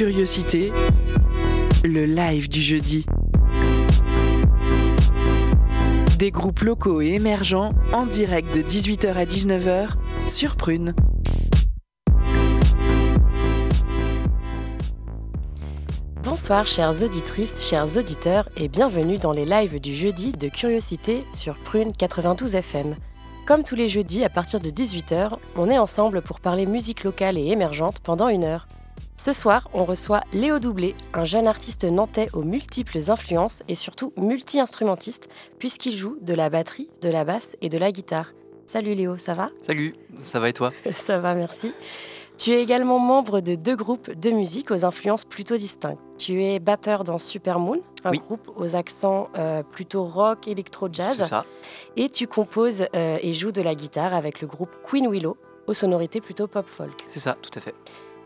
Curiosité, 0.00 0.72
le 1.84 2.06
live 2.06 2.48
du 2.48 2.62
jeudi. 2.62 3.04
Des 6.18 6.30
groupes 6.30 6.60
locaux 6.60 7.02
et 7.02 7.08
émergents 7.08 7.72
en 7.92 8.06
direct 8.06 8.56
de 8.56 8.62
18h 8.62 9.12
à 9.12 9.26
19h 9.26 9.88
sur 10.26 10.56
Prune. 10.56 10.94
Bonsoir 16.22 16.66
chères 16.66 17.02
auditrices, 17.02 17.60
chers 17.60 17.98
auditeurs 17.98 18.48
et 18.56 18.68
bienvenue 18.68 19.18
dans 19.18 19.32
les 19.32 19.44
lives 19.44 19.80
du 19.82 19.94
jeudi 19.94 20.32
de 20.32 20.48
Curiosité 20.48 21.24
sur 21.34 21.56
Prune 21.56 21.92
92 21.92 22.54
FM. 22.54 22.96
Comme 23.46 23.64
tous 23.64 23.76
les 23.76 23.90
jeudis 23.90 24.24
à 24.24 24.30
partir 24.30 24.60
de 24.60 24.70
18h, 24.70 25.32
on 25.56 25.68
est 25.68 25.76
ensemble 25.76 26.22
pour 26.22 26.40
parler 26.40 26.64
musique 26.64 27.04
locale 27.04 27.36
et 27.36 27.48
émergente 27.48 27.98
pendant 28.00 28.28
une 28.28 28.44
heure. 28.44 28.66
Ce 29.20 29.34
soir, 29.34 29.68
on 29.74 29.84
reçoit 29.84 30.22
Léo 30.32 30.58
Doublé, 30.58 30.94
un 31.12 31.26
jeune 31.26 31.46
artiste 31.46 31.84
nantais 31.84 32.28
aux 32.32 32.42
multiples 32.42 33.10
influences 33.10 33.62
et 33.68 33.74
surtout 33.74 34.14
multi-instrumentiste, 34.16 35.28
puisqu'il 35.58 35.94
joue 35.94 36.16
de 36.22 36.32
la 36.32 36.48
batterie, 36.48 36.88
de 37.02 37.10
la 37.10 37.24
basse 37.24 37.54
et 37.60 37.68
de 37.68 37.76
la 37.76 37.92
guitare. 37.92 38.32
Salut 38.64 38.94
Léo, 38.94 39.18
ça 39.18 39.34
va? 39.34 39.50
Salut, 39.60 39.94
ça 40.22 40.40
va 40.40 40.48
et 40.48 40.54
toi? 40.54 40.72
Ça 40.90 41.18
va, 41.18 41.34
merci. 41.34 41.74
Tu 42.38 42.52
es 42.52 42.62
également 42.62 42.98
membre 42.98 43.40
de 43.40 43.56
deux 43.56 43.76
groupes 43.76 44.10
de 44.10 44.30
musique 44.30 44.70
aux 44.70 44.86
influences 44.86 45.26
plutôt 45.26 45.58
distinctes. 45.58 46.00
Tu 46.16 46.42
es 46.42 46.58
batteur 46.58 47.04
dans 47.04 47.18
Supermoon, 47.18 47.82
un 48.04 48.12
groupe 48.12 48.50
aux 48.56 48.74
accents 48.74 49.28
euh, 49.36 49.62
plutôt 49.62 50.04
rock, 50.04 50.48
électro-jazz. 50.48 51.18
C'est 51.18 51.24
ça. 51.26 51.44
Et 51.94 52.08
tu 52.08 52.26
composes 52.26 52.86
euh, 52.96 53.18
et 53.20 53.34
joues 53.34 53.52
de 53.52 53.60
la 53.60 53.74
guitare 53.74 54.14
avec 54.14 54.40
le 54.40 54.46
groupe 54.46 54.74
Queen 54.82 55.10
Willow, 55.10 55.36
aux 55.66 55.74
sonorités 55.74 56.22
plutôt 56.22 56.46
pop-folk. 56.46 57.04
C'est 57.06 57.20
ça, 57.20 57.36
tout 57.42 57.50
à 57.54 57.60
fait. 57.60 57.74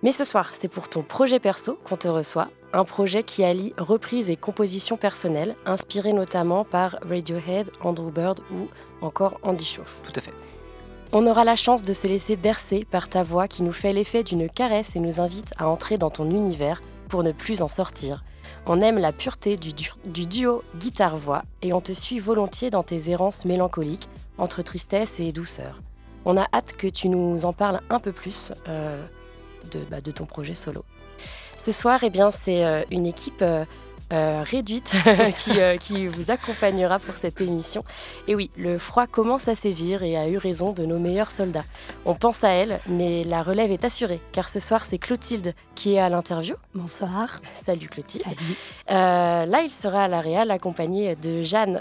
Mais 0.04 0.12
ce 0.12 0.24
soir, 0.24 0.50
c'est 0.52 0.68
pour 0.68 0.90
ton 0.90 1.00
projet 1.00 1.40
perso 1.40 1.78
qu'on 1.82 1.96
te 1.96 2.08
reçoit, 2.08 2.50
un 2.74 2.84
projet 2.84 3.22
qui 3.22 3.42
allie 3.42 3.72
reprise 3.78 4.28
et 4.28 4.36
composition 4.36 4.98
personnelle, 4.98 5.56
inspiré 5.64 6.12
notamment 6.12 6.62
par 6.62 6.98
Radiohead, 7.08 7.70
Andrew 7.80 8.10
Bird 8.10 8.40
ou 8.52 8.68
encore 9.00 9.40
Andy 9.42 9.64
Schauf. 9.64 10.02
Tout 10.02 10.12
à 10.14 10.20
fait. 10.20 10.34
On 11.14 11.26
aura 11.26 11.42
la 11.42 11.56
chance 11.56 11.84
de 11.84 11.94
se 11.94 12.06
laisser 12.06 12.36
bercer 12.36 12.84
par 12.84 13.08
ta 13.08 13.22
voix 13.22 13.48
qui 13.48 13.62
nous 13.62 13.72
fait 13.72 13.94
l'effet 13.94 14.22
d'une 14.22 14.50
caresse 14.50 14.94
et 14.94 15.00
nous 15.00 15.22
invite 15.22 15.54
à 15.56 15.70
entrer 15.70 15.96
dans 15.96 16.10
ton 16.10 16.28
univers 16.28 16.82
pour 17.08 17.22
ne 17.22 17.32
plus 17.32 17.62
en 17.62 17.68
sortir. 17.68 18.24
On 18.66 18.82
aime 18.82 18.98
la 18.98 19.12
pureté 19.12 19.56
du, 19.56 19.72
du 20.04 20.26
duo 20.26 20.62
guitare-voix 20.76 21.44
et 21.62 21.72
on 21.72 21.80
te 21.80 21.92
suit 21.92 22.18
volontiers 22.18 22.68
dans 22.68 22.82
tes 22.82 23.08
errances 23.08 23.46
mélancoliques 23.46 24.10
entre 24.36 24.60
tristesse 24.60 25.18
et 25.18 25.32
douceur. 25.32 25.80
On 26.26 26.36
a 26.36 26.46
hâte 26.52 26.74
que 26.76 26.88
tu 26.88 27.08
nous 27.08 27.46
en 27.46 27.54
parles 27.54 27.80
un 27.88 28.00
peu 28.00 28.12
plus 28.12 28.52
euh, 28.68 29.02
de, 29.70 29.80
bah, 29.90 30.00
de, 30.00 30.10
ton 30.10 30.26
projet 30.26 30.54
solo. 30.54 30.84
Ce 31.56 31.72
soir, 31.72 32.00
eh 32.02 32.10
bien, 32.10 32.30
c'est 32.30 32.64
euh, 32.64 32.82
une 32.90 33.06
équipe 33.06 33.42
euh, 33.42 33.64
euh, 34.12 34.42
réduite 34.44 34.94
qui, 35.36 35.60
euh, 35.60 35.78
qui, 35.78 36.06
vous 36.06 36.30
accompagnera 36.30 36.98
pour 36.98 37.14
cette 37.14 37.40
émission. 37.40 37.84
Et 38.28 38.34
oui, 38.34 38.50
le 38.56 38.78
froid 38.78 39.06
commence 39.06 39.48
à 39.48 39.54
sévir 39.54 40.02
et 40.02 40.16
a 40.16 40.28
eu 40.28 40.36
raison 40.36 40.72
de 40.72 40.84
nos 40.84 40.98
meilleurs 40.98 41.30
soldats. 41.30 41.64
On 42.04 42.14
pense 42.14 42.44
à 42.44 42.50
elle, 42.50 42.78
mais 42.86 43.24
la 43.24 43.42
relève 43.42 43.72
est 43.72 43.82
assurée, 43.84 44.20
car 44.30 44.50
ce 44.50 44.60
soir 44.60 44.84
c'est 44.84 44.98
Clotilde 44.98 45.54
qui 45.74 45.94
est 45.94 45.98
à 45.98 46.10
l'interview. 46.10 46.54
Bonsoir. 46.74 47.40
Salut 47.54 47.88
Clotilde. 47.88 48.24
Salut. 48.24 48.56
Euh, 48.90 49.46
là, 49.46 49.62
il 49.62 49.72
sera 49.72 50.02
à 50.04 50.08
la 50.08 50.20
Réal 50.20 50.50
accompagné 50.50 51.16
de 51.16 51.42
Jeanne. 51.42 51.80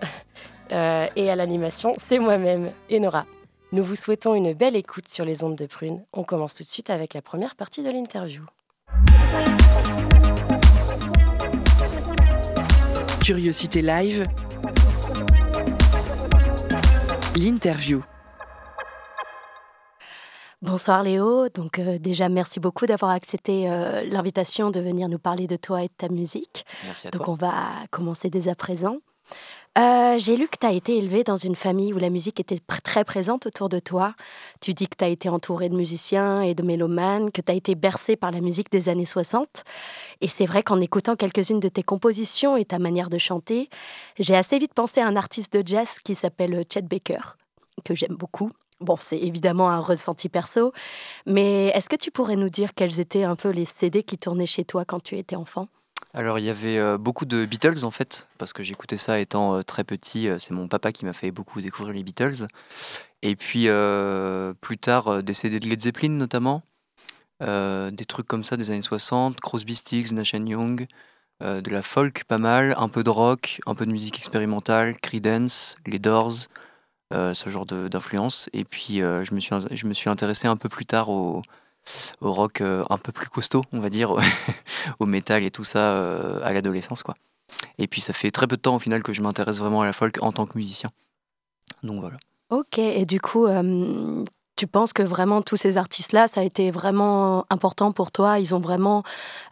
Et 0.71 1.29
à 1.29 1.35
l'animation, 1.35 1.93
c'est 1.97 2.17
moi-même, 2.17 2.71
Enora. 2.91 3.25
Nous 3.73 3.83
vous 3.83 3.95
souhaitons 3.95 4.35
une 4.35 4.53
belle 4.53 4.75
écoute 4.75 5.07
sur 5.07 5.25
les 5.25 5.43
ondes 5.43 5.55
de 5.55 5.65
prune. 5.65 6.05
On 6.13 6.23
commence 6.23 6.53
tout 6.53 6.61
de 6.61 6.67
suite 6.67 6.91
avec 6.91 7.15
la 7.15 7.23
première 7.23 7.55
partie 7.55 7.81
de 7.81 7.89
l'interview. 7.89 8.43
Curiosité 13.23 13.81
Live, 13.81 14.27
l'interview. 17.35 18.03
Bonsoir 20.61 21.01
Léo, 21.01 21.49
donc 21.49 21.79
euh, 21.79 21.97
déjà 21.97 22.29
merci 22.29 22.59
beaucoup 22.59 22.85
d'avoir 22.85 23.09
accepté 23.09 23.67
euh, 23.67 24.03
l'invitation 24.03 24.69
de 24.69 24.81
venir 24.81 25.09
nous 25.09 25.17
parler 25.17 25.47
de 25.47 25.55
toi 25.55 25.81
et 25.81 25.87
de 25.87 25.93
ta 25.97 26.09
musique. 26.09 26.63
Merci 26.85 27.07
à 27.07 27.09
donc 27.09 27.23
toi. 27.23 27.33
on 27.33 27.37
va 27.37 27.87
commencer 27.89 28.29
dès 28.29 28.49
à 28.49 28.55
présent. 28.55 28.99
Euh, 29.77 30.19
J'ai 30.19 30.37
lu 30.37 30.47
que 30.47 30.57
tu 30.59 30.67
as 30.67 30.71
été 30.71 30.97
élevé 30.97 31.23
dans 31.23 31.35
une 31.35 31.55
famille 31.55 31.93
où 31.93 31.97
la 31.97 32.11
musique 32.11 32.39
était 32.39 32.59
très 32.83 33.03
présente 33.03 33.47
autour 33.47 33.69
de 33.69 33.79
toi. 33.79 34.13
Tu 34.61 34.73
dis 34.75 34.87
que 34.87 34.95
tu 34.95 35.03
as 35.03 35.07
été 35.07 35.29
entouré 35.29 35.67
de 35.67 35.75
musiciens 35.75 36.43
et 36.43 36.53
de 36.53 36.61
mélomanes, 36.61 37.31
que 37.31 37.41
tu 37.41 37.51
as 37.51 37.55
été 37.55 37.73
bercé 37.73 38.15
par 38.15 38.29
la 38.31 38.39
musique 38.39 38.71
des 38.71 38.89
années 38.89 39.05
60. 39.07 39.63
Et 40.21 40.27
c'est 40.27 40.45
vrai 40.45 40.61
qu'en 40.63 40.79
écoutant 40.79 41.15
quelques-unes 41.15 41.59
de 41.59 41.69
tes 41.69 41.83
compositions 41.83 42.55
et 42.55 42.65
ta 42.65 42.77
manière 42.79 43.09
de 43.09 43.17
chanter, 43.17 43.69
j'ai 44.19 44.35
assez 44.35 44.59
vite 44.59 44.73
pensé 44.75 45.01
à 45.01 45.07
un 45.07 45.15
artiste 45.15 45.53
de 45.53 45.67
jazz 45.67 45.99
qui 46.03 46.13
s'appelle 46.15 46.63
Chet 46.71 46.83
Baker, 46.83 47.37
que 47.83 47.95
j'aime 47.95 48.15
beaucoup. 48.15 48.51
Bon, 48.79 48.97
c'est 48.99 49.19
évidemment 49.19 49.69
un 49.71 49.79
ressenti 49.81 50.29
perso, 50.29 50.73
mais 51.25 51.67
est-ce 51.69 51.89
que 51.89 51.95
tu 51.95 52.11
pourrais 52.11 52.35
nous 52.35 52.49
dire 52.49 52.73
quels 52.75 52.99
étaient 52.99 53.23
un 53.23 53.35
peu 53.35 53.49
les 53.49 53.65
CD 53.65 54.03
qui 54.03 54.17
tournaient 54.17 54.45
chez 54.45 54.65
toi 54.65 54.85
quand 54.85 55.01
tu 55.01 55.17
étais 55.17 55.35
enfant? 55.37 55.67
Alors, 56.15 56.37
il 56.37 56.45
y 56.45 56.49
avait 56.49 56.77
euh, 56.77 56.97
beaucoup 56.99 57.25
de 57.25 57.45
Beatles 57.45 57.83
en 57.83 57.89
fait, 57.91 58.27
parce 58.37 58.53
que 58.53 58.61
j'écoutais 58.61 58.97
ça 58.97 59.19
étant 59.19 59.55
euh, 59.55 59.63
très 59.63 59.83
petit. 59.83 60.27
euh, 60.27 60.37
c'est 60.37 60.53
mon 60.53 60.67
papa 60.67 60.91
qui 60.91 61.05
m'a 61.05 61.13
fait 61.13 61.31
beaucoup 61.31 61.59
découvrir 61.59 61.93
les 61.95 62.03
Beatles. 62.03 62.47
Et 63.23 63.35
puis, 63.35 63.67
plus 64.61 64.77
tard, 64.77 65.23
des 65.23 65.33
CD 65.33 65.59
de 65.59 65.67
Led 65.67 65.79
Zeppelin 65.79 66.09
notamment. 66.09 66.63
Des 67.39 68.05
trucs 68.07 68.27
comme 68.27 68.43
ça 68.43 68.57
des 68.57 68.71
années 68.71 68.81
60, 68.81 69.39
Crosby, 69.39 69.75
Stills, 69.75 70.13
Nash 70.13 70.33
Young. 70.33 70.87
de 71.41 71.69
la 71.71 71.81
folk 71.81 72.25
pas 72.25 72.37
mal, 72.37 72.75
un 72.77 72.89
peu 72.89 73.03
de 73.03 73.09
rock, 73.09 73.61
un 73.65 73.75
peu 73.75 73.85
de 73.85 73.91
musique 73.91 74.17
expérimentale, 74.17 74.97
Creedence, 74.97 75.77
les 75.87 75.99
Doors, 75.99 76.47
ce 77.13 77.49
genre 77.49 77.65
d'influence. 77.65 78.49
Et 78.51 78.65
puis, 78.65 78.97
je, 78.97 79.33
me 79.33 79.39
suis, 79.39 79.55
je 79.71 79.87
me 79.87 79.93
suis 79.93 80.09
intéressé 80.09 80.47
un 80.47 80.57
peu 80.57 80.67
plus 80.67 80.85
tard 80.85 81.07
au, 81.09 81.41
au 82.21 82.31
rock 82.31 82.61
euh, 82.61 82.83
un 82.89 82.97
peu 82.97 83.11
plus 83.11 83.29
costaud, 83.29 83.63
on 83.71 83.79
va 83.79 83.89
dire, 83.89 84.15
au 84.99 85.05
métal 85.05 85.43
et 85.43 85.51
tout 85.51 85.63
ça 85.63 85.95
euh, 85.95 86.39
à 86.43 86.53
l'adolescence, 86.53 87.03
quoi. 87.03 87.15
Et 87.77 87.87
puis 87.87 88.01
ça 88.01 88.13
fait 88.13 88.31
très 88.31 88.47
peu 88.47 88.55
de 88.55 88.61
temps 88.61 88.75
au 88.75 88.79
final 88.79 89.03
que 89.03 89.13
je 89.13 89.21
m'intéresse 89.21 89.59
vraiment 89.59 89.81
à 89.81 89.85
la 89.85 89.93
folk 89.93 90.17
en 90.21 90.31
tant 90.31 90.45
que 90.45 90.57
musicien. 90.57 90.89
Donc 91.83 91.99
voilà. 91.99 92.17
Ok, 92.49 92.77
et 92.77 93.05
du 93.05 93.19
coup, 93.19 93.45
euh, 93.45 94.23
tu 94.55 94.67
penses 94.67 94.93
que 94.93 95.01
vraiment 95.01 95.41
tous 95.41 95.57
ces 95.57 95.77
artistes-là, 95.77 96.27
ça 96.27 96.41
a 96.41 96.43
été 96.43 96.71
vraiment 96.71 97.45
important 97.49 97.91
pour 97.91 98.11
toi? 98.11 98.39
Ils 98.39 98.53
ont 98.53 98.59
vraiment 98.59 99.03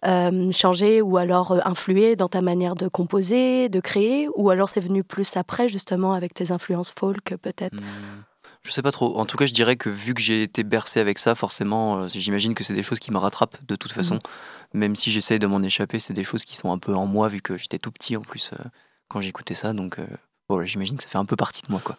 euh, 0.06 0.52
changé 0.52 1.02
ou 1.02 1.18
alors 1.18 1.56
influé 1.66 2.16
dans 2.16 2.28
ta 2.28 2.42
manière 2.42 2.76
de 2.76 2.88
composer, 2.88 3.70
de 3.70 3.80
créer? 3.80 4.30
Ou 4.36 4.50
alors 4.50 4.70
c'est 4.70 4.82
venu 4.82 5.04
plus 5.04 5.36
après, 5.38 5.68
justement, 5.68 6.14
avec 6.14 6.34
tes 6.34 6.52
influences 6.52 6.92
folk, 6.92 7.36
peut-être? 7.42 7.76
Hmm, 7.76 8.24
Je 8.64 8.72
sais 8.72 8.82
pas 8.82 8.92
trop. 8.92 9.18
En 9.18 9.26
tout 9.26 9.38
cas, 9.38 9.48
je 9.48 9.54
dirais 9.54 9.76
que 9.76 9.90
vu 9.90 10.14
que 10.14 10.22
j'ai 10.22 10.44
été 10.44 10.64
bercé 10.64 11.00
avec 11.00 11.18
ça, 11.18 11.34
forcément, 11.34 12.04
euh, 12.04 12.08
j'imagine 12.08 12.54
que 12.54 12.64
c'est 12.64 12.76
des 12.76 12.84
choses 12.84 13.00
qui 13.00 13.12
me 13.12 13.18
rattrapent 13.18 13.58
de 13.68 13.76
toute 13.76 13.92
façon. 13.92 14.20
Même 14.74 14.96
si 14.96 15.12
j'essaye 15.12 15.40
de 15.40 15.48
m'en 15.48 15.62
échapper, 15.64 16.00
c'est 16.00 16.14
des 16.14 16.24
choses 16.24 16.46
qui 16.46 16.56
sont 16.56 16.72
un 16.72 16.78
peu 16.78 16.94
en 16.94 17.06
moi, 17.08 17.28
vu 17.28 17.42
que 17.42 17.58
j'étais 17.58 17.80
tout 17.80 17.92
petit 17.92 18.16
en 18.16 18.22
plus 18.22 18.52
euh, 18.54 18.64
quand 19.08 19.20
j'écoutais 19.20 19.56
ça. 19.56 19.74
Donc 19.74 19.98
euh, 20.00 20.06
voilà, 20.48 20.66
j'imagine 20.66 20.96
que 20.98 21.04
ça 21.04 21.10
fait 21.10 21.18
un 21.18 21.26
peu 21.26 21.36
partie 21.36 21.64
de 21.64 21.72
moi, 21.72 21.82
quoi. 21.84 21.98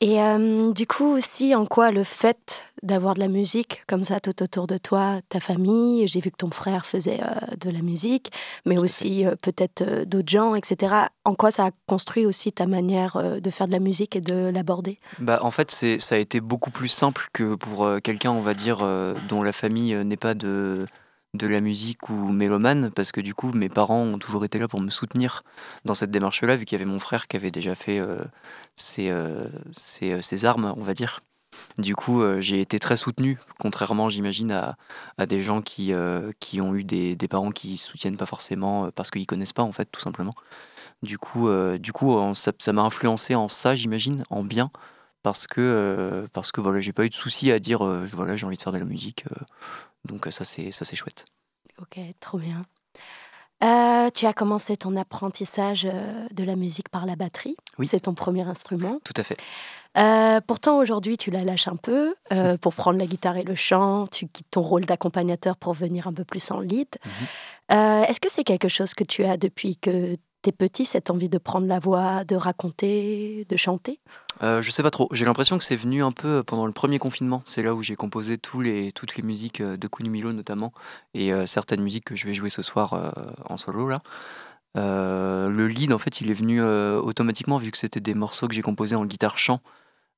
Et 0.00 0.20
euh, 0.20 0.72
du 0.72 0.86
coup 0.86 1.06
aussi, 1.06 1.54
en 1.54 1.66
quoi 1.66 1.90
le 1.90 2.04
fait 2.04 2.66
d'avoir 2.82 3.14
de 3.14 3.20
la 3.20 3.28
musique 3.28 3.82
comme 3.86 4.04
ça 4.04 4.20
tout 4.20 4.42
autour 4.42 4.66
de 4.66 4.76
toi, 4.76 5.20
ta 5.28 5.40
famille, 5.40 6.06
j'ai 6.08 6.20
vu 6.20 6.30
que 6.30 6.36
ton 6.36 6.50
frère 6.50 6.84
faisait 6.84 7.20
euh, 7.22 7.54
de 7.58 7.70
la 7.70 7.80
musique, 7.80 8.32
mais 8.66 8.76
aussi 8.76 9.24
euh, 9.24 9.34
peut-être 9.40 10.04
d'autres 10.04 10.28
gens, 10.28 10.54
etc. 10.56 10.94
En 11.24 11.34
quoi 11.34 11.50
ça 11.50 11.66
a 11.66 11.70
construit 11.86 12.26
aussi 12.26 12.52
ta 12.52 12.66
manière 12.66 13.40
de 13.40 13.50
faire 13.50 13.66
de 13.66 13.72
la 13.72 13.78
musique 13.78 14.16
et 14.16 14.20
de 14.20 14.50
l'aborder? 14.50 14.98
Bah, 15.20 15.38
en 15.42 15.50
fait, 15.50 15.70
c'est, 15.70 15.98
ça 15.98 16.16
a 16.16 16.18
été 16.18 16.40
beaucoup 16.40 16.70
plus 16.70 16.88
simple 16.88 17.28
que 17.32 17.54
pour 17.54 17.88
quelqu'un, 18.02 18.32
on 18.32 18.42
va 18.42 18.54
dire, 18.54 18.86
dont 19.28 19.42
la 19.42 19.52
famille 19.52 19.94
n'est 20.04 20.16
pas 20.16 20.34
de, 20.34 20.86
de 21.34 21.46
la 21.48 21.60
musique 21.60 22.08
ou 22.08 22.14
mélomane, 22.14 22.90
parce 22.90 23.12
que 23.12 23.20
du 23.20 23.34
coup, 23.34 23.52
mes 23.52 23.68
parents 23.68 24.00
ont 24.00 24.18
toujours 24.18 24.44
été 24.44 24.58
là 24.58 24.68
pour 24.68 24.80
me 24.80 24.90
soutenir 24.90 25.42
dans 25.84 25.94
cette 25.94 26.10
démarche-là, 26.10 26.56
vu 26.56 26.64
qu'il 26.64 26.78
y 26.78 26.80
avait 26.80 26.90
mon 26.90 27.00
frère 27.00 27.26
qui 27.26 27.36
avait 27.36 27.50
déjà 27.50 27.74
fait 27.74 27.98
euh, 27.98 28.18
ses, 28.76 29.10
euh, 29.10 29.48
euh, 30.02 30.20
ses 30.20 30.44
armes, 30.44 30.74
on 30.76 30.82
va 30.82 30.94
dire. 30.94 31.20
Du 31.78 31.94
coup, 31.94 32.20
euh, 32.20 32.40
j'ai 32.40 32.60
été 32.60 32.78
très 32.78 32.96
soutenu, 32.96 33.38
contrairement, 33.58 34.08
j'imagine, 34.08 34.50
à, 34.52 34.76
à 35.18 35.26
des 35.26 35.40
gens 35.40 35.62
qui, 35.62 35.92
qui 36.40 36.60
ont 36.60 36.74
eu 36.74 36.84
des, 36.84 37.16
des 37.16 37.28
parents 37.28 37.52
qui 37.52 37.76
soutiennent 37.76 38.16
pas 38.16 38.26
forcément 38.26 38.90
parce 38.90 39.10
qu'ils 39.10 39.26
connaissent 39.26 39.52
pas, 39.52 39.62
en 39.62 39.72
fait, 39.72 39.86
tout 39.86 40.00
simplement. 40.00 40.34
Du 41.02 41.18
coup, 41.18 41.48
du 41.78 41.92
coup 41.92 42.16
ça 42.34 42.72
m'a 42.72 42.82
influencé 42.82 43.34
en 43.34 43.48
ça, 43.48 43.76
j'imagine, 43.76 44.24
en 44.30 44.42
bien, 44.42 44.70
parce 45.22 45.46
que, 45.46 46.26
parce 46.32 46.50
que 46.50 46.60
voilà, 46.60 46.80
j'ai 46.80 46.92
pas 46.92 47.04
eu 47.04 47.10
de 47.10 47.14
souci 47.14 47.52
à 47.52 47.58
dire, 47.58 47.84
voilà, 48.12 48.36
j'ai 48.36 48.46
envie 48.46 48.56
de 48.56 48.62
faire 48.62 48.72
de 48.72 48.78
la 48.78 48.84
musique. 48.84 49.24
donc 50.04 50.26
ça 50.30 50.44
c'est 50.44 50.96
chouette. 50.96 51.26
Ok, 51.80 51.98
trop 52.20 52.38
bien. 52.38 52.64
Euh, 53.62 54.10
tu 54.10 54.26
as 54.26 54.32
commencé 54.32 54.76
ton 54.76 54.96
apprentissage 54.96 55.86
euh, 55.86 56.26
de 56.32 56.44
la 56.44 56.56
musique 56.56 56.88
par 56.88 57.06
la 57.06 57.16
batterie. 57.16 57.56
Oui. 57.78 57.86
C'est 57.86 58.00
ton 58.00 58.14
premier 58.14 58.42
instrument. 58.42 58.98
Tout 59.04 59.14
à 59.16 59.22
fait. 59.22 59.36
Euh, 59.96 60.40
pourtant, 60.46 60.78
aujourd'hui, 60.78 61.16
tu 61.16 61.30
la 61.30 61.44
lâches 61.44 61.68
un 61.68 61.76
peu 61.76 62.14
euh, 62.32 62.56
pour 62.60 62.74
prendre 62.74 62.98
la 62.98 63.06
guitare 63.06 63.36
et 63.36 63.44
le 63.44 63.54
chant. 63.54 64.06
Tu 64.08 64.26
quittes 64.26 64.50
ton 64.50 64.62
rôle 64.62 64.84
d'accompagnateur 64.84 65.56
pour 65.56 65.72
venir 65.72 66.08
un 66.08 66.12
peu 66.12 66.24
plus 66.24 66.50
en 66.50 66.60
lead. 66.60 66.88
Mhm. 67.04 68.06
Est-ce 68.08 68.20
que 68.20 68.30
c'est 68.30 68.44
quelque 68.44 68.68
chose 68.68 68.92
que 68.92 69.04
tu 69.04 69.24
as 69.24 69.36
depuis 69.36 69.76
que 69.76 70.16
tu 70.44 70.50
es 70.50 70.52
petit, 70.52 70.84
cette 70.84 71.10
envie 71.10 71.28
de 71.30 71.38
prendre 71.38 71.66
la 71.66 71.78
voix, 71.78 72.24
de 72.24 72.36
raconter, 72.36 73.46
de 73.48 73.56
chanter? 73.56 73.98
Euh, 74.42 74.60
je 74.60 74.70
sais 74.70 74.82
pas 74.82 74.90
trop. 74.90 75.08
J'ai 75.12 75.24
l'impression 75.24 75.56
que 75.58 75.64
c'est 75.64 75.76
venu 75.76 76.02
un 76.02 76.12
peu 76.12 76.42
pendant 76.42 76.66
le 76.66 76.72
premier 76.72 76.98
confinement. 76.98 77.42
C'est 77.44 77.62
là 77.62 77.74
où 77.74 77.82
j'ai 77.82 77.96
composé 77.96 78.38
les, 78.60 78.92
toutes 78.92 79.16
les 79.16 79.22
musiques 79.22 79.60
euh, 79.60 79.76
de 79.76 79.88
Kunu 79.88 80.10
Milo 80.10 80.32
notamment 80.32 80.72
et 81.14 81.32
euh, 81.32 81.46
certaines 81.46 81.82
musiques 81.82 82.04
que 82.04 82.14
je 82.14 82.26
vais 82.26 82.34
jouer 82.34 82.50
ce 82.50 82.62
soir 82.62 82.92
euh, 82.92 83.10
en 83.48 83.56
solo 83.56 83.88
là. 83.88 84.02
Euh, 84.76 85.48
le 85.48 85.68
lead 85.68 85.92
en 85.92 85.98
fait 85.98 86.20
il 86.20 86.30
est 86.30 86.34
venu 86.34 86.60
euh, 86.60 87.00
automatiquement 87.00 87.58
vu 87.58 87.70
que 87.70 87.78
c'était 87.78 88.00
des 88.00 88.14
morceaux 88.14 88.48
que 88.48 88.54
j'ai 88.54 88.62
composés 88.62 88.96
en 88.96 89.06
guitare 89.06 89.38
chant. 89.38 89.60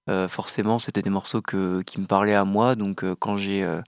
Euh, 0.08 0.29
forcément 0.29 0.79
c'était 0.79 1.02
des 1.02 1.11
morceaux 1.11 1.43
qui 1.43 2.00
me 2.00 2.06
parlaient 2.06 2.34
à 2.34 2.44
moi 2.44 2.75
donc 2.75 3.05
euh, 3.05 3.14
quand 3.19 3.37
j'ai 3.37 3.62
euh, 3.64 3.82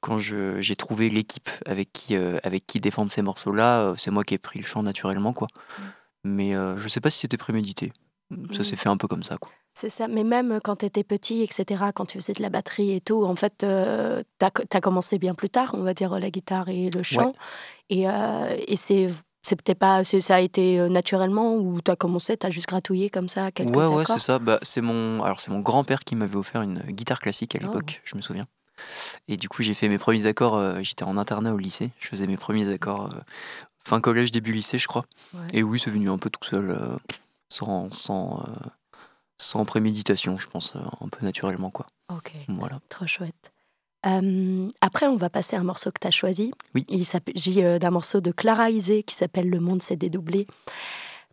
quand 0.00 0.18
j'ai 0.18 0.76
trouvé 0.76 1.08
l'équipe 1.10 1.48
avec 1.66 1.92
qui 1.92 2.16
euh, 2.16 2.38
avec 2.42 2.66
qui 2.66 2.80
défendre 2.80 3.10
ces 3.10 3.22
morceaux 3.22 3.52
là 3.52 3.94
c'est 3.96 4.10
moi 4.10 4.24
qui 4.24 4.34
ai 4.34 4.38
pris 4.38 4.60
le 4.60 4.64
chant 4.66 4.82
naturellement 4.82 5.32
quoi. 5.32 5.48
Mais 6.24 6.54
euh, 6.54 6.76
je 6.76 6.88
sais 6.88 7.00
pas 7.00 7.10
si 7.10 7.20
c'était 7.20 7.36
prémédité. 7.36 7.92
Ça 8.52 8.60
Mm. 8.60 8.64
s'est 8.64 8.76
fait 8.76 8.88
un 8.88 8.96
peu 8.96 9.08
comme 9.08 9.22
ça 9.24 9.36
quoi. 9.38 9.50
C'est 9.74 9.90
ça, 9.90 10.06
mais 10.08 10.24
même 10.24 10.60
quand 10.62 10.76
tu 10.76 10.86
étais 10.86 11.02
petit, 11.04 11.42
etc., 11.42 11.84
quand 11.94 12.04
tu 12.06 12.18
faisais 12.18 12.32
de 12.32 12.42
la 12.42 12.50
batterie 12.50 12.92
et 12.92 13.00
tout, 13.00 13.24
en 13.24 13.34
fait, 13.36 13.54
tu 13.58 13.66
as, 13.66 14.80
commencé 14.80 15.18
bien 15.18 15.34
plus 15.34 15.48
tard, 15.48 15.70
on 15.74 15.82
va 15.82 15.94
dire, 15.94 16.18
la 16.18 16.28
guitare 16.30 16.68
et 16.68 16.90
le 16.90 17.02
chant. 17.02 17.32
Et, 17.88 18.08
euh, 18.08 18.56
et 18.68 18.76
c'est 18.76 19.06
peut-être 19.42 19.78
pas, 19.78 20.04
ça 20.04 20.34
a 20.34 20.40
été 20.40 20.78
euh, 20.78 20.88
naturellement 20.88 21.54
ou 21.54 21.80
tu 21.80 21.90
as 21.90 21.96
commencé, 21.96 22.36
tu 22.36 22.46
as 22.46 22.50
juste 22.50 22.68
gratouillé 22.68 23.10
comme 23.10 23.28
ça 23.28 23.50
quelques 23.52 23.70
Ouais, 23.74 23.86
ouais, 23.86 24.02
accords? 24.02 24.16
c'est 24.18 24.24
ça. 24.26 24.38
Bah, 24.38 24.58
c'est 24.62 24.80
mon, 24.82 25.22
alors 25.22 25.40
c'est 25.40 25.50
mon 25.52 25.60
grand-père 25.60 26.00
qui 26.04 26.14
m'avait 26.14 26.36
offert 26.36 26.62
une 26.62 26.80
guitare 26.88 27.20
classique 27.20 27.54
à 27.54 27.58
Oh. 27.62 27.66
l'époque, 27.66 28.02
je 28.04 28.16
me 28.16 28.20
souviens. 28.20 28.46
Et 29.28 29.36
du 29.36 29.48
coup, 29.48 29.62
j'ai 29.62 29.74
fait 29.74 29.88
mes 29.88 29.98
premiers 29.98 30.26
accords. 30.26 30.56
euh, 30.56 30.80
J'étais 30.82 31.04
en 31.04 31.16
internat 31.16 31.52
au 31.54 31.58
lycée. 31.58 31.90
Je 32.00 32.08
faisais 32.08 32.26
mes 32.26 32.36
premiers 32.36 32.68
accords 32.72 33.06
euh, 33.12 33.18
fin 33.84 34.00
collège, 34.00 34.30
début 34.32 34.52
lycée, 34.52 34.78
je 34.78 34.86
crois. 34.88 35.04
Ouais. 35.34 35.40
Et 35.52 35.62
oui, 35.62 35.78
c'est 35.78 35.90
venu 35.90 36.10
un 36.10 36.18
peu 36.18 36.30
tout 36.30 36.44
seul, 36.44 36.70
euh, 36.70 36.96
sans, 37.48 37.90
sans, 37.92 38.40
euh, 38.48 38.66
sans 39.38 39.64
préméditation, 39.64 40.38
je 40.38 40.46
pense, 40.48 40.74
euh, 40.76 40.80
un 41.00 41.08
peu 41.08 41.24
naturellement, 41.24 41.70
quoi. 41.70 41.86
Ok, 42.14 42.32
Voilà. 42.48 42.80
trop 42.88 43.06
chouette. 43.06 43.52
Après, 44.80 45.06
on 45.06 45.16
va 45.16 45.28
passer 45.30 45.56
à 45.56 45.60
un 45.60 45.64
morceau 45.64 45.90
que 45.90 46.00
tu 46.00 46.06
as 46.06 46.10
choisi. 46.10 46.52
Oui. 46.74 46.84
Il 46.88 47.04
s'agit 47.04 47.62
d'un 47.78 47.90
morceau 47.90 48.20
de 48.20 48.32
Clara 48.32 48.70
Isé 48.70 49.02
qui 49.02 49.14
s'appelle 49.14 49.48
Le 49.50 49.60
monde 49.60 49.82
s'est 49.82 49.96
dédoublé. 49.96 50.46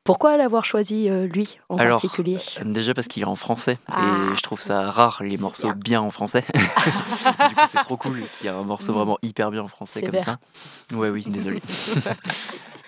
Pourquoi 0.08 0.38
l'avoir 0.38 0.66
choisi, 0.66 1.10
euh, 1.10 1.28
lui, 1.28 1.60
en 1.70 1.78
Alors, 1.78 2.00
particulier? 2.02 2.38
Déjà 2.66 2.94
parce 2.96 3.08
qu'il 3.08 3.22
est 3.22 3.28
en 3.28 3.36
français 3.36 3.78
Ah. 3.88 4.30
et 4.32 4.36
je 4.36 4.42
trouve 4.42 4.60
ça 4.62 4.90
rare 4.90 5.22
les 5.22 5.38
morceaux 5.38 5.68
bien. 5.74 5.76
bien. 5.76 6.02
en 6.02 6.10
français. 6.12 6.44
du 6.56 7.56
coup, 7.56 7.62
c'est 7.68 7.82
trop 7.82 7.98
cool 7.98 8.24
qu'il 8.38 8.46
y 8.46 8.48
ait 8.48 8.54
un 8.56 8.64
morceau 8.64 8.94
Mm. 8.94 8.96
vraiment 8.96 9.18
hyper 9.22 9.52
bien 9.52 9.62
en 9.64 9.68
français 9.68 10.02
comme 10.02 10.18
ça. 10.20 10.38
Ouais, 10.94 11.10
oui, 11.10 11.24
désolé. 11.28 11.62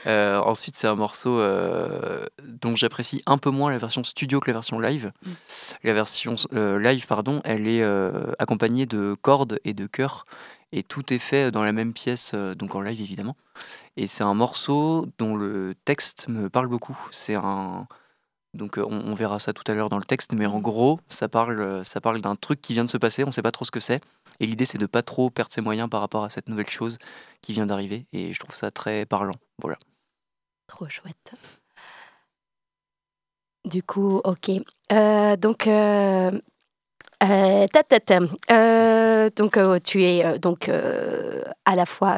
Euh, 0.07 0.39
ensuite, 0.39 0.77
c'est 0.77 0.87
un 0.87 0.95
morceau 0.95 1.41
euh, 1.41 2.25
dont 2.41 2.73
j'apprécie 2.77 3.21
un 3.25 3.37
peu 3.37 3.49
moins 3.49 3.69
la 3.69 3.77
version 3.79 4.01
studio 4.05 4.39
que 4.39 4.49
la 4.49 4.53
version 4.53 4.79
live. 4.79 5.11
Mm. 5.25 5.31
La 5.83 5.93
version 5.93 6.35
euh, 6.53 6.79
live, 6.79 7.05
pardon, 7.05 7.41
elle 7.43 7.67
est 7.67 7.81
euh, 7.81 8.31
accompagnée 8.39 8.85
de 8.85 9.17
cordes 9.21 9.59
et 9.65 9.73
de 9.73 9.87
chœurs 9.87 10.25
et 10.71 10.83
tout 10.83 11.13
est 11.13 11.19
fait 11.19 11.51
dans 11.51 11.63
la 11.63 11.71
même 11.71 11.93
pièce, 11.93 12.31
euh, 12.33 12.55
donc 12.55 12.75
en 12.75 12.81
live 12.81 13.01
évidemment. 13.01 13.35
Et 13.97 14.07
c'est 14.07 14.23
un 14.23 14.33
morceau 14.33 15.07
dont 15.17 15.35
le 15.35 15.75
texte 15.85 16.27
me 16.27 16.49
parle 16.49 16.67
beaucoup. 16.67 16.97
C'est 17.11 17.35
un 17.35 17.87
donc 18.53 18.79
euh, 18.79 18.85
on, 18.89 19.13
verra 19.13 19.39
ça 19.39 19.53
tout 19.53 19.63
à 19.67 19.75
l'heure 19.75 19.89
dans 19.89 19.99
le 19.99 20.03
texte, 20.03 20.33
mais 20.33 20.47
en 20.47 20.59
gros, 20.59 20.99
ça 21.07 21.29
parle, 21.29 21.59
euh, 21.59 21.83
ça 21.83 22.01
parle 22.01 22.19
d'un 22.21 22.35
truc 22.35 22.61
qui 22.61 22.73
vient 22.73 22.83
de 22.83 22.89
se 22.89 22.97
passer, 22.97 23.23
on 23.23 23.27
ne 23.27 23.31
sait 23.31 23.43
pas 23.43 23.51
trop 23.51 23.65
ce 23.65 23.71
que 23.71 23.79
c'est. 23.79 24.01
Et 24.39 24.47
l'idée, 24.47 24.65
c'est 24.65 24.79
de 24.79 24.87
pas 24.87 25.03
trop 25.03 25.29
perdre 25.29 25.51
ses 25.51 25.61
moyens 25.61 25.89
par 25.89 26.01
rapport 26.01 26.23
à 26.23 26.29
cette 26.29 26.49
nouvelle 26.49 26.69
chose 26.69 26.97
qui 27.41 27.53
vient 27.53 27.67
d'arriver. 27.67 28.07
Et 28.11 28.33
je 28.33 28.39
trouve 28.39 28.55
ça 28.55 28.71
très 28.71 29.05
parlant. 29.05 29.35
Voilà. 29.61 29.77
Trop 30.67 30.87
chouette. 30.89 31.33
Du 33.65 33.83
coup, 33.83 34.21
ok. 34.23 34.51
Euh, 34.91 35.35
donc, 35.35 35.67
euh, 35.67 36.31
euh, 37.23 37.67
ta, 37.67 37.83
ta, 37.83 37.99
ta. 37.99 38.19
Euh, 38.51 39.29
donc 39.35 39.57
euh, 39.57 39.79
tu 39.83 40.03
es 40.03 40.25
euh, 40.25 40.37
donc 40.37 40.69
à 41.65 41.75
la 41.75 41.85
fois 41.85 42.17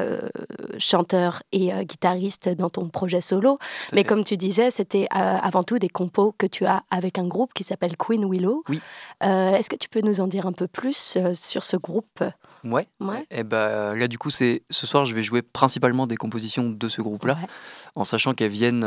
chanteur 0.77 1.44
et 1.51 1.71
guitariste 1.86 2.50
dans 2.50 2.69
ton 2.69 2.88
projet 2.89 3.21
solo, 3.21 3.57
mais 3.94 4.00
fait. 4.01 4.03
comme 4.06 4.24
tu 4.24 4.38
disais, 4.38 4.71
c'était 4.71 5.07
avant 5.12 5.63
tout 5.63 5.80
des 5.80 5.89
compos 5.89 6.33
que 6.38 6.45
tu 6.45 6.65
as 6.65 6.83
avec 6.89 7.18
un 7.18 7.27
groupe 7.27 7.53
qui 7.53 7.63
s'appelle 7.63 7.98
Queen 7.98 8.25
Willow. 8.30 8.63
Oui. 8.69 8.81
Est-ce 9.21 9.69
que 9.69 9.75
tu 9.75 9.89
peux 9.89 10.01
nous 10.01 10.21
en 10.21 10.27
dire 10.27 10.45
un 10.45 10.53
peu 10.53 10.68
plus 10.68 11.18
sur 11.33 11.63
ce 11.63 11.77
groupe? 11.77 12.24
Ouais. 12.63 12.86
Ouais. 13.00 13.25
Et 13.31 13.44
bah 13.44 13.95
là, 13.95 14.07
du 14.07 14.18
coup, 14.19 14.30
c'est 14.30 14.62
ce 14.69 14.86
soir, 14.86 15.06
je 15.06 15.15
vais 15.15 15.24
jouer 15.24 15.42
principalement 15.42 16.06
des 16.07 16.15
compositions 16.18 16.69
de 16.69 16.88
ce 16.89 17.01
groupe-là, 17.01 17.33
Ouais. 17.33 17.47
en 17.95 18.04
sachant 18.04 18.33
qu'elles 18.33 18.51
viennent. 18.51 18.86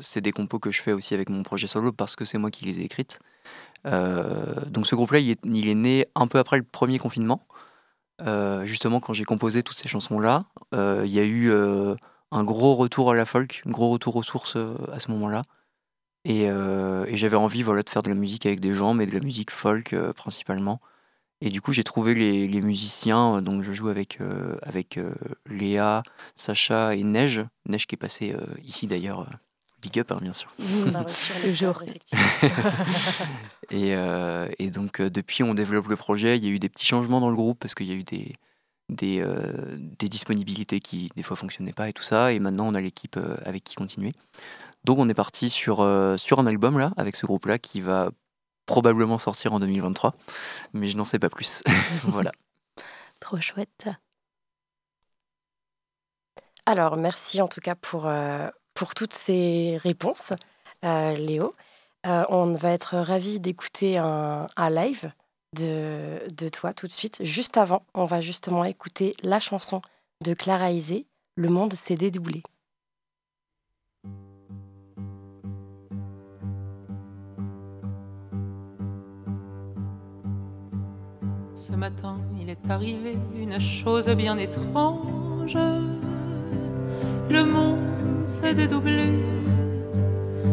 c'est 0.00 0.20
des 0.20 0.32
compos 0.32 0.58
que 0.58 0.70
je 0.70 0.82
fais 0.82 0.92
aussi 0.92 1.14
avec 1.14 1.28
mon 1.30 1.42
projet 1.42 1.66
solo 1.66 1.90
parce 1.92 2.16
que 2.16 2.24
c'est 2.24 2.38
moi 2.38 2.50
qui 2.50 2.64
les 2.66 2.78
ai 2.80 2.84
écrites. 2.84 3.18
Euh, 3.86 4.64
donc 4.66 4.86
ce 4.86 4.94
groupe-là, 4.94 5.18
il 5.18 5.68
est, 5.68 5.74
né 5.74 6.06
un 6.14 6.26
peu 6.26 6.38
après 6.38 6.56
le 6.56 6.62
premier 6.62 6.98
confinement. 6.98 7.46
Euh, 8.22 8.64
justement, 8.64 9.00
quand 9.00 9.12
j'ai 9.12 9.24
composé 9.24 9.62
toutes 9.62 9.76
ces 9.76 9.88
chansons-là, 9.88 10.40
euh, 10.74 11.02
il 11.04 11.12
y 11.12 11.18
a 11.18 11.24
eu 11.24 11.52
un 12.30 12.44
gros 12.44 12.74
retour 12.74 13.10
à 13.10 13.14
la 13.14 13.24
folk, 13.24 13.62
un 13.66 13.70
gros 13.70 13.90
retour 13.90 14.16
aux 14.16 14.22
sources 14.22 14.56
à 14.92 14.98
ce 14.98 15.10
moment-là. 15.12 15.42
Et, 16.24 16.48
j'avais 17.12 17.36
envie 17.36 17.62
voilà, 17.62 17.82
de 17.82 17.90
faire 17.90 18.02
de 18.02 18.08
la 18.08 18.14
musique 18.14 18.46
avec 18.46 18.60
des 18.60 18.72
gens, 18.72 18.94
mais 18.94 19.06
de 19.06 19.14
la 19.14 19.20
musique 19.20 19.50
folk 19.50 19.94
principalement. 20.14 20.80
Et 21.40 21.50
du 21.50 21.60
coup, 21.60 21.72
j'ai 21.72 21.84
trouvé 21.84 22.14
les, 22.14 22.60
musiciens. 22.62 23.42
Donc, 23.42 23.62
je 23.62 23.72
joue 23.72 23.88
avec, 23.88 24.18
avec 24.62 24.98
Léa, 25.46 26.02
Sacha 26.36 26.94
et 26.94 27.04
Neige. 27.04 27.44
Neige 27.66 27.86
qui 27.86 27.96
est 27.96 27.98
passée 27.98 28.34
ici 28.62 28.86
d'ailleurs. 28.86 29.28
Big 29.84 30.00
up, 30.00 30.12
hein, 30.12 30.18
bien 30.22 30.32
sûr. 30.32 30.50
Toujours. 31.42 31.82
Et, 33.70 33.94
euh, 33.94 34.48
et 34.58 34.70
donc, 34.70 35.00
euh, 35.00 35.10
depuis, 35.10 35.42
on 35.42 35.52
développe 35.52 35.88
le 35.88 35.96
projet. 35.96 36.38
Il 36.38 36.44
y 36.44 36.48
a 36.48 36.50
eu 36.50 36.58
des 36.58 36.70
petits 36.70 36.86
changements 36.86 37.20
dans 37.20 37.28
le 37.28 37.34
groupe 37.34 37.58
parce 37.58 37.74
qu'il 37.74 37.86
y 37.86 37.92
a 37.92 37.94
eu 37.94 38.02
des, 38.02 38.34
des, 38.88 39.20
euh, 39.20 39.76
des 39.78 40.08
disponibilités 40.08 40.80
qui, 40.80 41.10
des 41.16 41.22
fois, 41.22 41.36
fonctionnaient 41.36 41.74
pas 41.74 41.90
et 41.90 41.92
tout 41.92 42.02
ça. 42.02 42.32
Et 42.32 42.38
maintenant, 42.38 42.66
on 42.66 42.74
a 42.74 42.80
l'équipe 42.80 43.18
avec 43.44 43.62
qui 43.62 43.74
continuer. 43.74 44.12
Donc, 44.84 44.98
on 44.98 45.08
est 45.10 45.14
parti 45.14 45.50
sur, 45.50 45.82
euh, 45.82 46.16
sur 46.16 46.38
un 46.38 46.46
album, 46.46 46.78
là, 46.78 46.92
avec 46.96 47.16
ce 47.16 47.26
groupe-là, 47.26 47.58
qui 47.58 47.82
va 47.82 48.10
probablement 48.64 49.18
sortir 49.18 49.52
en 49.52 49.60
2023. 49.60 50.14
Mais 50.72 50.88
je 50.88 50.96
n'en 50.96 51.04
sais 51.04 51.18
pas 51.18 51.28
plus. 51.28 51.62
voilà. 52.04 52.32
Trop 53.20 53.38
chouette. 53.38 53.88
Alors, 56.64 56.96
merci 56.96 57.42
en 57.42 57.48
tout 57.48 57.60
cas 57.60 57.74
pour, 57.74 58.06
euh, 58.06 58.48
pour 58.74 58.94
toutes 58.94 59.14
ces 59.14 59.78
réponses, 59.82 60.32
euh, 60.84 61.14
Léo. 61.14 61.54
Euh, 62.06 62.24
on 62.28 62.52
va 62.52 62.72
être 62.72 62.98
ravis 62.98 63.40
d'écouter 63.40 63.96
un, 63.96 64.46
live 64.58 65.10
de, 65.56 66.20
de 66.36 66.48
toi 66.48 66.74
tout 66.74 66.86
de 66.86 66.92
suite. 66.92 67.24
Juste 67.24 67.56
avant, 67.56 67.82
on 67.94 68.04
va 68.04 68.20
justement 68.20 68.64
écouter 68.64 69.14
la 69.22 69.40
chanson 69.40 69.80
de 70.22 70.34
Clara 70.34 70.70
Isé, 70.70 71.06
Le 71.36 71.48
monde 71.48 71.72
s'est 71.72 71.96
dédoublé. 71.96 72.42
Ce 81.56 81.72
matin, 81.72 82.20
il 82.40 82.50
est 82.50 82.70
arrivé 82.70 83.16
une 83.34 83.58
chose 83.58 84.08
bien 84.10 84.36
étrange. 84.36 85.56
Le 87.30 87.42
monde 87.44 88.03
s'est 88.26 88.54
dédoublé. 88.54 89.22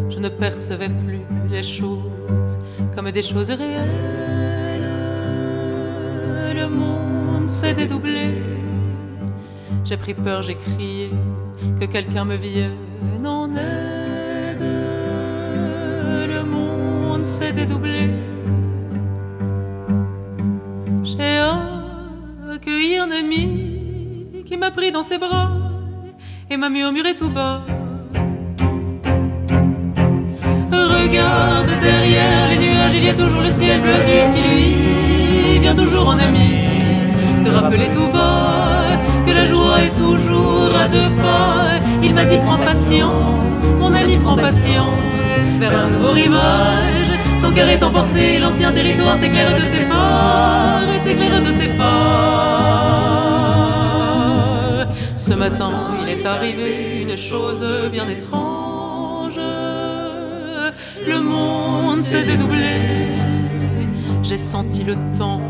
Je 0.10 0.20
ne 0.20 0.30
percevais 0.30 0.90
plus 0.90 1.22
les 1.50 1.64
choses 1.64 2.60
comme 2.96 3.10
des 3.12 3.24
choses 3.24 3.50
réelles. 3.50 4.90
Le 6.56 6.68
monde 6.68 7.48
s'est 7.48 7.74
dédoublé. 7.74 8.30
J'ai 9.86 9.98
pris 9.98 10.14
peur, 10.14 10.44
j'ai 10.44 10.56
crié 10.56 11.10
que 11.80 11.86
quelqu'un 11.86 12.26
me 12.26 12.36
vienne 12.36 13.26
en 13.26 13.50
aide. 13.56 14.62
Le 16.30 16.44
monde 16.44 17.24
s'est 17.24 17.54
dédoublé. 17.54 18.10
J'ai 21.04 21.40
accueilli 22.54 22.98
un 22.98 23.12
ami 23.12 24.44
qui 24.46 24.58
m'a 24.58 24.72
pris 24.72 24.92
dans 24.92 25.04
ses 25.04 25.18
bras 25.18 25.61
et 26.52 26.58
m'a 26.58 26.70
murmuré 26.70 27.16
tout 27.16 27.30
bas. 27.30 27.62
Regarde 30.72 31.72
derrière 31.82 32.50
les 32.50 32.58
nuages, 32.58 32.92
il 32.94 33.06
y 33.06 33.10
a 33.10 33.14
toujours 33.14 33.42
le 33.42 33.52
ciel 33.52 33.80
bleu 33.80 33.94
azur 33.94 34.34
qui 34.36 34.42
lui 34.50 35.60
vient 35.60 35.74
toujours 35.74 36.10
en 36.10 36.20
ami. 36.20 36.52
Te 37.42 37.50
rappeler 37.50 37.90
tout 37.90 38.08
bas 38.12 38.98
que 39.26 39.32
la 39.32 39.46
joie 39.48 39.82
est 39.82 39.96
toujours 39.96 40.76
à 40.76 40.90
deux 40.90 41.10
pas. 41.22 41.80
Il 42.04 42.14
m'a 42.14 42.26
dit 42.26 42.38
prends 42.38 42.58
patience, 42.58 43.58
mon 43.80 43.94
ami 43.94 44.18
prends 44.18 44.36
patience, 44.36 45.30
vers 45.60 45.74
un 45.80 45.88
nouveau 45.90 46.12
rivage. 46.12 47.12
Ton 47.42 47.52
cœur 47.52 47.70
est 47.70 47.82
emporté, 47.82 48.40
l'ancien 48.40 48.74
territoire 48.74 49.18
t'éclaire 49.20 49.54
de 49.54 49.62
ses 49.74 49.86
phares, 49.86 50.84
et 50.96 51.00
t'éclaire 51.08 51.42
de 51.42 51.52
ses 51.60 51.70
phares. 51.70 52.42
Ce 55.16 55.34
matin, 55.34 55.72
arrivé 56.26 57.02
une 57.02 57.18
chose 57.18 57.66
bien 57.92 58.08
étrange. 58.08 59.40
Le 61.08 61.20
monde 61.20 62.00
s'est 62.00 62.24
dédoublé. 62.24 63.18
J'ai 64.24 64.38
senti 64.38 64.84
le 64.84 64.96
temps 65.18 65.42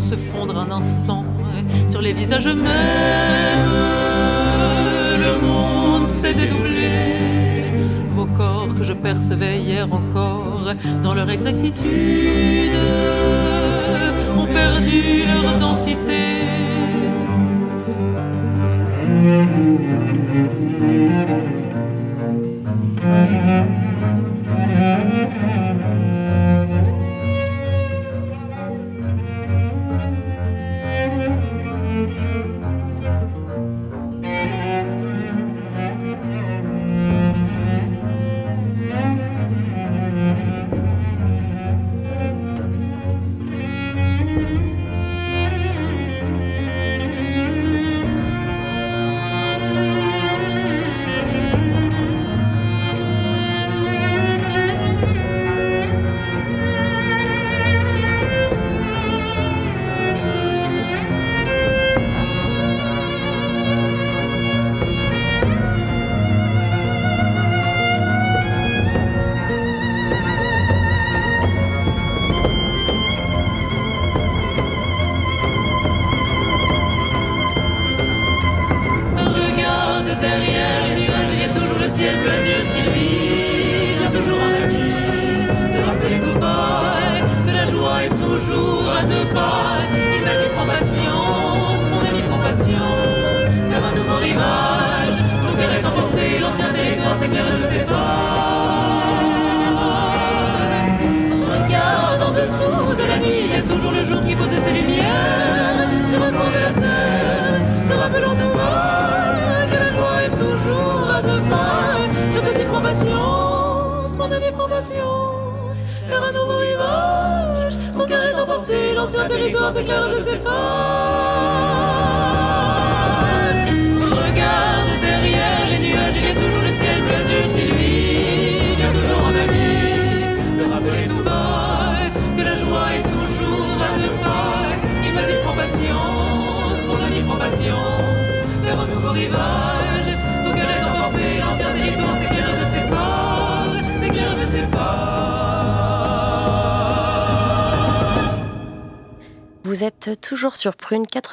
se 0.00 0.16
fondre 0.16 0.58
un 0.58 0.70
instant 0.70 1.24
sur 1.86 2.00
les 2.00 2.12
visages 2.12 2.46
mêmes. 2.46 2.64
Le 5.18 5.40
monde 5.40 6.08
s'est 6.08 6.34
dédoublé. 6.34 7.64
Vos 8.08 8.26
corps 8.26 8.74
que 8.74 8.84
je 8.84 8.92
percevais 8.92 9.58
hier 9.58 9.86
encore 9.92 10.74
dans 11.02 11.14
leur 11.14 11.30
exactitude 11.30 12.72
ont 14.36 14.46
perdu 14.46 15.24
leur 15.26 15.58
densité. 15.58 16.34
Vous 20.34 21.63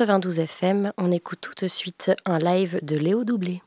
92 0.01 0.39
FM. 0.39 0.93
On 0.97 1.11
écoute 1.11 1.41
tout 1.41 1.53
de 1.55 1.67
suite 1.67 2.11
un 2.25 2.39
live 2.39 2.79
de 2.81 2.97
Léo 2.97 3.23
Doublé. 3.23 3.61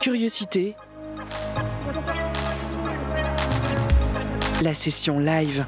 Curiosité. 0.00 0.74
La 4.64 4.74
session 4.74 5.20
live. 5.20 5.64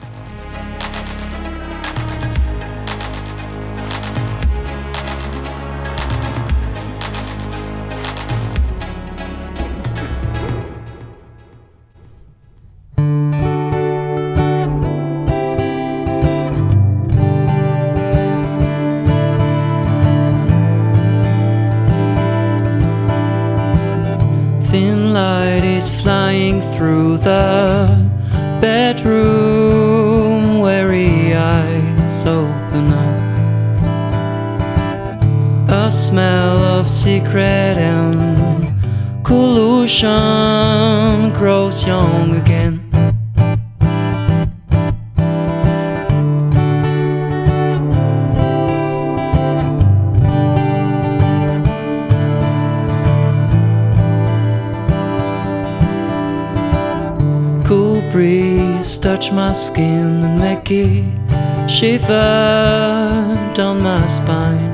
Shiver 61.79 63.53
down 63.55 63.81
my 63.81 64.05
spine. 64.09 64.67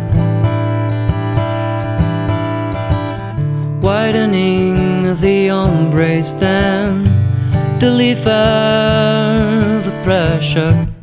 Widening 3.83 5.15
the 5.21 5.49
embrace, 5.49 6.33
then 6.33 7.03
deliver 7.79 8.31
the 9.85 9.93
pressure. 10.03 10.94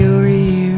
your 0.00 0.26
ear. 0.26 0.74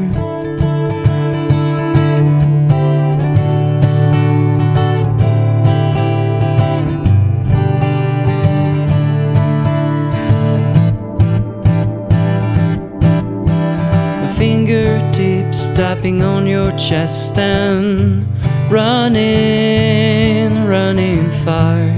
My 14.20 14.34
fingertips 14.36 15.66
tapping 15.74 16.22
on 16.22 16.46
your 16.46 16.70
chest 16.78 17.38
and 17.38 18.26
running, 18.70 20.66
running 20.66 21.30
far. 21.44 21.95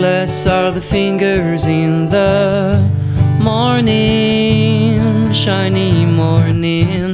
Bless 0.00 0.46
are 0.46 0.72
the 0.72 0.80
fingers 0.80 1.66
in 1.66 2.08
the 2.08 2.80
morning, 3.38 5.30
shiny 5.30 6.06
morning. 6.06 7.09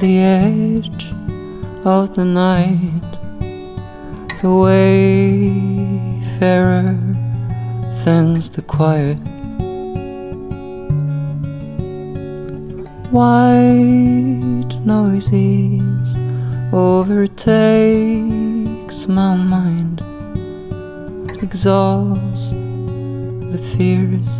the 0.00 0.18
edge 0.18 1.12
of 1.84 2.14
the 2.14 2.24
night, 2.24 3.02
the 4.40 4.48
wayfarer 6.30 6.96
thins 8.02 8.48
the 8.48 8.62
quiet. 8.62 9.18
White 13.10 14.74
noises 14.86 16.16
overtakes 16.72 17.46
my 19.06 19.36
mind, 19.36 20.00
exhaust 21.42 22.52
the 22.52 23.58
fears 23.76 24.39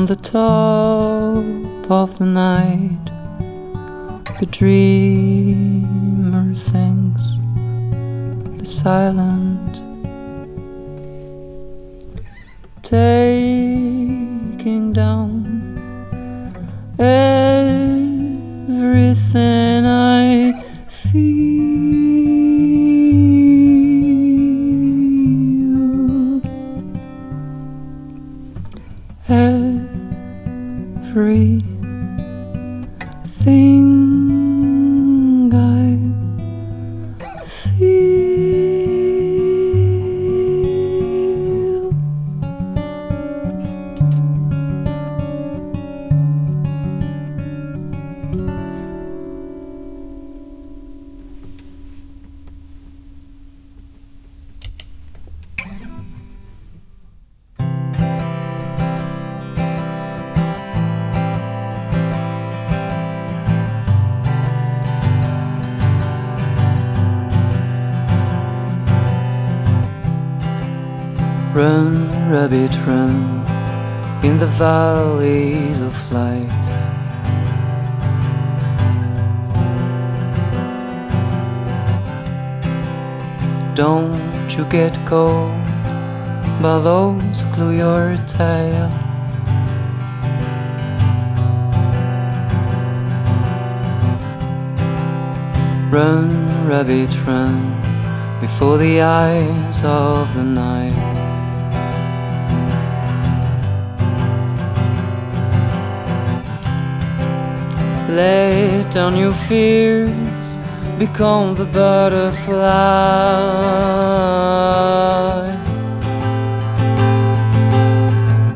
on 0.00 0.06
the 0.06 0.16
top 0.16 1.90
of 1.90 2.18
the 2.18 2.24
night, 2.24 3.04
the 4.40 4.46
dreamer 4.46 5.84
thinks 6.54 7.36
the 8.56 8.64
silence. 8.64 9.49
Valleys 74.60 75.80
of 75.80 75.96
life. 76.12 76.52
Don't 83.74 84.50
you 84.54 84.66
get 84.66 84.92
cold 85.06 85.64
by 86.60 86.78
those 86.78 87.40
who 87.40 87.54
glue 87.54 87.76
your 87.84 88.18
tail. 88.28 88.90
Run, 95.90 96.28
rabbit, 96.68 97.12
run 97.26 97.56
before 98.42 98.76
the 98.76 99.00
eyes 99.00 99.82
of 99.82 100.34
the 100.34 100.44
night. 100.44 101.09
Lay 108.16 108.84
down 108.90 109.16
your 109.16 109.32
fears, 109.32 110.56
become 110.98 111.54
the 111.54 111.64
butterfly. 111.64 112.56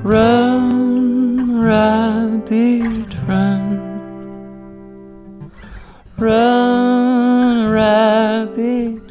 Run, 0.02 1.60
rabbit, 1.60 3.14
run. 3.28 3.62
Run, 6.18 7.70
rabbit, 7.70 9.02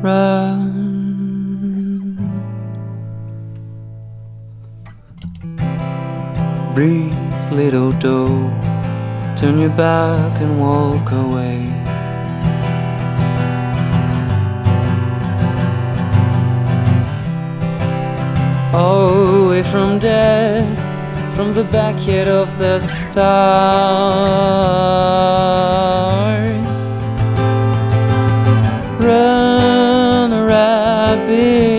run. 0.00 0.70
Breathe, 6.72 7.50
little 7.50 7.92
doe. 7.92 8.63
Turn 9.36 9.58
your 9.58 9.70
back 9.70 10.40
and 10.40 10.60
walk 10.60 11.10
away. 11.10 11.58
Away 18.72 19.62
from 19.64 19.98
death, 19.98 20.78
from 21.34 21.52
the 21.52 21.64
backyard 21.64 22.28
of 22.28 22.56
the 22.58 22.78
stars. 22.78 23.24
Run, 29.02 30.30
rabbit, 30.46 31.73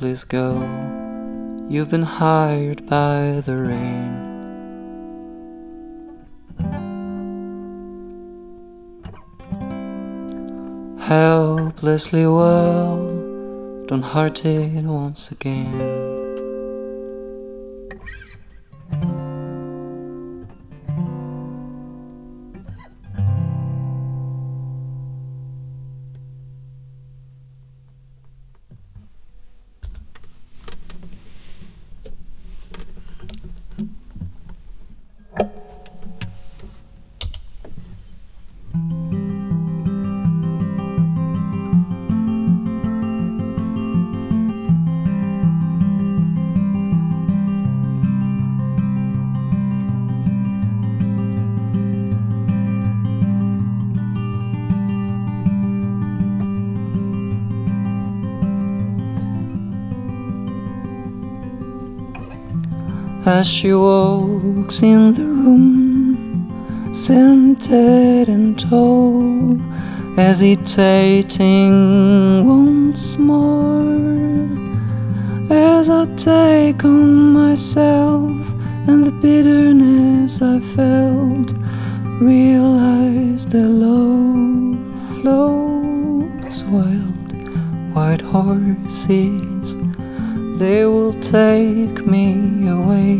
Lookless 0.00 0.24
go. 0.24 0.54
You've 1.68 1.90
been 1.90 2.04
hired 2.04 2.86
by 2.86 3.42
the 3.44 3.54
rain. 3.54 4.16
Helplessly 11.00 12.26
well, 12.26 13.12
don't 13.88 14.00
heart 14.00 14.46
it 14.46 14.84
once 14.84 15.30
again. 15.30 15.99
As 63.40 63.48
she 63.48 63.72
walks 63.72 64.82
in 64.82 65.14
the 65.14 65.24
room, 65.24 66.92
scented 66.94 68.28
and 68.28 68.60
tall, 68.60 69.56
hesitating 70.14 71.72
once 72.46 73.16
more. 73.16 74.46
As 75.48 75.88
I 75.88 76.04
take 76.16 76.84
on 76.84 77.32
myself 77.32 78.52
and 78.86 79.04
the 79.06 79.12
bitterness 79.22 80.42
I 80.42 80.60
felt, 80.60 81.54
realize 82.20 83.46
the 83.46 83.66
love 83.86 84.76
flows 85.22 86.62
wild, 86.64 87.32
white 87.94 88.20
horses 88.20 89.78
they 90.58 90.84
will 90.84 90.99
take 91.30 92.04
me 92.04 92.66
away. 92.66 93.16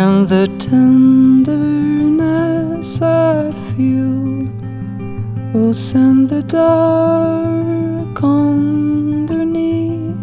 And 0.00 0.28
the 0.28 0.46
tenderness 0.60 1.60
I 3.02 3.50
feel 3.70 4.48
will 5.52 5.74
send 5.74 6.28
the 6.28 6.42
dark 6.42 8.22
underneath. 8.22 10.14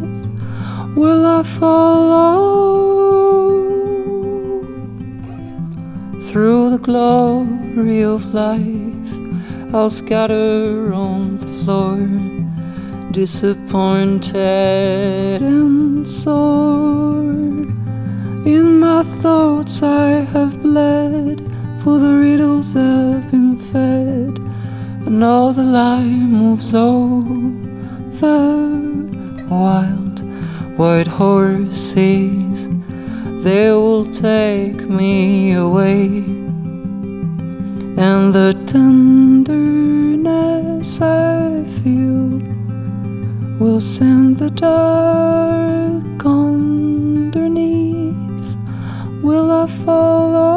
Will 0.95 1.25
I 1.25 1.43
follow 1.43 2.29
through 6.27 6.69
the 6.69 6.77
glory 6.77 8.05
of 8.05 8.33
life? 8.33 9.11
I'll 9.73 9.89
scatter 9.89 10.93
on 10.93 11.37
the 11.37 11.47
floor 11.47 11.97
disappointed 13.11 15.41
sore. 16.05 17.23
In 18.45 18.79
my 18.79 19.03
thoughts, 19.03 19.83
I 19.83 20.25
have 20.33 20.61
bled, 20.61 21.41
for 21.83 21.99
the 21.99 22.13
riddles 22.13 22.73
have 22.73 23.29
been 23.31 23.57
fed, 23.57 24.39
and 25.05 25.23
all 25.23 25.53
the 25.53 25.63
lie 25.63 26.03
moves 26.03 26.73
over. 26.73 27.21
Wild, 29.49 30.21
white 30.77 31.07
horses, 31.07 32.67
they 33.43 33.69
will 33.71 34.05
take 34.05 34.81
me 34.87 35.53
away, 35.53 36.23
and 38.07 38.33
the 38.33 38.53
tenderness 38.65 39.41
I 41.01 41.63
feel 41.83 42.00
will 43.61 43.79
send 43.79 44.39
the 44.39 44.49
dark 44.49 46.25
underneath. 46.25 47.75
Will 49.21 49.51
I 49.51 49.67
follow? 49.85 50.50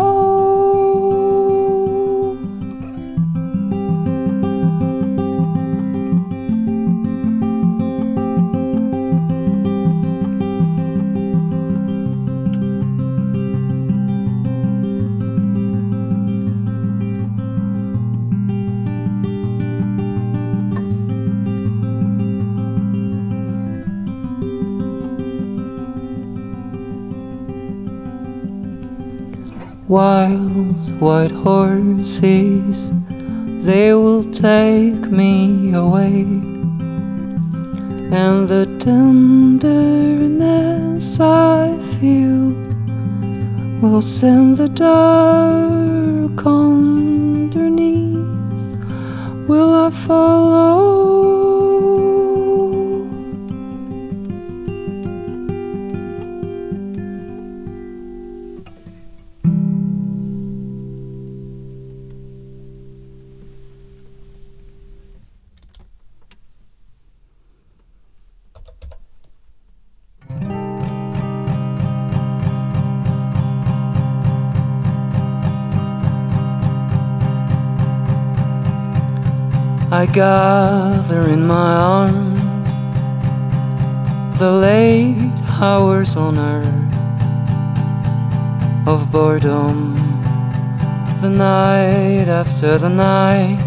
Wild 29.94 31.00
white 31.00 31.30
horses, 31.30 32.90
they 33.64 33.94
will 33.94 34.24
take 34.32 35.06
me 35.22 35.72
away. 35.72 36.22
And 38.22 38.48
the 38.48 38.66
tenderness 38.80 39.70
I 41.20 41.78
feel 41.94 42.52
will 43.80 44.02
send 44.02 44.56
the 44.56 44.68
dark 44.68 46.44
underneath. 46.44 48.16
Will 49.46 49.72
I 49.86 49.90
follow? 49.90 51.03
I 80.04 80.06
gather 80.06 81.30
in 81.30 81.46
my 81.46 81.76
arms. 81.76 82.68
The 84.38 84.52
late 84.52 85.32
hours 85.48 86.14
on 86.14 86.38
earth 86.38 86.92
of 88.86 89.10
boredom, 89.10 89.94
the 91.22 91.30
night 91.30 92.28
after 92.28 92.76
the 92.76 92.90
night. 92.90 93.58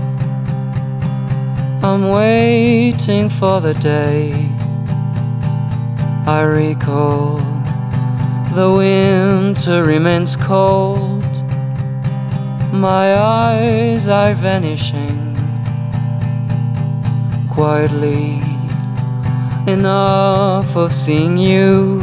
I'm 1.81 2.07
waiting 2.09 3.29
for 3.29 3.59
the 3.59 3.73
day. 3.73 4.51
I 6.27 6.41
recall 6.43 7.37
the 8.53 8.71
winter 8.77 9.83
remains 9.83 10.35
cold, 10.35 11.33
my 12.71 13.15
eyes 13.15 14.07
are 14.07 14.35
vanishing 14.35 15.26
quietly 17.57 18.39
enough 19.65 20.75
of 20.77 20.93
seeing 20.93 21.35
you, 21.35 21.99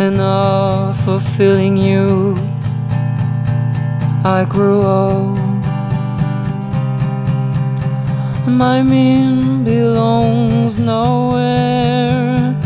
enough 0.00 1.06
of 1.06 1.22
feeling 1.36 1.76
you. 1.76 2.34
I 4.24 4.46
grew 4.48 4.80
old. 4.80 5.36
My 8.48 8.82
mean 8.82 9.64
belongs 9.64 10.78
nowhere. 10.78 12.56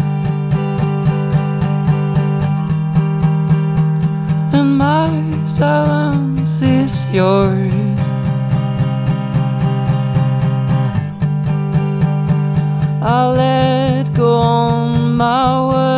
And 4.53 4.79
my 4.79 5.45
silence 5.47 6.63
is 6.63 7.09
yours. 7.09 7.66
I'll 13.09 13.35
let 13.35 14.13
go 14.15 14.33
on 14.33 15.17
my 15.17 15.69
way. 15.69 15.96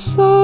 so 0.00 0.39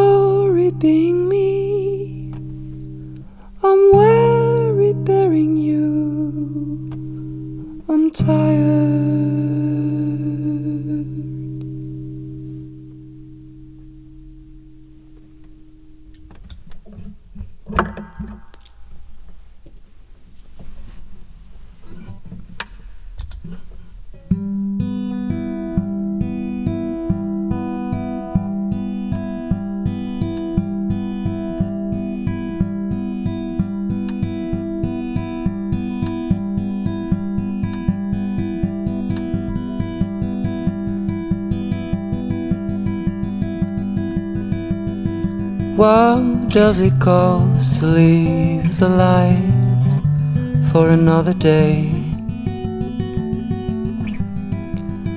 does 46.57 46.81
it 46.81 46.99
cost 46.99 47.81
to 47.81 47.85
leave 47.85 48.79
the 48.79 48.89
light 48.89 50.65
for 50.73 50.89
another 50.89 51.35
day? 51.35 51.93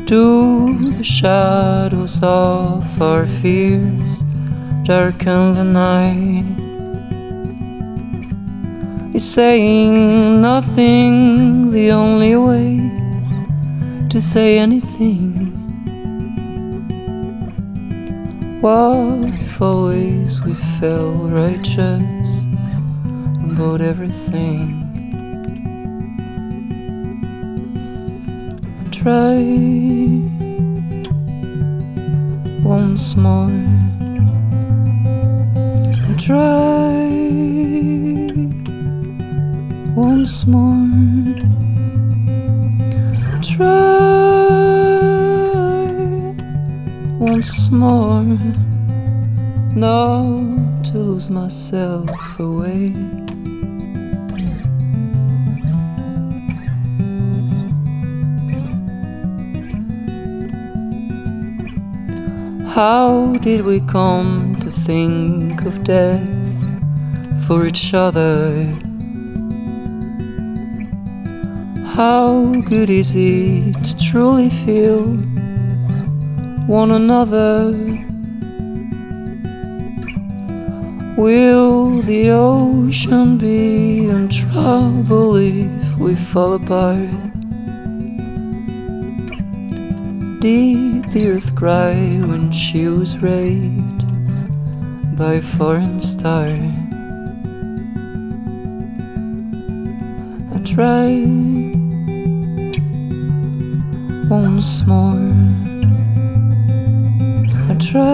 Do 0.04 0.92
the 0.98 1.02
shadows 1.02 2.20
of 2.22 3.02
our 3.02 3.26
fears 3.26 4.22
darken 4.84 5.54
the 5.54 5.64
night? 5.64 6.44
Is 9.16 9.24
saying 9.34 10.42
nothing 10.42 11.72
the 11.72 11.92
only 11.92 12.36
way 12.36 12.82
to 14.10 14.20
say 14.20 14.60
anything? 14.60 15.29
What 18.62 19.24
if 19.30 19.62
always 19.62 20.42
we 20.42 20.54
felt 20.54 21.32
righteous 21.32 22.30
about 23.54 23.80
everything? 23.80 24.84
Try 28.92 29.40
once 32.62 33.16
more. 33.16 33.50
Try 36.18 37.08
once 39.96 40.46
more. 40.46 41.09
once 47.40 47.72
more, 47.72 48.22
now 49.74 50.26
to 50.84 50.98
lose 50.98 51.30
myself 51.30 52.38
away. 52.38 52.92
How 62.68 63.34
did 63.40 63.62
we 63.62 63.80
come 63.88 64.58
to 64.60 64.70
think 64.70 65.62
of 65.62 65.86
death 65.86 66.28
for 67.48 67.66
each 67.66 67.94
other? 67.94 68.66
How 71.96 72.52
good 72.66 72.90
is 72.90 73.16
it 73.16 73.82
to 73.86 73.98
truly 73.98 74.50
feel? 74.50 75.39
One 76.70 76.92
another? 76.92 77.72
Will 81.18 82.00
the 82.04 82.30
ocean 82.30 83.40
be 83.40 84.06
in 84.06 84.30
trouble 84.30 85.36
if 85.38 85.98
we 85.98 86.14
fall 86.14 86.54
apart? 86.54 87.10
Did 90.42 91.10
the 91.12 91.32
earth 91.32 91.56
cry 91.56 91.96
when 92.30 92.52
she 92.52 92.88
was 92.88 93.18
raped 93.18 94.06
by 95.18 95.34
a 95.34 95.42
foreign 95.42 96.00
star? 96.00 96.50
I 100.54 100.60
tried 100.64 101.18
once 104.30 104.86
more. 104.86 105.69
Tried 107.90 108.06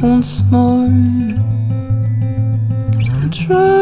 once 0.00 0.42
more. 0.50 0.88
Tried 3.30 3.76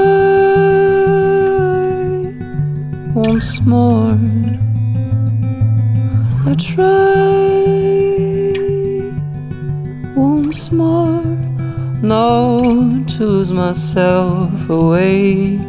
once 3.15 3.61
more. 3.65 4.19
I 6.45 6.55
try 6.59 7.31
once 10.17 10.73
more 10.73 11.23
not 12.03 13.07
to 13.11 13.27
lose 13.27 13.53
myself 13.53 14.69
away. 14.69 15.60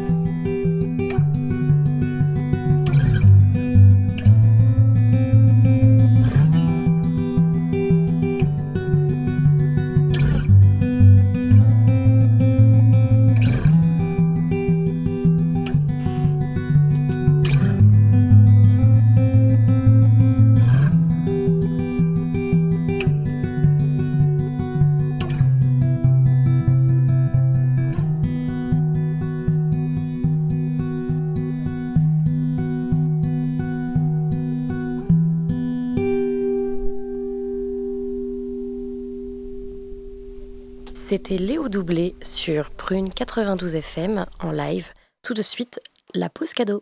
C'était 41.12 41.36
Léo 41.36 41.68
Doublé 41.68 42.16
sur 42.22 42.70
Prune 42.70 43.12
92 43.12 43.76
FM 43.76 44.26
en 44.40 44.52
live. 44.52 44.94
Tout 45.24 45.34
de 45.34 45.42
suite, 45.42 45.82
la 46.14 46.30
pause 46.30 46.54
cadeau. 46.54 46.80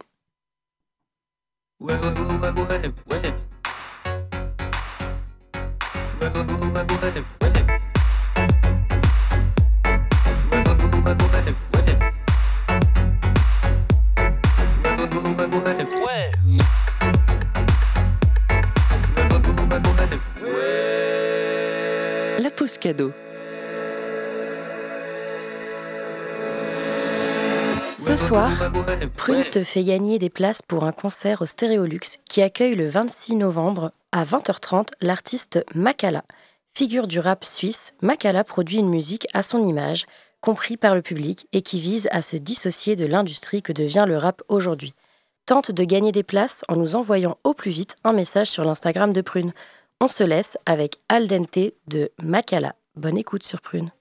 La 22.39 22.51
pause 22.51 22.77
cadeau. 22.77 23.11
Ce 28.09 28.17
soir, 28.17 28.49
Prune 29.17 29.43
te 29.43 29.63
fait 29.63 29.83
gagner 29.83 30.17
des 30.17 30.31
places 30.31 30.63
pour 30.63 30.83
un 30.83 30.91
concert 30.91 31.43
au 31.43 31.45
Stéréolux 31.45 32.17
qui 32.27 32.41
accueille 32.41 32.73
le 32.73 32.87
26 32.87 33.35
novembre 33.35 33.91
à 34.11 34.23
20h30 34.23 34.87
l'artiste 34.99 35.63
Makala. 35.75 36.23
Figure 36.73 37.05
du 37.05 37.19
rap 37.19 37.45
suisse, 37.45 37.93
Makala 38.01 38.43
produit 38.43 38.79
une 38.79 38.89
musique 38.89 39.27
à 39.35 39.43
son 39.43 39.63
image, 39.63 40.07
compris 40.41 40.75
par 40.75 40.95
le 40.95 41.03
public 41.03 41.47
et 41.53 41.61
qui 41.61 41.79
vise 41.79 42.07
à 42.09 42.23
se 42.23 42.35
dissocier 42.35 42.95
de 42.95 43.05
l'industrie 43.05 43.61
que 43.61 43.73
devient 43.73 44.05
le 44.07 44.17
rap 44.17 44.41
aujourd'hui. 44.47 44.95
Tente 45.45 45.69
de 45.69 45.83
gagner 45.83 46.11
des 46.11 46.23
places 46.23 46.65
en 46.67 46.77
nous 46.77 46.95
envoyant 46.95 47.37
au 47.43 47.53
plus 47.53 47.69
vite 47.69 47.95
un 48.03 48.13
message 48.13 48.47
sur 48.47 48.65
l'Instagram 48.65 49.13
de 49.13 49.21
Prune. 49.21 49.53
On 50.01 50.07
se 50.07 50.23
laisse 50.23 50.57
avec 50.65 50.97
Al 51.09 51.27
Dente 51.27 51.73
de 51.87 52.09
Makala. 52.23 52.73
Bonne 52.95 53.19
écoute 53.19 53.43
sur 53.43 53.61
Prune. 53.61 53.91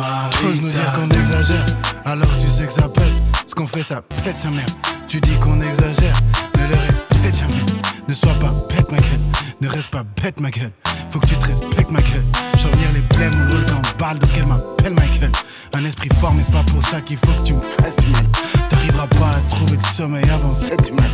Ma 0.00 0.48
Ose 0.48 0.62
nous 0.62 0.70
dire 0.70 0.92
qu'on 0.92 1.10
exagère, 1.10 1.66
alors 2.06 2.30
tu 2.40 2.48
sais 2.48 2.66
que 2.66 2.72
ça 2.72 2.88
pète. 2.88 3.12
Ce 3.46 3.54
qu'on 3.54 3.66
fait, 3.66 3.82
ça 3.82 4.00
pète 4.24 4.38
sa 4.38 4.48
mère. 4.48 4.64
Tu 5.08 5.20
dis 5.20 5.34
qu'on 5.40 5.60
exagère, 5.60 6.16
ne 6.56 6.66
le 6.68 6.74
répète 6.74 7.36
jamais. 7.36 7.60
Ne 8.08 8.14
sois 8.14 8.32
pas 8.40 8.50
bête, 8.74 8.90
ma 8.90 8.96
gueule. 8.96 9.20
Ne 9.60 9.68
reste 9.68 9.88
pas 9.88 10.02
bête, 10.22 10.40
ma 10.40 10.50
gueule. 10.50 10.72
Faut 11.10 11.18
que 11.18 11.26
tu 11.26 11.34
te 11.34 11.44
respectes, 11.44 11.90
ma 11.90 12.00
gueule. 12.00 12.24
Je 12.56 12.66
revenir 12.66 12.92
les 12.94 13.00
blèmes, 13.14 13.46
on 13.46 13.52
roule 13.52 13.66
quand 13.66 13.98
balle, 13.98 14.18
donc 14.18 14.30
elle 14.38 14.46
m'appelle 14.46 14.94
Michael. 14.94 15.32
Un 15.74 15.84
esprit 15.84 16.08
fort, 16.18 16.32
mais 16.32 16.42
c'est 16.42 16.52
pas 16.52 16.64
pour 16.72 16.82
ça 16.82 17.02
qu'il 17.02 17.18
faut 17.18 17.42
que 17.42 17.46
tu 17.46 17.52
me 17.52 17.60
fasses 17.60 17.96
du 17.96 18.10
mal. 18.10 18.24
T'arriveras 18.70 19.06
pas 19.06 19.36
à 19.36 19.40
trouver 19.42 19.76
le 19.76 19.82
sommeil 19.82 20.24
avant 20.30 20.54
7 20.54 20.94
mat. 20.94 21.04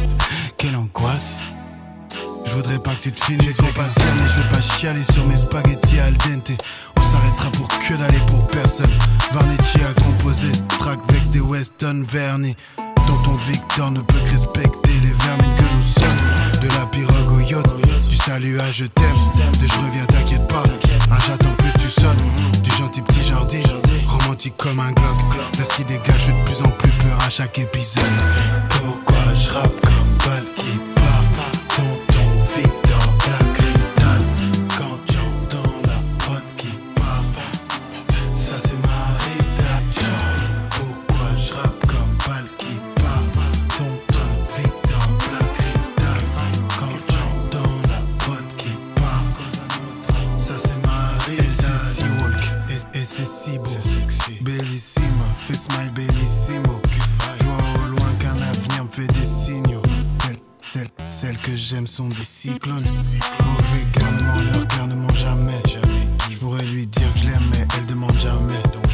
Quelle 0.57 0.77
angoisse. 0.77 1.41
Je 2.47 2.53
voudrais 2.53 2.79
pas 2.79 2.95
que 2.95 3.03
tu 3.03 3.13
te 3.13 3.25
finisses 3.25 3.57
pas 3.57 3.89
dire 3.89 4.15
mais 4.17 4.29
je 4.29 4.41
veux 4.41 4.51
pas 4.51 4.63
chialer 4.63 5.03
sur 5.03 5.27
mes 5.27 5.37
spaghettis 5.37 5.99
al 6.01 6.17
dente. 6.19 6.53
On 6.97 7.03
s'arrêtera 7.03 7.51
pour 7.51 7.69
que 7.69 7.95
d'aller 7.95 8.19
pour 8.29 8.47
personne. 8.49 8.91
Varnecci 9.33 9.79
a 9.83 9.93
composé 10.01 10.49
ce 10.55 10.63
track 10.79 11.01
avec 11.09 11.31
des 11.31 11.41
Weston 11.41 12.05
vernis 12.09 12.57
Dont 13.07 13.19
ton 13.23 13.33
Victor 13.33 13.91
ne 13.91 14.01
peut 14.01 14.15
que 14.27 14.33
respecter 14.33 14.93
les 15.03 15.25
vermines 15.25 15.57
que 15.57 15.75
nous 15.75 15.83
sommes. 15.83 16.61
De 16.61 16.69
la 16.69 16.87
pirogue 16.87 17.33
au 17.35 17.41
yacht, 17.41 17.75
du 18.09 18.17
salut 18.17 18.61
à 18.61 18.73
je 18.73 18.85
t'aime 18.85 19.17
De 19.61 19.67
je 19.67 19.79
reviens 19.87 20.07
t'inquiète 20.07 20.49
pas, 20.49 20.63
ah 21.11 21.19
j'attends 21.27 21.55
que 21.59 21.81
tu 21.81 21.91
sonnes. 21.91 22.63
Du 22.63 22.71
gentil 22.71 23.03
petit 23.03 23.29
Jordi, 23.29 23.63
romantique 24.09 24.57
comme 24.57 24.81
un 24.81 24.93
Glock 24.93 25.37
Là 25.59 25.65
ce 25.69 25.77
qui 25.77 25.85
dégage 25.85 26.27
de 26.27 26.45
plus 26.45 26.63
en 26.63 26.71
plus 26.71 26.91
peur 26.91 27.19
à 27.27 27.31
chaque 27.31 27.59
épisode. 27.59 28.05
Pourquoi 28.69 29.35
je 29.35 29.51
rappe 29.51 29.81
comme 29.83 30.31
balle? 30.31 30.56
que 61.47 61.55
j'aime 61.55 61.87
sont 61.87 62.09
des 62.09 62.25
cyclones. 62.25 62.83
Mauvais 62.83 63.87
garnement, 63.95 64.33
leur 64.53 64.67
cœur 64.67 64.89
ne 64.89 65.11
jamais. 65.13 65.63
Je 66.29 66.37
pourrais 66.39 66.65
lui 66.65 66.89
dire 66.89 67.13
que 67.13 67.21
je 67.21 67.25
l'aime, 67.27 67.49
mais 67.53 67.65
elle 67.79 67.87
demande 67.87 68.11
jamais. 68.15 68.61
Donc 68.73 68.85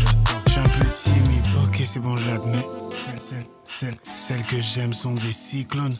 je 0.46 0.50
suis 0.50 0.60
un 0.60 0.64
peu 0.64 0.84
timide, 0.94 1.46
ok, 1.64 1.76
c'est 1.86 2.00
bon, 2.00 2.18
je 2.18 2.28
l'admets. 2.28 2.66
Celles, 2.90 3.20
celles, 3.20 3.46
celles, 3.64 3.96
celles 4.14 4.44
que 4.44 4.60
j'aime 4.60 4.92
sont 4.92 5.14
des 5.14 5.32
cyclones. 5.32 5.94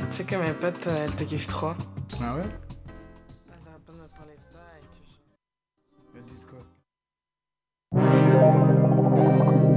Tu 0.00 0.06
sais 0.10 0.24
que 0.24 0.34
mes 0.34 0.54
potes, 0.54 0.84
euh, 0.88 1.04
elles 1.04 1.14
te 1.14 1.22
kiffent 1.22 1.46
trop. 1.46 1.74
Ah 2.20 2.34
ouais? 2.34 2.42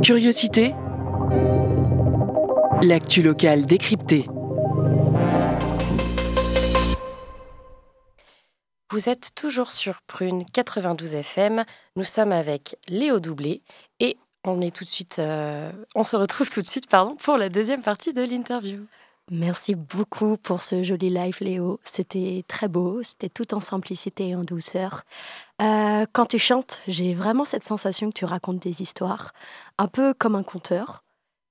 Curiosité 0.01 0.73
L'actu 2.81 3.21
locale 3.21 3.65
décryptée. 3.65 4.25
Vous 8.91 9.09
êtes 9.09 9.31
toujours 9.33 9.71
sur 9.71 10.01
Prune 10.01 10.45
92 10.45 11.15
FM. 11.15 11.63
Nous 11.95 12.03
sommes 12.03 12.31
avec 12.31 12.77
Léo 12.89 13.19
Doublé 13.19 13.61
et 13.99 14.17
on 14.43 14.61
est 14.61 14.75
tout 14.75 14.83
de 14.83 14.89
suite, 14.89 15.17
euh, 15.19 15.71
on 15.95 16.03
se 16.03 16.17
retrouve 16.17 16.49
tout 16.49 16.61
de 16.61 16.67
suite, 16.67 16.87
pardon, 16.87 17.15
pour 17.15 17.37
la 17.37 17.49
deuxième 17.49 17.81
partie 17.81 18.13
de 18.13 18.21
l'interview. 18.21 18.85
Merci 19.31 19.73
beaucoup 19.73 20.37
pour 20.37 20.61
ce 20.61 20.83
joli 20.83 21.09
live, 21.09 21.37
Léo. 21.41 21.79
C'était 21.83 22.43
très 22.47 22.67
beau, 22.67 23.01
c'était 23.01 23.29
tout 23.29 23.55
en 23.55 23.59
simplicité 23.59 24.29
et 24.29 24.35
en 24.35 24.43
douceur. 24.43 25.03
Euh, 25.61 26.05
quand 26.13 26.25
tu 26.25 26.37
chantes, 26.37 26.81
j'ai 26.87 27.13
vraiment 27.13 27.45
cette 27.45 27.63
sensation 27.63 28.09
que 28.09 28.19
tu 28.19 28.25
racontes 28.25 28.59
des 28.59 28.81
histoires, 28.81 29.33
un 29.79 29.87
peu 29.87 30.13
comme 30.13 30.35
un 30.35 30.43
conteur. 30.43 31.04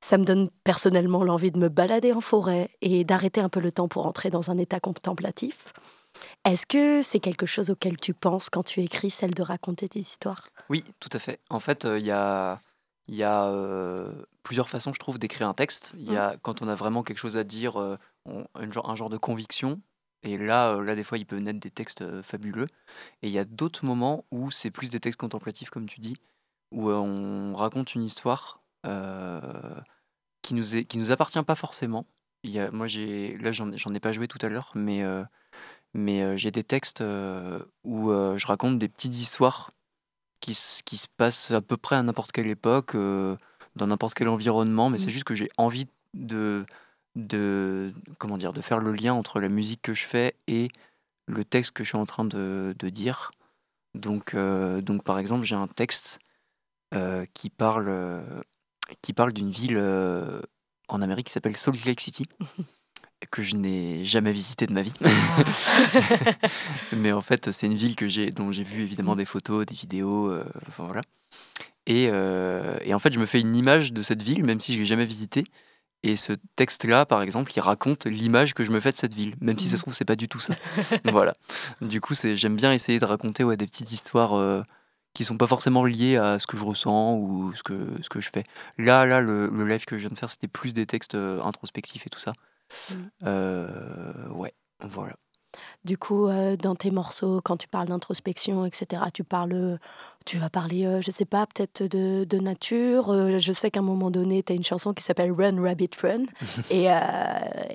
Ça 0.05 0.19
me 0.19 0.25
donne 0.27 0.51
personnellement 0.65 1.25
l'envie 1.25 1.51
de 1.51 1.59
me 1.59 1.71
balader 1.71 2.13
en 2.13 2.21
forêt 2.21 2.69
et 2.83 3.05
d'arrêter 3.05 3.41
un 3.41 3.49
peu 3.49 3.59
le 3.59 3.73
temps 3.73 3.89
pour 3.89 4.07
entrer 4.07 4.29
dans 4.29 4.51
un 4.51 4.59
état 4.59 4.79
contemplatif. 4.79 5.73
Est-ce 6.45 6.67
que 6.67 7.01
c'est 7.01 7.21
quelque 7.21 7.47
chose 7.47 7.71
auquel 7.71 7.97
tu 7.97 8.13
penses 8.13 8.51
quand 8.51 8.63
tu 8.63 8.83
écris 8.83 9.09
celle 9.09 9.33
de 9.33 9.41
raconter 9.41 9.89
des 9.89 10.01
histoires? 10.01 10.51
Oui, 10.69 10.85
tout 11.01 11.09
à 11.15 11.19
fait. 11.19 11.41
En 11.49 11.59
fait, 11.59 11.87
euh, 11.87 11.99
il 11.99 12.05
y 12.05 12.11
a, 12.11 12.61
il 13.09 13.15
y 13.15 13.23
a 13.23 13.47
euh, 13.47 14.13
plusieurs 14.43 14.69
façons, 14.69 14.93
je 14.93 14.99
trouve, 14.99 15.19
d'écrire 15.19 15.49
un 15.49 15.55
texte. 15.55 15.95
Il 15.97 16.13
y 16.13 16.19
a 16.19 16.37
quand 16.43 16.61
on 16.61 16.69
a 16.69 16.75
vraiment 16.75 17.03
quelque 17.03 17.17
chose 17.17 17.39
à 17.39 17.45
dire, 17.45 17.81
euh, 17.81 17.97
on- 18.27 18.47
un, 18.55 18.71
genre, 18.71 18.91
un 18.91 18.97
genre 18.97 19.09
de 19.09 19.17
conviction. 19.17 19.81
Et 20.23 20.37
là, 20.37 20.83
là, 20.83 20.97
des 20.97 21.03
fois, 21.03 21.17
il 21.17 21.25
peut 21.25 21.39
naître 21.39 21.61
des 21.61 21.71
textes 21.71 22.21
fabuleux. 22.21 22.67
Et 23.23 23.29
il 23.29 23.33
y 23.33 23.39
a 23.39 23.47
d'autres 23.47 23.87
moments 23.87 24.27
où 24.31 24.51
c'est 24.51 24.71
plus 24.71 24.91
des 24.91 25.01
textes 25.01 25.19
contemplatifs, 25.19 25.71
comme 25.71 25.87
tu 25.87 26.01
dis, 26.03 26.17
où 26.73 26.91
on 26.91 27.55
raconte 27.57 27.95
une 27.95 28.03
histoire 28.03 28.61
euh, 28.85 29.41
qui 30.45 30.55
nous 30.55 30.77
est, 30.77 30.85
qui 30.85 30.99
nous 30.99 31.11
appartient 31.11 31.43
pas 31.43 31.55
forcément. 31.55 32.07
Il 32.45 32.51
y 32.51 32.61
a, 32.61 32.71
moi, 32.71 32.87
j'ai, 32.87 33.37
là, 33.39 33.51
j'en, 33.53 33.73
ai- 33.73 34.01
pas 34.01 34.13
joué 34.13 34.29
tout 34.29 34.39
à 34.43 34.49
l'heure, 34.51 34.71
mais, 34.75 35.03
euh, 35.03 35.25
mais 35.95 36.23
euh, 36.23 36.37
j'ai 36.37 36.51
des 36.51 36.63
textes 36.63 37.01
euh, 37.01 37.59
où 37.85 38.11
je 38.11 38.47
raconte 38.47 38.79
des 38.79 38.89
petites 38.89 39.19
histoires 39.19 39.71
qui, 40.41 40.57
qui 40.85 40.97
se 40.99 41.09
passent 41.17 41.51
à 41.51 41.63
peu 41.63 41.79
près 41.79 41.97
à 41.97 42.03
n'importe 42.03 42.31
quelle 42.33 42.49
époque, 42.49 42.95
dans 42.95 43.87
n'importe 43.87 44.13
quel 44.15 44.29
environnement, 44.29 44.91
mais 44.91 44.99
c'est 44.99 45.07
Mm. 45.07 45.11
juste 45.11 45.25
que 45.25 45.35
j'ai 45.35 45.49
envie 45.57 45.87
de, 46.13 46.67
de, 47.17 47.95
comment 48.19 48.37
dire, 48.37 48.53
de 48.53 48.61
faire 48.61 48.79
le 48.79 48.93
lien 48.93 49.15
entre 49.15 49.41
la 49.41 49.49
musique 49.49 49.81
que 49.81 49.95
je 49.95 50.05
fais 50.05 50.37
et 50.47 50.69
le 51.27 51.45
texte 51.45 51.73
que 51.73 51.83
je 51.83 51.89
suis 51.89 51.99
en 51.99 52.05
train 52.05 52.27
de, 52.27 52.75
de 52.79 52.89
dire. 52.91 53.31
Donc, 53.95 54.35
euh, 54.35 54.83
donc, 54.83 55.03
par 55.03 55.19
exemple, 55.19 55.45
j'ai 55.45 55.55
un 55.55 55.67
texte 55.69 56.19
euh, 56.93 57.25
qui 57.33 57.49
parle, 57.49 57.89
qui 59.03 59.12
parle 59.12 59.32
d'une 59.32 59.51
ville 59.51 59.76
euh, 59.76 60.41
en 60.89 61.03
Amérique 61.03 61.28
qui 61.28 61.32
s'appelle 61.32 61.57
Salt 61.57 61.85
Lake 61.85 62.01
City, 62.01 62.24
que 63.30 63.43
je 63.43 63.57
n'ai 63.57 64.05
jamais 64.05 64.32
visitée 64.32 64.66
de 64.66 64.72
ma 64.72 64.82
vie. 64.82 64.93
Mais 66.93 67.12
en 67.12 67.22
fait, 67.22 67.51
c'est 67.51 67.66
une 67.66 67.74
ville 67.74 67.97
que 67.97 68.09
j'ai, 68.09 68.30
dont 68.30 68.53
j'ai 68.53 68.64
vu 68.64 68.82
évidemment 68.82 69.16
des 69.16 69.24
photos, 69.24 69.64
des 69.66 69.74
vidéos, 69.74 70.28
euh, 70.28 70.45
enfin 70.68 70.85
voilà. 70.85 71.01
Et, 71.87 72.09
euh, 72.11 72.78
et 72.82 72.95
en 72.95 72.99
fait, 72.99 73.12
je 73.12 73.18
me 73.18 73.26
fais 73.26 73.41
une 73.41 73.57
image 73.57 73.93
de 73.93 74.03
cette 74.03 74.22
ville, 74.22 74.45
même 74.45 74.61
si 74.61 74.74
je 74.74 74.78
l'ai 74.78 74.87
jamais 74.87 75.07
visitée. 75.07 75.45
Et 76.03 76.16
ce 76.16 76.35
texte-là, 76.57 77.07
par 77.07 77.22
exemple, 77.22 77.53
il 77.57 77.61
raconte 77.61 78.05
l'image 78.05 78.53
que 78.53 78.62
je 78.62 78.70
me 78.70 78.80
fais 78.80 78.93
de 78.93 78.97
cette 78.97 79.14
ville, 79.14 79.35
même 79.41 79.59
si 79.59 79.68
ça 79.68 79.76
se 79.76 79.82
trouve, 79.82 79.95
c'est 79.95 80.05
pas 80.05 80.16
du 80.16 80.28
tout 80.28 80.41
ça. 80.41 80.55
voilà. 81.05 81.32
Du 81.80 82.03
coup, 82.03 82.14
j'aime 82.14 82.57
bien 82.57 82.74
essayer 82.74 82.99
de 82.99 83.05
raconter 83.07 83.43
ouais, 83.43 83.57
des 83.57 83.66
petites 83.66 83.91
histoires 83.91 84.64
qui 85.15 85.25
sont 85.25 85.39
pas 85.39 85.47
forcément 85.47 85.85
liées 85.85 86.17
à 86.17 86.39
ce 86.39 86.47
que 86.47 86.57
je 86.57 86.65
ressens 86.65 87.15
ou 87.15 87.53
ce 87.55 87.62
que, 87.62 87.87
ce 88.03 88.09
que 88.09 88.21
je 88.21 88.31
fais. 88.31 88.45
Là, 88.79 89.07
là, 89.07 89.21
le, 89.21 89.49
le 89.49 89.65
live 89.65 89.85
que 89.85 89.97
je 89.97 90.03
viens 90.03 90.11
de 90.11 90.19
faire, 90.19 90.29
c'était 90.29 90.49
plus 90.49 90.75
des 90.75 90.87
textes 90.87 91.15
euh, 91.15 91.41
introspectifs 91.43 92.07
et 92.07 92.11
tout 92.11 92.19
ça. 92.19 92.33
Mm. 92.91 92.95
Euh, 93.25 94.29
ouais, 94.31 94.53
voilà. 94.83 95.15
Du 95.85 95.97
coup, 95.97 96.27
euh, 96.27 96.57
dans 96.57 96.75
tes 96.75 96.91
morceaux, 96.91 97.41
quand 97.41 97.57
tu 97.57 97.69
parles 97.69 97.87
d'introspection, 97.87 98.67
etc., 98.67 99.05
tu 99.15 99.23
parles, 99.23 99.79
tu 100.25 100.39
vas 100.39 100.49
parler, 100.49 100.87
euh, 100.87 101.01
je 101.03 101.11
sais 101.11 101.25
pas, 101.27 101.47
peut-être 101.47 101.83
de, 101.83 102.25
de 102.25 102.39
nature. 102.39 103.11
Euh, 103.12 103.39
je 103.39 103.53
sais 103.53 103.70
qu'à 103.70 103.81
un 103.81 103.83
moment 103.83 104.11
donné, 104.11 104.43
tu 104.43 104.53
as 104.53 104.57
une 104.57 104.64
chanson 104.64 104.95
qui 104.95 105.03
s'appelle 105.05 105.31
Run 105.33 105.61
Rabbit 105.62 105.91
Run. 106.03 106.25
Et 106.70 106.91
euh, 106.91 106.99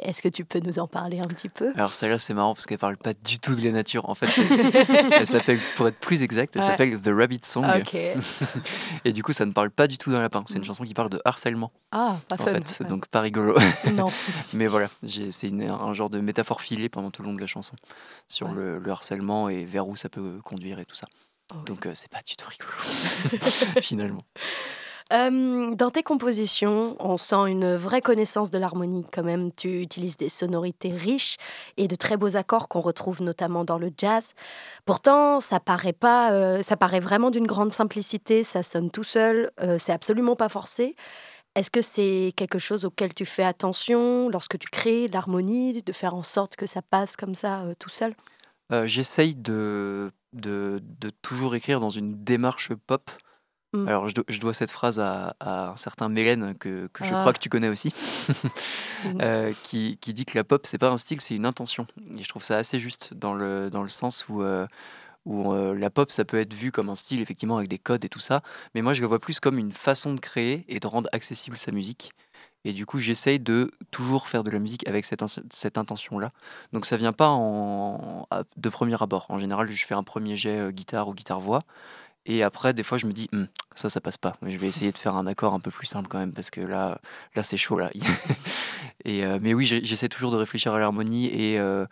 est-ce 0.02 0.22
que 0.22 0.30
tu 0.30 0.46
peux 0.46 0.60
nous 0.60 0.80
en 0.80 0.88
parler 0.88 1.20
un 1.20 1.28
petit 1.28 1.50
peu? 1.50 1.72
Alors 1.76 1.94
celle-là 1.94 2.18
c'est 2.20 2.34
marrant 2.34 2.54
parce 2.56 2.66
qu'elle 2.66 2.78
parle 2.80 2.98
pas 2.98 3.14
du 3.14 3.40
tout 3.40 3.54
de 3.56 3.62
la 3.64 3.72
nature. 3.72 4.10
En 4.10 4.16
fait, 4.16 4.28
elle 5.14 5.28
s'appelle, 5.28 5.60
pour 5.76 5.88
être 5.88 6.00
plus 6.00 6.24
exact, 6.24 6.56
elle 6.56 6.64
Ouais. 6.64 6.68
s'appelle 6.68 7.00
The 7.00 7.10
Rabbit 7.16 7.42
Song. 7.44 7.66
Et 9.06 9.14
du 9.14 9.24
coup, 9.24 9.34
ça 9.34 9.46
ne 9.46 9.52
parle 9.52 9.70
pas 9.72 9.88
du 9.88 9.98
tout 9.98 10.12
d'un 10.12 10.20
lapin. 10.22 10.44
C'est 10.48 10.58
une 10.58 10.66
chanson 10.66 10.84
qui 10.84 10.94
parle 10.94 11.10
de 11.10 11.22
harcèlement. 11.26 11.72
Ah, 11.92 12.18
pas 12.28 12.36
En 12.40 12.46
fun. 12.46 12.54
fait, 12.54 12.68
c'est 12.68 12.84
Ouais. 12.84 12.90
donc 12.90 13.08
pas 13.08 13.22
rigolo. 13.22 13.56
Non. 13.96 14.08
Mais 14.54 14.66
voilà, 14.66 14.88
c'est 15.06 15.52
un 15.54 15.94
genre 15.94 16.10
de 16.10 16.20
métaphore 16.20 16.62
filée 16.62 16.90
pendant 16.90 17.12
tout 17.12 17.22
le 17.22 17.28
long 17.30 17.36
de 17.36 17.42
la 17.42 17.48
chanson 17.48 17.76
sur 18.28 18.48
Ouais. 18.48 18.54
le, 18.56 18.80
le 18.80 18.92
harcèlement 18.92 19.50
et 19.50 19.66
vers 19.66 19.88
où 19.88 19.96
ça 19.96 20.10
peut 20.10 20.40
conduire 20.44 20.80
et 20.80 20.86
tout 20.86 20.96
ça. 20.96 21.08
Oh 21.52 21.58
oui. 21.58 21.66
Donc 21.66 21.86
euh, 21.86 21.92
c'est 21.94 22.10
pas 22.10 22.22
du 22.26 22.36
tout 22.36 22.48
rigolo 22.48 22.72
finalement. 23.82 24.24
Euh, 25.12 25.74
dans 25.74 25.90
tes 25.90 26.04
compositions, 26.04 26.96
on 27.00 27.18
sent 27.18 27.48
une 27.48 27.76
vraie 27.76 28.02
connaissance 28.02 28.52
de 28.52 28.60
l'harmonie 28.60 29.06
quand 29.12 29.24
même. 29.24 29.52
Tu 29.52 29.82
utilises 29.82 30.18
des 30.18 30.30
sonorités 30.30 30.92
riches 30.94 31.38
et 31.78 31.88
de 31.88 31.96
très 31.96 32.16
beaux 32.16 32.36
accords 32.38 32.68
qu'on 32.68 32.82
retrouve 32.82 33.24
notamment 33.24 33.66
dans 33.66 33.80
le 33.80 33.92
jazz. 33.98 34.34
Pourtant, 34.86 35.40
ça 35.40 35.60
paraît 35.60 35.94
pas, 35.94 36.32
euh, 36.32 36.62
ça 36.62 36.78
paraît 36.78 37.00
vraiment 37.00 37.32
d'une 37.32 37.48
grande 37.48 37.74
simplicité. 37.74 38.44
Ça 38.44 38.62
sonne 38.62 38.92
tout 38.92 39.04
seul. 39.04 39.52
euh, 39.62 39.80
c'est 39.80 39.94
absolument 39.94 40.36
pas 40.36 40.50
forcé. 40.50 40.96
Est-ce 41.56 41.72
que 41.72 41.82
c'est 41.82 42.32
quelque 42.36 42.60
chose 42.60 42.86
auquel 42.86 43.14
tu 43.16 43.26
fais 43.26 43.44
attention 43.44 44.30
lorsque 44.30 44.60
tu 44.60 44.70
crées 44.70 45.08
l'harmonie, 45.08 45.82
de 45.82 45.92
faire 45.92 46.14
en 46.14 46.22
sorte 46.24 46.56
que 46.56 46.68
ça 46.68 46.84
passe 46.84 47.16
comme 47.16 47.34
ça 47.34 47.64
tout 47.80 47.90
seul? 47.90 48.14
J'essaye 48.86 49.34
de, 49.34 50.12
de, 50.34 50.82
de 50.84 51.10
toujours 51.22 51.56
écrire 51.56 51.80
dans 51.80 51.90
une 51.90 52.24
démarche 52.24 52.74
pop. 52.74 53.10
Mm. 53.74 53.88
Alors, 53.88 54.08
je, 54.10 54.16
do- 54.16 54.24
je 54.28 54.40
dois 54.40 54.54
cette 54.54 54.72
phrase 54.72 55.00
à, 55.00 55.36
à 55.40 55.70
un 55.72 55.76
certain 55.76 56.10
Mélène 56.10 56.56
que, 56.58 56.88
que 56.92 57.04
je 57.04 57.14
Ah. 57.14 57.20
crois 57.22 57.34
que 57.34 57.40
tu 57.40 57.50
connais 57.50 57.70
aussi, 57.70 57.94
Mm. 59.06 59.18
euh, 59.22 59.54
qui, 59.64 59.98
qui 60.02 60.14
dit 60.14 60.26
que 60.26 60.38
la 60.38 60.44
pop, 60.44 60.66
c'est 60.66 60.78
pas 60.78 60.90
un 60.90 60.98
style, 60.98 61.22
c'est 61.22 61.36
une 61.36 61.46
intention. 61.46 61.88
Et 62.18 62.24
je 62.24 62.30
trouve 62.30 62.44
ça 62.44 62.58
assez 62.58 62.80
juste 62.80 63.14
dans 63.14 63.34
le, 63.34 63.70
dans 63.70 63.84
le 63.84 63.90
sens 63.90 64.28
où, 64.28 64.42
euh, 64.42 64.68
où 65.26 65.54
euh, 65.54 65.74
la 65.76 65.90
pop, 65.90 66.12
ça 66.12 66.26
peut 66.26 66.38
être 66.40 66.54
vu 66.54 66.72
comme 66.72 66.90
un 66.90 66.96
style, 66.96 67.22
effectivement, 67.22 67.58
avec 67.58 67.70
des 67.70 67.78
codes 67.80 68.04
et 68.04 68.10
tout 68.10 68.20
ça. 68.20 68.42
Mais 68.76 68.82
moi, 68.82 68.94
je 68.94 69.02
le 69.02 69.08
vois 69.08 69.20
plus 69.20 69.40
comme 69.40 69.58
une 69.58 69.72
façon 69.72 70.14
de 70.14 70.20
créer 70.20 70.66
et 70.68 70.80
de 70.80 70.88
rendre 70.88 71.08
accessible 71.14 71.58
sa 71.58 71.72
musique. 71.72 72.12
Et 72.66 72.74
du 72.74 72.86
coup, 72.86 72.98
j'essaye 72.98 73.40
de 73.40 73.72
toujours 73.92 74.28
faire 74.28 74.44
de 74.44 74.52
la 74.52 74.60
musique 74.60 74.88
avec 74.88 75.06
cette, 75.06 75.78
intention-là. 75.78 76.32
Donc 76.74 76.86
ça 76.86 76.98
vient 76.98 77.14
pas 77.14 77.38
de 78.58 78.70
premier 78.70 79.02
abord. 79.02 79.26
En 79.30 79.38
général, 79.38 79.70
je 79.70 79.86
fais 79.86 79.96
un 79.96 80.04
premier 80.04 80.36
jet 80.36 80.60
euh, 80.60 80.72
guitare 80.72 81.08
ou 81.08 81.14
guitare-voix. 81.14 81.62
Et 82.26 82.44
après, 82.44 82.74
des 82.74 82.84
fois, 82.84 82.98
je 82.98 83.08
me 83.08 83.14
dis, 83.14 83.30
Hum, 83.34 83.48
ça, 83.76 83.90
ça 83.90 84.02
passe 84.02 84.18
pas. 84.18 84.36
Je 84.46 84.58
vais 84.58 84.68
essayer 84.68 84.92
de 84.92 84.98
faire 84.98 85.16
un 85.16 85.26
accord 85.26 85.54
un 85.54 85.60
peu 85.60 85.72
plus 85.72 85.88
simple 85.88 86.10
quand 86.10 86.20
même, 86.20 86.34
parce 86.34 86.50
que 86.50 86.62
là, 86.62 87.00
là 87.36 87.44
c'est 87.44 87.58
chaud. 87.58 87.80
Là. 87.80 87.90
et, 89.06 89.24
euh, 89.24 89.40
mais 89.42 89.54
oui, 89.54 89.66
j'essaie 89.66 90.10
toujours 90.10 90.32
de 90.32 90.38
réfléchir 90.38 90.74
à 90.74 90.80
l'harmonie 90.80 91.28
et, 91.28 91.58
euh, 91.60 91.86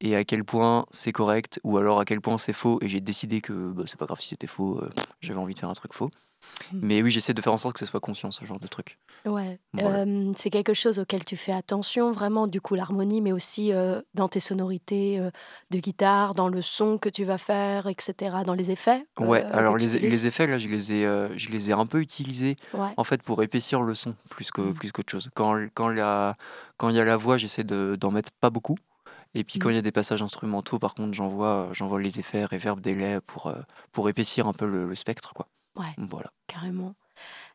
et 0.00 0.14
à 0.16 0.24
quel 0.24 0.44
point 0.44 0.84
c'est 0.90 1.12
correct, 1.12 1.60
ou 1.64 1.78
alors 1.78 2.00
à 2.00 2.04
quel 2.04 2.20
point 2.20 2.38
c'est 2.38 2.52
faux. 2.52 2.78
Et 2.82 2.88
j'ai 2.88 3.00
décidé 3.00 3.40
que 3.40 3.72
bah, 3.72 3.84
c'est 3.86 3.98
pas 3.98 4.06
grave 4.06 4.20
si 4.20 4.28
c'était 4.28 4.46
faux, 4.46 4.78
euh, 4.82 4.90
j'avais 5.20 5.38
envie 5.40 5.54
de 5.54 5.58
faire 5.58 5.70
un 5.70 5.74
truc 5.74 5.92
faux. 5.94 6.10
Mm. 6.72 6.78
Mais 6.82 7.02
oui, 7.02 7.10
j'essaie 7.10 7.32
de 7.34 7.40
faire 7.40 7.52
en 7.52 7.56
sorte 7.56 7.74
que 7.74 7.80
ce 7.80 7.86
soit 7.86 7.98
conscient, 7.98 8.30
ce 8.30 8.44
genre 8.44 8.60
de 8.60 8.66
truc. 8.68 8.98
Ouais, 9.24 9.58
Voilà. 9.72 10.00
euh, 10.06 10.32
c'est 10.36 10.50
quelque 10.50 10.74
chose 10.74 10.98
auquel 11.00 11.24
tu 11.24 11.34
fais 11.36 11.50
attention 11.50 12.12
vraiment, 12.12 12.46
du 12.46 12.60
coup 12.60 12.74
l'harmonie, 12.76 13.20
mais 13.20 13.32
aussi 13.32 13.72
euh, 13.72 14.00
dans 14.14 14.28
tes 14.28 14.38
sonorités 14.38 15.18
de 15.70 15.78
guitare, 15.78 16.34
dans 16.34 16.48
le 16.48 16.62
son 16.62 16.98
que 16.98 17.08
tu 17.08 17.24
vas 17.24 17.38
faire, 17.38 17.86
etc., 17.88 18.44
dans 18.44 18.54
les 18.54 18.70
effets. 18.70 19.04
Ouais, 19.18 19.42
alors 19.44 19.76
les, 19.76 20.26
effets, 20.26 20.46
là, 20.46 20.58
je 20.58 20.68
les 20.68 20.92
ai, 20.92 21.28
je 21.36 21.48
les 21.48 21.70
ai 21.70 21.72
un 21.72 21.86
peu 21.86 22.00
utilisés 22.00 22.56
Ouais. 22.74 22.90
en 22.96 23.02
fait 23.04 23.22
pour 23.22 23.42
épaissir 23.42 23.82
le 23.82 23.94
son 23.96 24.14
plus 24.28 24.50
que 24.52 24.60
Mm. 24.60 24.74
plus 24.74 24.92
qu'autre 24.92 25.10
chose. 25.10 25.30
Quand 25.34 25.56
quand 25.74 25.88
la 25.88 26.36
quand 26.76 26.90
il 26.90 26.96
y 26.96 27.00
a 27.00 27.04
la 27.04 27.16
voix, 27.16 27.36
j'essaie 27.38 27.64
de 27.64 27.96
d'en 27.98 28.10
mettre 28.12 28.30
pas 28.40 28.50
beaucoup. 28.50 28.76
Et 29.38 29.44
puis 29.44 29.58
quand 29.58 29.68
Mm. 29.68 29.72
il 29.72 29.74
y 29.74 29.78
a 29.78 29.82
des 29.82 29.92
passages 29.92 30.22
instrumentaux, 30.22 30.78
par 30.78 30.94
contre, 30.94 31.12
j'envoie 31.14 31.68
j'envoie 31.72 32.00
les 32.00 32.18
effets, 32.18 32.44
reverb, 32.44 32.80
délai 32.80 33.20
pour 33.26 33.48
euh, 33.48 33.54
pour 33.92 34.08
épaissir 34.08 34.46
un 34.48 34.52
peu 34.52 34.66
le, 34.66 34.88
le 34.88 34.94
spectre, 34.94 35.32
quoi. 35.34 35.46
Ouais. 35.76 35.92
Voilà. 35.98 36.30
Carrément. 36.46 36.94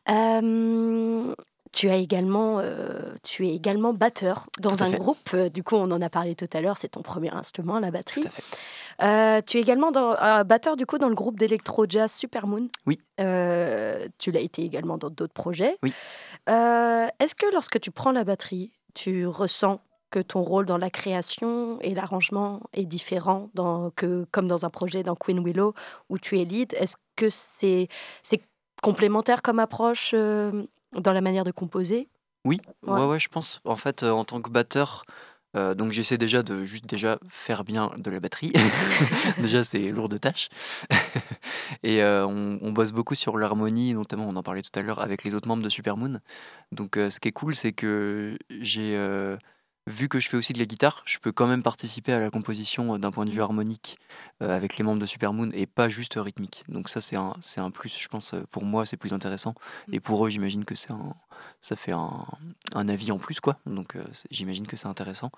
Euh, 0.08 1.34
tu 1.72 1.88
as 1.88 1.96
également, 1.96 2.58
euh, 2.58 3.14
tu 3.22 3.46
es 3.48 3.54
également 3.54 3.94
batteur 3.94 4.46
Tout 4.56 4.68
dans 4.68 4.82
un 4.82 4.90
fait. 4.90 4.98
groupe. 4.98 5.18
euh, 5.34 5.48
Du 5.48 5.62
coup, 5.64 5.76
on 5.76 5.90
en 5.90 6.02
a 6.02 6.10
parlé 6.10 6.34
tout 6.34 6.48
à 6.52 6.60
l'heure. 6.60 6.76
C'est 6.76 6.88
ton 6.90 7.02
premier 7.02 7.30
instrument, 7.30 7.78
la 7.78 7.88
Tout 7.88 7.92
batterie. 7.94 8.26
à 8.26 8.30
fait. 8.30 8.42
Euh, 9.02 9.40
tu 9.46 9.56
es 9.56 9.60
également 9.60 9.90
dans, 9.90 10.12
euh, 10.22 10.44
batteur 10.44 10.76
du 10.76 10.84
coup 10.86 10.98
dans 10.98 11.08
le 11.08 11.14
groupe 11.14 11.38
d'électro 11.38 11.86
jazz 11.88 12.12
Supermoon. 12.12 12.68
Oui. 12.86 13.00
Euh, 13.20 14.06
tu 14.18 14.30
l'as 14.32 14.40
été 14.40 14.62
également 14.62 14.98
dans 14.98 15.08
d'autres 15.10 15.32
projets. 15.32 15.78
Oui. 15.82 15.92
Euh, 16.50 17.06
Est-ce 17.18 17.34
que 17.34 17.46
lorsque 17.52 17.80
tu 17.80 17.90
prends 17.90 18.12
la 18.12 18.24
batterie, 18.24 18.72
tu 18.94 19.26
ressens 19.26 19.80
que 20.12 20.20
ton 20.20 20.42
rôle 20.42 20.66
dans 20.66 20.78
la 20.78 20.90
création 20.90 21.80
et 21.80 21.94
l'arrangement 21.94 22.60
est 22.74 22.84
différent 22.84 23.50
dans, 23.54 23.90
que, 23.90 24.26
comme 24.30 24.46
dans 24.46 24.64
un 24.64 24.70
projet 24.70 25.02
dans 25.02 25.16
Queen 25.16 25.42
Willow 25.42 25.74
où 26.10 26.18
tu 26.18 26.38
es 26.38 26.44
lead 26.44 26.74
Est-ce 26.78 26.96
que 27.16 27.30
c'est 27.30 27.88
c'est 28.22 28.40
complémentaire 28.82 29.42
comme 29.42 29.58
approche 29.58 30.12
euh, 30.14 30.64
dans 30.92 31.12
la 31.12 31.20
manière 31.20 31.44
de 31.44 31.50
composer? 31.50 32.08
Oui, 32.44 32.60
Ouais. 32.86 33.00
ouais, 33.00 33.06
ouais, 33.06 33.18
je 33.20 33.28
pense. 33.28 33.60
En 33.64 33.76
fait, 33.76 34.02
euh, 34.02 34.10
en 34.10 34.24
tant 34.24 34.40
que 34.42 34.50
batteur, 34.50 35.04
euh, 35.56 35.74
donc 35.74 35.92
j'essaie 35.92 36.18
déjà 36.18 36.42
de 36.42 36.64
juste 36.64 36.86
déjà 36.86 37.18
faire 37.28 37.62
bien 37.64 37.90
de 37.96 38.10
la 38.10 38.18
batterie. 38.20 38.52
déjà, 39.38 39.62
c'est 39.64 39.90
lourd 39.90 40.08
de 40.08 40.16
tâches. 40.18 40.48
Et 41.82 42.02
euh, 42.02 42.26
on, 42.26 42.58
on 42.60 42.72
bosse 42.72 42.92
beaucoup 42.92 43.14
sur 43.14 43.38
l'harmonie, 43.38 43.94
notamment, 43.94 44.28
on 44.28 44.36
en 44.36 44.42
parlait 44.42 44.62
tout 44.62 44.76
à 44.78 44.82
l'heure, 44.82 45.00
avec 45.00 45.24
les 45.24 45.34
autres 45.34 45.48
membres 45.48 45.62
de 45.62 45.68
Supermoon. 45.68 46.18
Donc, 46.72 46.96
euh, 46.96 47.08
ce 47.10 47.20
qui 47.20 47.28
est 47.28 47.32
cool, 47.32 47.54
c'est 47.54 47.72
que 47.72 48.36
j'ai 48.50 48.96
vu 49.86 50.08
que 50.08 50.20
je 50.20 50.28
fais 50.28 50.36
aussi 50.36 50.52
de 50.52 50.58
la 50.58 50.64
guitare, 50.64 51.02
je 51.06 51.18
peux 51.18 51.32
quand 51.32 51.46
même 51.46 51.62
participer 51.62 52.12
à 52.12 52.20
la 52.20 52.30
composition 52.30 52.94
euh, 52.94 52.98
d'un 52.98 53.10
point 53.10 53.24
de 53.24 53.30
vue 53.30 53.42
harmonique 53.42 53.98
euh, 54.42 54.54
avec 54.54 54.76
les 54.76 54.84
membres 54.84 55.00
de 55.00 55.06
Supermoon 55.06 55.50
et 55.52 55.66
pas 55.66 55.88
juste 55.88 56.14
rythmique. 56.16 56.64
Donc 56.68 56.88
ça, 56.88 57.00
c'est 57.00 57.16
un, 57.16 57.34
c'est 57.40 57.60
un 57.60 57.70
plus, 57.70 57.98
je 57.98 58.08
pense, 58.08 58.34
euh, 58.34 58.44
pour 58.50 58.64
moi, 58.64 58.86
c'est 58.86 58.96
plus 58.96 59.12
intéressant. 59.12 59.54
Et 59.90 60.00
pour 60.00 60.24
eux, 60.24 60.30
j'imagine 60.30 60.64
que 60.64 60.74
c'est 60.74 60.92
un, 60.92 61.14
ça 61.60 61.76
fait 61.76 61.92
un, 61.92 62.24
un 62.74 62.88
avis 62.88 63.10
en 63.10 63.18
plus, 63.18 63.40
quoi. 63.40 63.58
Donc 63.66 63.96
euh, 63.96 64.04
j'imagine 64.30 64.66
que 64.66 64.76
c'est 64.76 64.88
intéressant. 64.88 65.30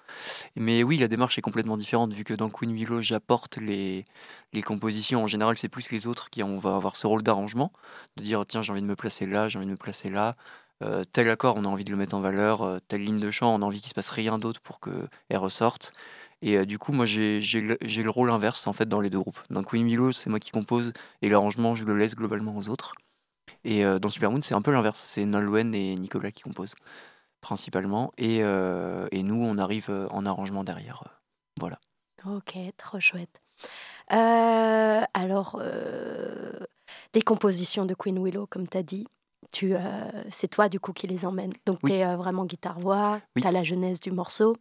Mais 0.57 0.83
oui, 0.83 0.99
la 0.99 1.09
démarche 1.09 1.39
est 1.39 1.43
complètement 1.43 1.77
différente, 1.77 2.13
vu 2.13 2.25
que 2.25 2.35
dans 2.35 2.51
Queen 2.51 2.73
Willow, 2.75 3.01
j'apporte 3.01 3.57
les, 3.57 4.05
les 4.53 4.63
compositions. 4.63 5.25
En 5.25 5.27
général, 5.27 5.57
c'est 5.57 5.69
plus 5.69 5.91
les 5.91 6.07
autres 6.07 6.31
qui 6.31 6.43
on 6.43 6.59
va 6.59 6.77
avoir 6.77 6.97
ce 6.97 7.07
rôle 7.07 7.23
d'arrangement, 7.23 7.73
de 8.17 8.23
dire, 8.23 8.45
tiens, 8.47 8.63
j'ai 8.63 8.73
envie 8.73 8.83
de 8.83 8.87
me 8.87 8.97
placer 8.97 9.27
là, 9.27 9.49
j'ai 9.49 9.59
envie 9.59 9.67
de 9.67 9.73
me 9.73 9.77
placer 9.77 10.11
là. 10.11 10.37
Euh, 10.83 11.05
tel 11.05 11.29
accord, 11.31 11.55
on 11.57 11.65
a 11.65 11.69
envie 11.69 11.85
de 11.85 11.91
le 11.91 11.97
mettre 11.97 12.15
en 12.15 12.21
valeur. 12.21 12.63
euh, 12.63 12.79
telle 12.89 13.05
ligne 13.05 13.21
de 13.21 13.31
chant, 13.31 13.55
on 13.55 13.63
a 13.63 13.65
envie 13.65 13.81
qu'il 13.81 13.89
se 13.89 13.95
passe 13.95 14.11
rien 14.11 14.39
d'autre 14.39 14.61
pour 14.61 14.81
qu'elle 14.81 15.39
ressorte. 15.39 15.93
Et 16.43 16.59
euh, 16.59 16.67
du 16.67 16.79
coup, 16.79 16.93
moi, 16.93 17.07
j'ai 17.07 17.41
le, 17.41 17.79
le 17.81 18.11
rôle 18.11 18.31
inverse, 18.31 18.67
en 18.67 18.73
fait, 18.73 18.87
dans 18.89 19.01
les 19.01 19.09
deux 19.11 19.21
groupes. 19.21 19.41
Dans 19.51 19.63
Queen 19.63 19.87
Willow, 19.87 20.13
c'est 20.13 20.29
moi 20.29 20.41
qui 20.41 20.51
compose, 20.51 20.93
et 21.23 21.29
l'arrangement, 21.29 21.75
je 21.75 21.85
le 21.85 21.97
laisse 21.97 22.15
globalement 22.15 22.57
aux 22.57 22.69
autres. 22.69 22.93
Et 23.63 23.83
dans 23.99 24.11
Supermoon, 24.11 24.43
c'est 24.43 24.55
un 24.55 24.61
peu 24.61 24.73
l'inverse. 24.73 25.01
C'est 25.01 25.25
Nolwenn 25.25 25.75
et 25.75 25.95
Nicolas 25.95 26.31
qui 26.31 26.43
composent, 26.43 26.75
principalement. 27.41 28.13
Et, 28.19 28.41
et 28.41 29.23
nous, 29.23 29.43
on 29.43 29.57
arrive 29.57 29.91
en 30.11 30.27
arrangement 30.27 30.65
derrière. 30.65 31.03
Voilà. 31.59 31.79
Ok, 32.27 32.59
trop 32.77 33.01
chouette. 33.01 33.41
Alors, 34.09 35.63
les 37.15 37.23
compositions 37.23 37.87
de 37.87 37.95
Queen 37.95 38.23
Willow, 38.23 38.47
comme 38.47 38.69
tu 38.69 38.77
as 38.77 38.83
dit, 38.83 39.07
tu, 39.55 39.75
euh, 39.75 39.79
c'est 40.31 40.49
toi 40.49 40.69
du 40.69 40.81
coup 40.81 40.93
qui 40.93 41.07
les 41.07 41.25
emmène. 41.25 41.53
Donc, 41.65 41.79
Oui. 41.85 41.91
tu 41.93 41.97
es 41.97 42.17
vraiment 42.17 42.45
guitare-voix, 42.45 43.21
Oui. 43.37 43.43
tu 43.43 43.49
as 43.49 43.53
la 43.53 43.63
genèse 43.63 44.01
du 44.01 44.11
morceau. 44.11 44.57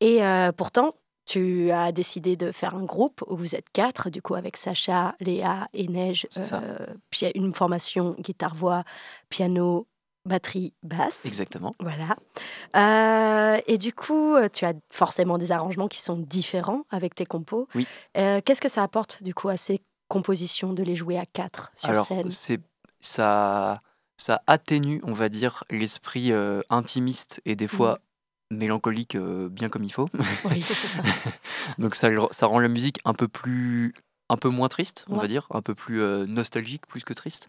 Et 0.00 0.22
euh, 0.22 0.52
pourtant, 0.52 0.94
tu 1.24 1.70
as 1.70 1.92
décidé 1.92 2.36
de 2.36 2.52
faire 2.52 2.74
un 2.74 2.84
groupe 2.84 3.22
où 3.28 3.36
vous 3.36 3.54
êtes 3.54 3.70
quatre, 3.72 4.10
du 4.10 4.20
coup, 4.20 4.34
avec 4.34 4.56
Sacha, 4.56 5.14
Léa 5.20 5.68
et 5.72 5.86
Neige. 5.88 6.26
Puis 7.10 7.26
une 7.34 7.54
formation 7.54 8.14
guitare-voix, 8.18 8.82
piano, 9.28 9.86
batterie, 10.24 10.74
basse. 10.82 11.24
Exactement. 11.24 11.74
Voilà. 11.80 12.16
Euh, 12.76 13.60
et 13.66 13.78
du 13.78 13.92
coup, 13.92 14.34
euh, 14.34 14.48
tu 14.52 14.64
as 14.64 14.74
forcément 14.90 15.38
des 15.38 15.52
arrangements 15.52 15.88
qui 15.88 16.00
sont 16.00 16.16
différents 16.16 16.82
avec 16.90 17.14
tes 17.14 17.24
compos. 17.26 17.66
Oui. 17.74 17.86
Euh, 18.16 18.40
Qu'est-ce 18.44 18.60
que 18.60 18.68
ça 18.68 18.82
apporte 18.82 19.22
du 19.22 19.32
coup 19.34 19.48
à 19.48 19.56
ces 19.56 19.80
compositions 20.08 20.72
de 20.74 20.82
les 20.82 20.94
jouer 20.96 21.18
à 21.18 21.24
quatre 21.26 21.72
sur 21.76 21.90
Alors, 21.90 22.04
scène? 22.06 22.30
ça, 23.00 23.80
ça 24.22 24.42
atténue, 24.46 25.00
on 25.04 25.12
va 25.12 25.28
dire, 25.28 25.64
l'esprit 25.70 26.32
euh, 26.32 26.60
intimiste 26.70 27.40
et 27.44 27.56
des 27.56 27.68
fois 27.68 27.98
mélancolique, 28.50 29.14
euh, 29.14 29.48
bien 29.48 29.68
comme 29.68 29.84
il 29.84 29.92
faut. 29.92 30.08
Oui. 30.44 30.64
Donc 31.78 31.94
ça, 31.94 32.08
ça 32.30 32.46
rend 32.46 32.58
la 32.60 32.68
musique 32.68 32.98
un 33.04 33.14
peu 33.14 33.28
plus, 33.28 33.94
un 34.28 34.36
peu 34.36 34.48
moins 34.48 34.68
triste, 34.68 35.04
on 35.08 35.14
Ouais. 35.14 35.22
va 35.22 35.26
dire, 35.28 35.46
un 35.50 35.62
peu 35.62 35.74
plus 35.74 36.00
euh, 36.00 36.26
nostalgique, 36.26 36.86
plus 36.86 37.02
que 37.04 37.12
triste. 37.14 37.48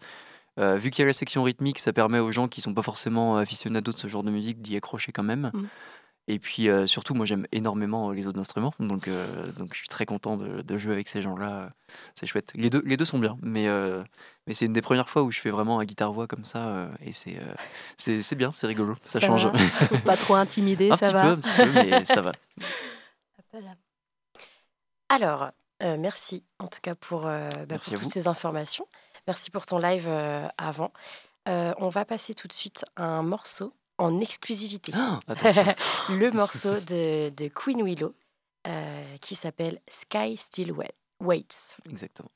Vu 0.56 0.90
qu'il 0.90 1.02
y 1.02 1.04
a 1.04 1.06
la 1.06 1.12
section 1.12 1.42
rythmique, 1.42 1.80
ça 1.80 1.92
permet 1.92 2.20
aux 2.20 2.30
gens 2.30 2.46
qui 2.46 2.60
sont 2.60 2.74
pas 2.74 2.82
forcément 2.82 3.36
aficionados 3.38 3.90
de 3.90 3.96
ce 3.96 4.06
genre 4.06 4.22
de 4.22 4.30
musique 4.30 4.62
d'y 4.62 4.76
accrocher 4.76 5.10
quand 5.10 5.24
même. 5.24 5.50
Mm. 5.52 5.64
Et 6.26 6.38
puis 6.38 6.70
euh, 6.70 6.86
surtout, 6.86 7.12
moi 7.14 7.26
j'aime 7.26 7.46
énormément 7.52 8.10
les 8.10 8.26
autres 8.26 8.40
instruments, 8.40 8.72
donc, 8.78 9.08
euh, 9.08 9.26
donc 9.58 9.74
je 9.74 9.78
suis 9.78 9.88
très 9.88 10.06
content 10.06 10.38
de, 10.38 10.62
de 10.62 10.78
jouer 10.78 10.92
avec 10.92 11.08
ces 11.08 11.20
gens-là. 11.20 11.70
C'est 12.14 12.24
chouette. 12.26 12.50
Les 12.54 12.70
deux, 12.70 12.82
les 12.86 12.96
deux 12.96 13.04
sont 13.04 13.18
bien, 13.18 13.36
mais, 13.42 13.68
euh, 13.68 14.02
mais 14.46 14.54
c'est 14.54 14.64
une 14.64 14.72
des 14.72 14.80
premières 14.80 15.10
fois 15.10 15.22
où 15.22 15.30
je 15.30 15.38
fais 15.38 15.50
vraiment 15.50 15.80
un 15.80 15.84
guitare-voix 15.84 16.26
comme 16.26 16.46
ça, 16.46 16.66
euh, 16.68 16.88
et 17.02 17.12
c'est 17.12 17.36
euh, 17.38 17.54
c'est 17.98 18.22
c'est 18.22 18.36
bien, 18.36 18.52
c'est 18.52 18.66
rigolo, 18.66 18.96
ça, 19.04 19.20
Ça 19.20 19.26
change. 19.26 19.46
va 19.48 19.98
Pas 20.00 20.16
trop 20.16 20.34
intimidé, 20.36 20.90
un 20.90 20.96
ça 20.96 21.08
petit 21.08 21.12
va 21.14 21.22
peu, 21.22 21.28
un 21.28 21.36
petit 21.36 21.50
peu, 21.56 21.72
mais 21.90 22.04
ça 22.06 22.22
va. 22.22 22.32
Alors, 25.08 25.50
euh, 25.82 25.96
merci 25.98 26.44
en 26.58 26.66
tout 26.68 26.80
cas 26.82 26.94
pour, 26.94 27.26
euh, 27.26 27.48
bah, 27.50 27.64
Merci 27.72 27.90
pour 27.90 27.94
à 27.94 28.02
toutes 28.02 28.04
vous. 28.04 28.10
ces 28.12 28.28
informations. 28.28 28.86
Merci 29.26 29.50
pour 29.50 29.66
ton 29.66 29.78
live 29.78 30.06
euh, 30.08 30.46
avant. 30.58 30.92
Euh, 31.48 31.74
on 31.78 31.88
va 31.90 32.04
passer 32.04 32.34
tout 32.34 32.48
de 32.48 32.52
suite 32.52 32.84
à 32.96 33.04
un 33.04 33.22
morceau 33.22 33.74
en 33.98 34.20
exclusivité. 34.20 34.92
Le 36.10 36.30
morceau 36.30 36.74
de, 36.88 37.30
de 37.30 37.48
Queen 37.48 37.82
Willow 37.82 38.14
euh, 38.66 39.16
qui 39.20 39.34
s'appelle 39.34 39.80
Sky 39.88 40.36
Still 40.36 40.72
Wait- 40.72 40.94
Waits. 41.20 41.76
Exactement. 41.88 42.30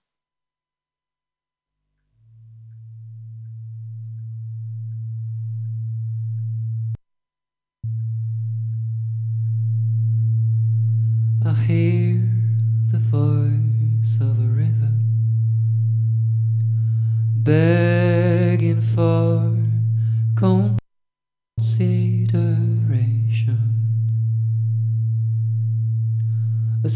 I 11.45 11.53
hear 11.55 12.21
the 12.91 12.99
voice 12.99 14.19
of 14.21 14.39
a 14.39 14.49
river 14.49 14.93
begging 17.43 18.81
for 18.83 19.38
A 26.89 26.91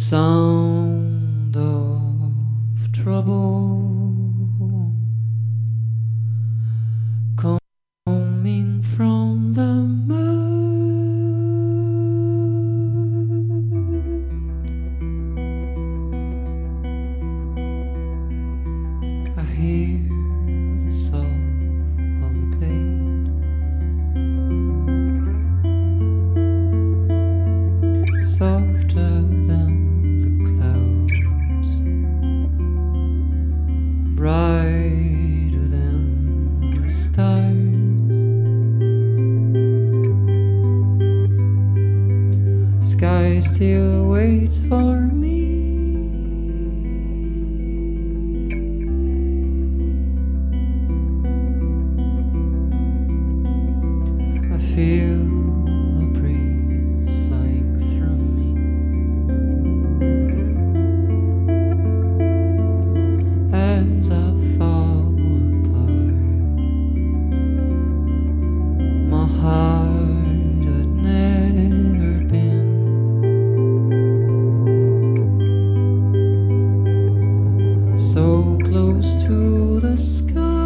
so 78.02 78.58
close 78.64 79.22
to 79.22 79.78
the 79.78 79.96
sky. 79.96 80.61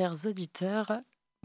Chers 0.00 0.24
auditeurs, 0.24 0.92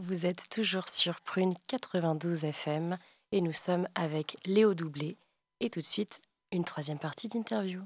vous 0.02 0.24
êtes 0.24 0.48
toujours 0.48 0.88
sur 0.88 1.20
Prune 1.20 1.52
92 1.68 2.44
FM 2.44 2.96
et 3.30 3.42
nous 3.42 3.52
sommes 3.52 3.86
avec 3.94 4.38
Léo 4.46 4.72
Doublé 4.72 5.18
et 5.60 5.68
tout 5.68 5.82
de 5.82 5.84
suite 5.84 6.22
une 6.52 6.64
troisième 6.64 6.98
partie 6.98 7.28
d'interview. 7.28 7.82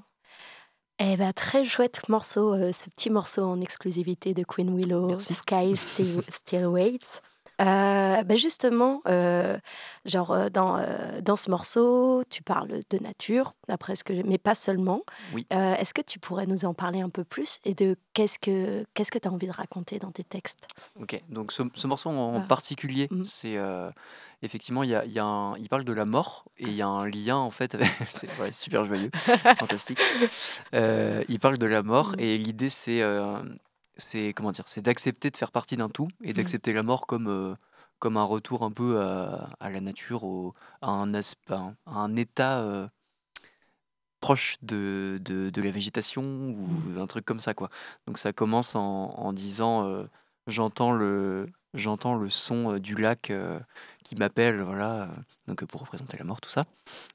Eh 0.99 1.17
ben, 1.17 1.33
très 1.33 1.65
chouette 1.65 2.07
morceau, 2.07 2.53
euh, 2.53 2.71
ce 2.71 2.89
petit 2.89 3.09
morceau 3.09 3.43
en 3.43 3.59
exclusivité 3.59 4.33
de 4.33 4.45
Queen 4.45 4.73
Willow, 4.73 5.19
Sky 5.19 5.75
Still, 5.75 6.21
Still 6.29 6.67
Waits. 6.67 7.21
Euh, 7.61 8.23
ben 8.23 8.37
justement, 8.37 9.01
euh, 9.07 9.57
genre 10.05 10.31
euh, 10.31 10.49
dans, 10.49 10.77
euh, 10.77 11.21
dans 11.21 11.35
ce 11.35 11.49
morceau, 11.51 12.23
tu 12.29 12.41
parles 12.41 12.79
de 12.89 12.97
nature, 12.99 13.53
d'après 13.67 13.95
ce 13.95 14.03
que, 14.03 14.13
mais 14.25 14.37
pas 14.37 14.55
seulement. 14.55 15.01
Oui. 15.33 15.45
Est-ce 15.51 15.93
que 15.93 16.01
tu 16.01 16.17
pourrais 16.19 16.45
nous 16.47 16.65
en 16.65 16.73
parler 16.73 17.01
un 17.01 17.09
peu 17.09 17.23
plus 17.23 17.59
et 17.65 17.75
de 17.75 17.95
qu'est-ce 18.13 18.39
que 18.39 18.83
qu'est-ce 18.93 19.11
que 19.11 19.19
tu 19.19 19.27
as 19.27 19.31
envie 19.31 19.47
de 19.47 19.51
raconter 19.51 19.99
dans 19.99 20.11
tes 20.11 20.23
textes? 20.23 20.65
Ok, 20.99 21.21
donc 21.29 21.51
ce, 21.51 21.63
ce 21.75 21.87
morceau 21.87 22.09
en 22.09 22.39
Ah. 22.41 22.45
particulier, 22.47 23.07
Mhm. 23.11 23.25
c'est 23.25 23.57
effectivement, 24.41 24.83
il, 24.83 24.89
y 24.89 24.95
a, 24.95 25.05
y 25.05 25.19
a 25.19 25.25
un- 25.25 25.55
il 25.57 25.69
parle 25.69 25.83
de 25.83 25.93
la 25.93 26.05
mort 26.05 26.43
et 26.57 26.63
il 26.65 26.73
y 26.73 26.81
a 26.81 26.87
un 26.87 27.07
lien 27.07 27.35
en 27.37 27.51
fait, 27.51 27.77
c'est 28.07 28.29
ouais, 28.39 28.51
super 28.51 28.85
joyeux, 28.85 29.11
fantastique. 29.59 29.99
Il 30.73 31.39
parle 31.39 31.57
de 31.57 31.65
la 31.67 31.83
mort 31.83 32.09
Mhm. 32.13 32.19
et 32.19 32.37
l'idée 32.37 32.69
c'est, 32.69 33.01
c'est 34.01 34.33
comment 34.33 34.51
dire, 34.51 34.67
c'est 34.67 34.81
d'accepter 34.81 35.29
de 35.31 35.37
faire 35.37 35.51
partie 35.51 35.77
d'un 35.77 35.89
tout 35.89 36.07
et 36.23 36.33
d'accepter 36.33 36.73
la 36.73 36.83
mort 36.83 37.07
comme 37.07 37.27
euh, 37.27 37.55
comme 37.99 38.17
un 38.17 38.23
retour 38.23 38.63
un 38.63 38.71
peu 38.71 39.01
à, 39.01 39.49
à 39.59 39.69
la 39.69 39.81
nature, 39.81 40.23
au, 40.23 40.53
à 40.81 40.89
un 40.89 41.13
aspect, 41.13 41.53
à 41.53 41.71
un 41.85 42.15
état 42.15 42.61
euh, 42.61 42.87
proche 44.19 44.57
de, 44.61 45.19
de, 45.23 45.49
de 45.49 45.61
la 45.61 45.71
végétation 45.71 46.21
ou 46.23 46.99
un 46.99 47.07
truc 47.07 47.25
comme 47.25 47.39
ça 47.39 47.53
quoi. 47.53 47.69
Donc 48.07 48.17
ça 48.19 48.33
commence 48.33 48.75
en, 48.75 48.81
en 49.17 49.33
disant 49.33 49.85
euh, 49.85 50.05
j'entends 50.47 50.91
le 50.91 51.47
j'entends 51.73 52.15
le 52.15 52.29
son 52.29 52.77
du 52.79 52.95
lac 52.95 53.31
qui 54.03 54.15
m'appelle 54.15 54.61
voilà 54.61 55.09
donc 55.47 55.63
pour 55.65 55.81
représenter 55.81 56.17
la 56.17 56.25
mort 56.25 56.41
tout 56.41 56.49
ça. 56.49 56.65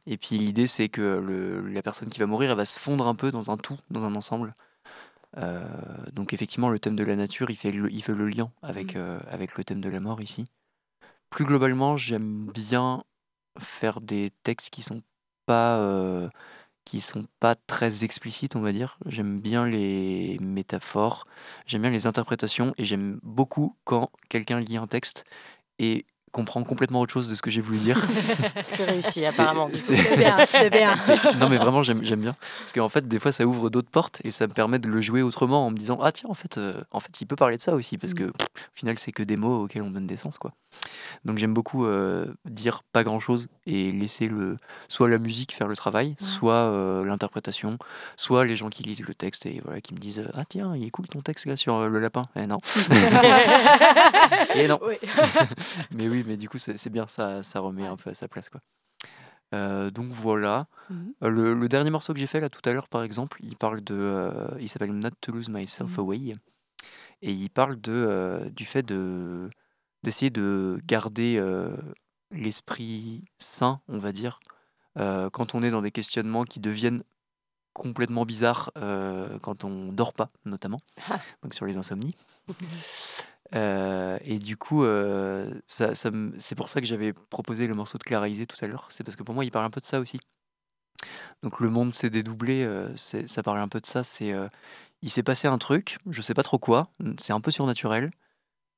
Et 0.06 0.16
puis 0.18 0.38
l'idée 0.38 0.66
c'est 0.66 0.88
que 0.88 1.02
le, 1.02 1.68
la 1.68 1.82
personne 1.82 2.08
qui 2.10 2.18
va 2.20 2.26
mourir 2.26 2.50
elle 2.50 2.56
va 2.56 2.64
se 2.66 2.78
fondre 2.78 3.06
un 3.08 3.14
peu 3.14 3.30
dans 3.32 3.50
un 3.50 3.56
tout, 3.58 3.78
dans 3.90 4.04
un 4.04 4.14
ensemble. 4.16 4.54
Euh, 5.38 5.66
donc 6.12 6.32
effectivement 6.32 6.70
le 6.70 6.78
thème 6.78 6.96
de 6.96 7.04
la 7.04 7.16
nature 7.16 7.50
il 7.50 7.56
fait 7.56 7.72
le, 7.72 7.90
il 7.92 8.02
fait 8.02 8.14
le 8.14 8.28
lien 8.28 8.50
avec, 8.62 8.94
Mhm. 8.94 9.00
euh, 9.02 9.20
avec 9.30 9.56
le 9.56 9.64
thème 9.64 9.80
de 9.80 9.88
la 9.90 10.00
mort 10.00 10.20
ici. 10.22 10.46
Plus 11.30 11.44
globalement 11.44 11.96
j'aime 11.96 12.46
bien 12.52 13.04
faire 13.58 14.00
des 14.00 14.32
textes 14.44 14.70
qui 14.70 14.82
sont 14.82 15.02
pas 15.46 15.78
euh, 15.78 16.28
qui 16.84 17.00
sont 17.00 17.26
pas 17.40 17.54
très 17.56 18.04
explicites, 18.04 18.56
on 18.56 18.60
va 18.62 18.72
dire. 18.72 18.98
J'aime 19.06 19.40
bien 19.40 19.66
les 19.66 20.38
métaphores, 20.40 21.26
j'aime 21.66 21.82
bien 21.82 21.90
les 21.90 22.06
interprétations 22.06 22.74
et 22.78 22.84
j'aime 22.84 23.20
beaucoup 23.24 23.76
quand 23.84 24.10
quelqu'un 24.28 24.60
lit 24.60 24.76
un 24.76 24.86
texte 24.86 25.24
et 25.78 26.06
comprend 26.36 26.62
complètement 26.64 27.00
autre 27.00 27.12
chose 27.14 27.28
de 27.30 27.34
ce 27.34 27.40
que 27.40 27.50
j'ai 27.50 27.62
voulu 27.62 27.78
dire. 27.78 27.98
C'est 28.62 28.84
réussi 28.84 29.24
apparemment. 29.24 29.70
c'est- 29.74 30.16
bien, 30.16 30.36
c'est 30.46 30.68
bien. 30.70 30.94
non 31.40 31.48
mais 31.48 31.56
vraiment 31.56 31.82
j'aime 31.82 32.00
bien 32.00 32.34
parce 32.60 32.72
qu'en 32.74 32.88
fait 32.90 33.08
des 33.08 33.18
fois 33.18 33.32
ça 33.32 33.46
ouvre 33.46 33.70
d'autres 33.70 33.88
portes 33.90 34.20
et 34.22 34.30
ça 34.30 34.46
me 34.46 34.52
permet 34.52 34.78
de 34.78 34.88
le 34.88 35.00
jouer 35.00 35.22
autrement 35.22 35.66
en 35.66 35.70
me 35.70 35.76
disant 35.76 35.98
ah 36.02 36.12
tiens 36.12 36.28
en 36.28 36.34
fait 36.34 36.58
euh, 36.58 36.80
en 36.90 37.00
fait 37.00 37.20
il 37.20 37.26
peut 37.26 37.36
parler 37.36 37.56
de 37.56 37.62
ça 37.62 37.74
aussi 37.74 37.96
parce 37.96 38.12
que 38.12 38.24
Mm. 38.24 38.32
pff, 38.32 38.46
au 38.54 38.76
final 38.76 38.98
c'est 38.98 39.12
que 39.12 39.22
des 39.22 39.36
mots 39.36 39.64
auxquels 39.64 39.82
on 39.82 39.90
donne 39.90 40.06
des 40.06 40.16
sens 40.16 40.36
quoi 40.38 40.50
donc 41.24 41.38
j'aime 41.38 41.54
beaucoup 41.54 41.86
euh, 41.86 42.26
dire 42.44 42.82
pas 42.92 43.02
grand 43.02 43.18
chose 43.20 43.48
et 43.66 43.90
laisser 43.92 44.28
le 44.28 44.56
soit 44.88 45.08
la 45.08 45.16
musique 45.18 45.52
faire 45.54 45.68
le 45.68 45.76
travail 45.76 46.16
soit 46.20 46.52
euh, 46.54 47.04
l'interprétation 47.04 47.78
soit 48.16 48.44
les 48.44 48.56
gens 48.56 48.68
qui 48.68 48.82
lisent 48.82 49.02
le 49.06 49.14
texte 49.14 49.46
et 49.46 49.60
voilà 49.64 49.80
qui 49.80 49.94
me 49.94 49.98
disent 49.98 50.22
ah 50.34 50.42
tiens 50.48 50.74
il 50.76 50.84
est 50.84 50.90
cool 50.90 51.06
ton 51.06 51.20
texte 51.22 51.46
là 51.46 51.56
sur 51.56 51.88
le 51.88 51.98
lapin 51.98 52.22
eh 52.36 52.46
non 52.46 52.58
et 54.54 54.68
non 54.68 54.78
Oui. 54.86 54.94
mais 55.92 56.08
oui, 56.08 56.24
mais 56.26 56.36
du 56.36 56.48
coup, 56.48 56.58
c'est 56.58 56.90
bien, 56.90 57.06
ça, 57.06 57.42
ça 57.42 57.60
remet 57.60 57.86
un 57.86 57.96
peu 57.96 58.10
à 58.10 58.14
sa 58.14 58.28
place. 58.28 58.48
Quoi. 58.48 58.60
Euh, 59.54 59.90
donc 59.90 60.06
voilà. 60.06 60.66
Mhm. 60.90 61.14
Euh, 61.22 61.28
Le, 61.30 61.54
le 61.54 61.68
dernier 61.68 61.90
morceau 61.90 62.12
que 62.12 62.18
j'ai 62.18 62.26
fait 62.26 62.40
là 62.40 62.50
tout 62.50 62.60
à 62.68 62.72
l'heure, 62.72 62.88
par 62.88 63.02
exemple, 63.02 63.38
il 63.42 63.56
parle 63.56 63.80
de. 63.82 63.94
euh, 63.94 64.48
il 64.60 64.68
s'appelle 64.68 64.92
Not 64.92 65.10
to 65.20 65.32
Lose 65.32 65.48
Myself 65.48 65.90
Mhm. 65.92 65.98
Away. 66.00 66.34
Et 67.22 67.32
il 67.32 67.48
parle 67.48 67.80
de, 67.80 67.92
euh, 67.92 68.48
du 68.50 68.64
fait 68.64 68.82
de 68.82 69.48
d'essayer 70.02 70.30
de 70.30 70.78
garder 70.84 71.42
l'esprit 72.30 73.24
sain, 73.38 73.80
on 73.88 73.98
va 73.98 74.12
dire, 74.12 74.38
quand 74.96 75.54
on 75.54 75.62
est 75.62 75.70
dans 75.70 75.82
des 75.82 75.90
questionnements 75.90 76.44
qui 76.44 76.60
deviennent 76.60 77.02
complètement 77.72 78.24
bizarres 78.24 78.70
quand 79.42 79.64
on 79.64 79.92
dort 79.92 80.12
pas, 80.12 80.28
notamment, 80.44 80.80
donc 81.42 81.54
sur 81.54 81.66
les 81.66 81.76
insomnies. 81.76 82.14
Euh, 83.54 84.18
et 84.24 84.38
du 84.38 84.56
coup, 84.56 84.84
euh, 84.84 85.50
c'est 85.66 86.54
pour 86.56 86.68
ça 86.68 86.80
que 86.80 86.86
j'avais 86.86 87.12
proposé 87.12 87.66
le 87.66 87.74
morceau 87.74 87.98
de 87.98 88.02
Clara 88.02 88.28
Isé 88.28 88.46
tout 88.46 88.56
à 88.60 88.66
l'heure. 88.66 88.86
C'est 88.90 89.04
parce 89.04 89.16
que 89.16 89.22
pour 89.22 89.34
moi, 89.34 89.44
il 89.44 89.50
parle 89.50 89.64
un 89.66 89.70
peu 89.70 89.80
de 89.80 89.86
ça 89.86 90.00
aussi. 90.00 90.18
Donc 91.42 91.60
le 91.60 91.68
monde 91.68 91.94
s'est 91.94 92.10
dédoublé, 92.10 92.64
euh, 92.64 92.96
ça 92.96 93.42
parle 93.42 93.58
un 93.58 93.68
peu 93.68 93.80
de 93.80 93.86
ça. 93.86 94.02
Il 95.02 95.10
s'est 95.10 95.22
passé 95.22 95.46
un 95.46 95.58
truc, 95.58 95.98
je 96.08 96.22
sais 96.22 96.34
pas 96.34 96.42
trop 96.42 96.58
quoi. 96.58 96.90
C'est 97.18 97.32
un 97.32 97.40
peu 97.40 97.50
surnaturel. 97.50 98.10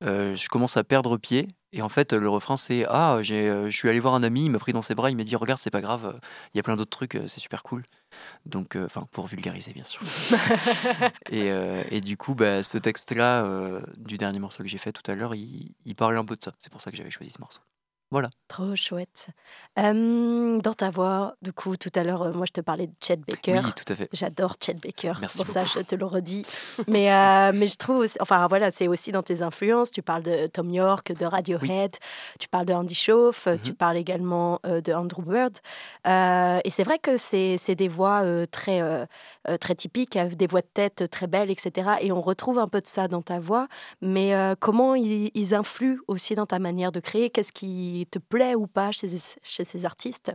Euh, 0.05 0.35
je 0.35 0.49
commence 0.49 0.77
à 0.77 0.85
perdre 0.85 1.17
pied. 1.17 1.49
Et 1.73 1.83
en 1.83 1.89
fait, 1.91 2.15
le 2.15 2.29
refrain, 2.29 2.57
c'est 2.57 2.87
Ah, 2.89 3.19
j'ai, 3.21 3.49
euh, 3.49 3.69
je 3.69 3.77
suis 3.77 3.89
allé 3.91 4.01
voir 4.01 4.15
un 4.15 4.23
ami, 4.23 4.47
il 4.47 4.51
m'a 4.51 4.59
pris 4.59 4.73
dans 4.73 4.81
ses 4.81 4.95
bras, 4.95 5.11
il 5.11 5.17
m'a 5.17 5.25
dit 5.25 5.37
Regarde, 5.37 5.61
c'est 5.61 5.71
pas 5.71 5.83
grave, 5.83 6.07
euh, 6.15 6.19
il 6.55 6.57
y 6.57 6.61
a 6.61 6.63
plein 6.63 6.77
d'autres 6.77 6.91
trucs, 6.91 7.19
c'est 7.27 7.41
super 7.41 7.63
cool. 7.63 7.85
Donc, 8.47 8.75
euh, 8.75 8.87
enfin, 8.87 9.07
pour 9.13 9.27
vulgariser, 9.27 9.73
bien 9.73 9.85
sûr. 9.85 10.01
et, 11.31 11.51
euh, 11.51 11.83
et 11.91 12.01
du 12.01 12.17
coup, 12.17 12.35
bah, 12.35 12.63
ce 12.63 12.79
texte-là, 12.79 13.47
du 13.99 14.17
dernier 14.17 14.39
morceau 14.39 14.63
que 14.63 14.69
j'ai 14.69 14.79
fait 14.79 14.93
tout 14.93 15.09
à 15.11 15.15
l'heure, 15.15 15.35
il, 15.35 15.75
il 15.85 15.95
parlait 15.95 16.19
un 16.19 16.25
peu 16.25 16.37
de 16.37 16.43
ça. 16.43 16.53
C'est 16.61 16.71
pour 16.73 16.81
ça 16.81 16.91
que 16.91 16.97
j'avais 16.97 17.11
choisi 17.11 17.31
ce 17.33 17.41
morceau. 17.41 17.61
Voilà. 18.11 18.31
Trop 18.49 18.75
chouette. 18.75 19.27
Euh, 19.79 20.59
dans 20.61 20.73
ta 20.73 20.89
voix, 20.91 21.35
du 21.43 21.53
coup, 21.53 21.77
tout 21.77 21.91
à 21.95 22.03
l'heure, 22.03 22.23
euh, 22.23 22.33
moi, 22.33 22.47
je 22.47 22.53
te 22.53 22.63
parlais 22.63 22.87
de 22.87 22.93
Chet 23.05 23.17
Baker. 23.19 23.61
Oui, 23.63 23.73
tout 23.77 23.93
à 23.93 23.95
fait. 23.95 24.09
J'adore 24.15 24.55
Chet 24.59 24.73
Baker, 24.83 25.13
Merci 25.21 25.37
pour 25.37 25.47
ça 25.47 25.65
beaucoup. 25.65 25.75
je 25.79 25.81
te 25.85 25.95
le 25.95 26.07
redis. 26.07 26.47
mais, 26.89 27.13
euh, 27.13 27.53
mais 27.55 27.67
je 27.67 27.77
trouve, 27.77 27.99
aussi- 27.99 28.17
enfin 28.21 28.47
voilà, 28.49 28.71
c'est 28.71 28.89
aussi 28.89 29.13
dans 29.13 29.23
tes 29.23 29.43
influences. 29.43 29.91
Tu 29.91 30.01
parles 30.01 30.23
de 30.23 30.47
Tom 30.47 30.71
York, 30.71 31.13
de 31.13 31.27
Radiohead, 31.27 31.97
tu 32.41 32.49
parles 32.49 32.65
de 32.65 32.73
Andy 32.73 32.95
Schauf, 32.95 33.47
euh, 33.47 33.57
tu 33.63 33.73
Mhm. 33.73 33.77
parles 33.77 33.97
également 33.99 34.59
de 34.65 34.93
Andrew 34.95 35.23
Bird. 35.23 35.59
Et 36.07 36.71
c'est 36.71 36.85
vrai 36.85 36.99
que 36.99 37.19
c'est 37.19 37.75
des 37.75 37.89
voix 37.89 38.23
très, 38.51 39.07
très 39.61 39.75
typiques, 39.75 40.17
des 40.19 40.47
voix 40.47 40.63
de 40.63 40.67
tête 40.73 41.11
très 41.11 41.27
belles, 41.27 41.51
etc. 41.51 41.91
Et 42.01 42.11
on 42.11 42.23
retrouve 42.23 42.59
un 42.59 42.69
peu 42.69 42.81
de 42.81 42.87
ça 42.87 43.07
dans 43.09 43.21
ta 43.23 43.39
voix. 43.39 43.69
Mais 44.01 44.33
comment 44.61 44.95
ils, 44.95 45.31
ils 45.35 45.55
influent 45.55 46.01
aussi 46.09 46.35
dans 46.35 46.47
ta 46.47 46.59
manière 46.59 46.91
de 46.93 47.01
créer? 47.01 47.29
Qu'est-ce 47.29 47.53
qui 47.53 47.98
te 48.07 48.19
plaît 48.19 48.55
ou 48.55 48.67
pas 48.67 48.93
chez, 48.93 49.09
chez 49.43 49.65
ces 49.65 49.87
artistes? 49.87 50.33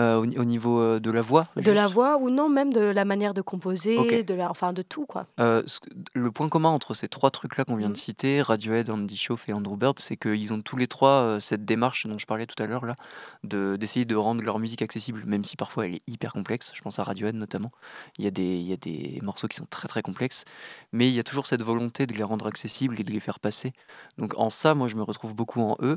Euh, 0.00 0.16
au, 0.16 0.26
ni- 0.26 0.36
au 0.38 0.44
niveau 0.44 0.80
euh, 0.80 0.98
de 0.98 1.08
la 1.12 1.22
voix 1.22 1.46
De 1.54 1.70
la 1.70 1.86
voix 1.86 2.16
ou 2.16 2.28
non, 2.28 2.48
même 2.48 2.72
de 2.72 2.80
la 2.80 3.04
manière 3.04 3.32
de 3.32 3.42
composer, 3.42 4.24
de 4.24 4.34
la, 4.34 4.50
enfin 4.50 4.72
de 4.72 4.82
tout 4.82 5.06
quoi. 5.06 5.28
Euh, 5.38 5.62
ce 5.66 5.78
le 6.14 6.32
point 6.32 6.48
commun 6.48 6.70
entre 6.70 6.94
ces 6.94 7.06
trois 7.06 7.30
trucs-là 7.30 7.64
qu'on 7.64 7.76
vient 7.76 7.90
de 7.90 7.96
citer, 7.96 8.42
Radiohead, 8.42 8.90
Andy 8.90 9.16
Schauf 9.16 9.48
et 9.48 9.52
Andrew 9.52 9.76
Bird, 9.76 10.00
c'est 10.00 10.16
qu'ils 10.16 10.52
ont 10.52 10.60
tous 10.60 10.76
les 10.76 10.88
trois 10.88 11.10
euh, 11.22 11.38
cette 11.38 11.64
démarche 11.64 12.08
dont 12.08 12.18
je 12.18 12.26
parlais 12.26 12.46
tout 12.46 12.60
à 12.60 12.66
l'heure, 12.66 12.84
là, 12.84 12.96
de- 13.44 13.76
d'essayer 13.76 14.04
de 14.04 14.16
rendre 14.16 14.42
leur 14.42 14.58
musique 14.58 14.82
accessible, 14.82 15.22
même 15.26 15.44
si 15.44 15.54
parfois 15.54 15.86
elle 15.86 15.94
est 15.94 16.02
hyper 16.08 16.32
complexe. 16.32 16.72
Je 16.74 16.82
pense 16.82 16.98
à 16.98 17.04
Radiohead 17.04 17.36
notamment. 17.36 17.70
Il 18.18 18.24
y, 18.24 18.26
a 18.26 18.32
des, 18.32 18.42
il 18.56 18.66
y 18.66 18.72
a 18.72 18.76
des 18.76 19.20
morceaux 19.22 19.46
qui 19.46 19.54
sont 19.58 19.66
très 19.70 19.86
très 19.86 20.02
complexes, 20.02 20.44
mais 20.90 21.06
il 21.06 21.14
y 21.14 21.20
a 21.20 21.22
toujours 21.22 21.46
cette 21.46 21.62
volonté 21.62 22.08
de 22.08 22.14
les 22.14 22.24
rendre 22.24 22.48
accessibles 22.48 22.98
et 23.00 23.04
de 23.04 23.12
les 23.12 23.20
faire 23.20 23.38
passer. 23.38 23.72
Donc 24.18 24.36
en 24.36 24.50
ça, 24.50 24.74
moi, 24.74 24.88
je 24.88 24.96
me 24.96 25.02
retrouve 25.02 25.34
beaucoup 25.36 25.60
en 25.60 25.76
eux. 25.82 25.94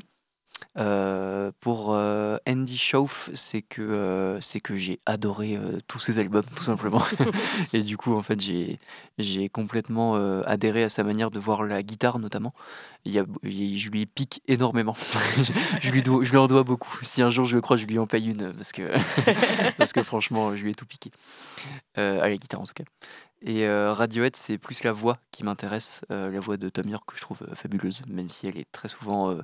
Euh, 0.78 1.52
pour 1.60 1.94
euh, 1.94 2.38
Andy 2.48 2.78
Schauf, 2.78 3.30
c'est 3.34 3.62
que, 3.62 3.82
euh, 3.82 4.40
c'est 4.42 4.60
que 4.60 4.76
j'ai 4.76 5.00
adoré 5.06 5.58
tous 5.88 6.00
ses 6.00 6.20
albums, 6.20 6.44
tout 6.56 6.64
simplement. 6.64 7.02
et 7.74 7.82
du 7.82 7.98
coup, 7.98 8.14
en 8.16 8.22
fait, 8.22 8.40
j'ai, 8.40 8.80
j'ai 9.18 9.50
complètement 9.50 10.16
adhéré 10.46 10.84
à 10.84 10.90
sa 10.90 11.04
manière 11.04 11.32
de 11.32 11.40
voir 11.40 11.64
la 11.64 11.82
guitare, 11.84 12.20
notamment. 12.20 12.54
Il 13.06 13.12
y 13.12 13.20
a, 13.20 13.26
il- 13.44 13.80
je 13.80 13.90
lui 13.90 14.06
pique 14.06 14.42
énormément. 14.48 14.96
je, 15.82 15.92
lui 15.92 16.04
dois, 16.04 16.24
je 16.24 16.32
lui 16.32 16.38
en 16.38 16.48
dois 16.48 16.64
beaucoup. 16.64 16.98
Si 17.02 17.22
un 17.22 17.30
jour 17.30 17.46
je 17.46 17.56
le 17.56 17.62
crois, 17.62 17.78
je 17.78 17.86
lui 17.86 18.00
en 18.00 18.08
paye 18.08 18.28
une, 18.30 18.54
parce 18.54 18.72
que, 18.72 18.92
parce 19.78 19.94
que 19.94 20.04
franchement, 20.04 20.56
je 20.56 20.64
lui 20.64 20.72
ai 20.72 20.76
tout 20.76 20.86
piqué. 20.86 21.12
À 21.96 22.30
la 22.30 22.38
guitare, 22.38 22.62
en 22.62 22.66
tout 22.66 22.74
cas. 22.74 22.84
Et 23.42 23.68
euh, 23.68 23.94
Radiohead, 23.94 24.36
c'est 24.36 24.58
plus 24.58 24.84
la 24.84 24.92
voix 24.94 25.18
qui 25.32 25.44
m'intéresse, 25.44 26.02
euh, 26.12 26.32
la 26.32 26.40
voix 26.40 26.58
de 26.58 26.70
Tom 26.70 26.90
York 26.90 27.04
que 27.08 27.16
je 27.16 27.22
trouve 27.22 27.40
euh, 27.44 27.56
fabuleuse, 27.56 28.04
même 28.08 28.30
si 28.30 28.48
elle 28.48 28.58
est 28.58 28.72
très 28.72 28.88
souvent, 28.88 29.38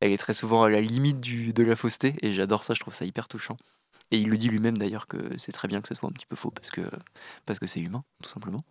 elle 0.00 0.12
est 0.12 0.18
très 0.18 0.34
souvent 0.34 0.62
à 0.64 0.70
la 0.70 0.80
limite 0.80 1.20
du, 1.20 1.52
de 1.52 1.62
la 1.62 1.76
fausseté, 1.76 2.14
et 2.22 2.32
j'adore 2.32 2.64
ça, 2.64 2.74
je 2.74 2.80
trouve 2.80 2.94
ça 2.94 3.04
hyper 3.04 3.28
touchant. 3.28 3.56
Et 4.10 4.18
il 4.18 4.28
le 4.28 4.36
dit 4.36 4.48
lui-même 4.48 4.78
d'ailleurs 4.78 5.06
que 5.08 5.36
c'est 5.36 5.52
très 5.52 5.68
bien 5.68 5.80
que 5.80 5.88
ça 5.88 5.94
soit 5.94 6.08
un 6.08 6.12
petit 6.12 6.26
peu 6.26 6.36
faux, 6.36 6.50
parce 6.50 6.70
que 6.70 6.82
parce 7.46 7.58
que 7.58 7.66
c'est 7.66 7.80
humain, 7.80 8.04
tout 8.22 8.30
simplement. 8.30 8.62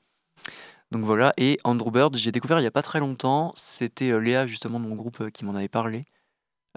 Donc 0.91 1.03
voilà, 1.03 1.33
et 1.37 1.59
Andrew 1.63 1.91
Bird, 1.91 2.15
j'ai 2.15 2.31
découvert 2.31 2.59
il 2.59 2.61
n'y 2.61 2.67
a 2.67 2.71
pas 2.71 2.83
très 2.83 2.99
longtemps, 2.99 3.51
c'était 3.55 4.11
euh, 4.11 4.19
Léa 4.19 4.47
justement 4.47 4.79
de 4.79 4.85
mon 4.85 4.95
groupe 4.95 5.21
euh, 5.21 5.29
qui 5.29 5.43
m'en 5.43 5.55
avait 5.55 5.67
parlé. 5.67 6.05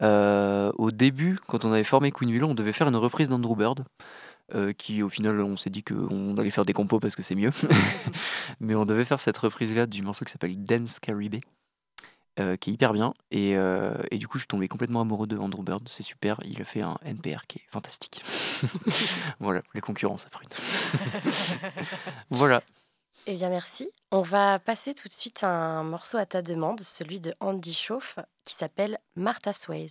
Euh, 0.03 0.73
au 0.77 0.91
début, 0.91 1.39
quand 1.47 1.65
on 1.65 1.73
avait 1.73 1.85
formé 1.85 2.13
Queen 2.13 2.43
on 2.45 2.55
devait 2.55 2.73
faire 2.73 2.89
une 2.89 2.97
reprise 2.97 3.29
d'Andrew 3.29 3.57
Bird 3.57 3.85
qui 4.79 5.03
au 5.03 5.11
final 5.11 5.43
on 5.43 5.59
s'est 5.59 5.69
dit 5.69 5.85
qu'on 5.85 6.39
allait 6.39 6.51
faire 6.51 6.65
des 6.65 6.73
compos 6.73 7.01
parce 7.01 7.15
que 7.15 7.23
c'est 7.23 7.35
mieux. 7.35 7.51
Mais 8.61 8.75
on 8.75 8.87
devait 8.87 9.05
faire 9.05 9.21
cette 9.21 9.37
reprise-là 9.37 9.87
du 9.87 10.01
morceau 10.01 10.25
qui 10.25 10.33
s'appelle 10.33 10.65
Dance 10.65 10.99
Caribé, 11.01 11.41
euh, 12.39 12.57
qui 12.57 12.71
est 12.71 12.73
hyper 12.75 12.93
bien. 12.93 13.15
Et, 13.31 13.57
euh, 13.57 13.95
et 14.11 14.19
du 14.19 14.29
coup 14.29 14.39
je 14.39 14.43
suis 14.43 14.49
tombé 14.49 14.69
complètement 14.69 15.01
amoureux 15.01 15.27
de 15.27 15.37
Andrew 15.37 15.63
Bird, 15.63 15.89
c'est 15.89 16.03
super. 16.03 16.41
Il 16.45 16.61
a 16.61 16.65
fait 16.65 16.83
un 16.83 16.99
NPR 17.05 17.47
qui 17.47 17.59
est 17.59 17.67
fantastique. 17.71 18.23
voilà, 19.41 19.63
les 19.75 19.81
concurrents 19.81 20.17
ça 20.17 20.29
voilà. 22.31 22.63
Eh 23.27 23.35
bien, 23.35 23.49
merci. 23.49 23.91
On 24.11 24.23
va 24.23 24.59
passer 24.59 24.95
tout 24.95 25.09
de 25.09 25.13
suite 25.13 25.43
à 25.43 25.49
un 25.49 25.83
morceau 25.83 26.17
à 26.17 26.25
ta 26.25 26.41
demande, 26.41 26.81
celui 26.81 27.21
de 27.21 27.35
Andy 27.41 27.75
Schauf, 27.75 28.19
qui 28.45 28.55
s'appelle 28.55 28.99
Martha's 29.17 29.69
Ways. 29.69 29.91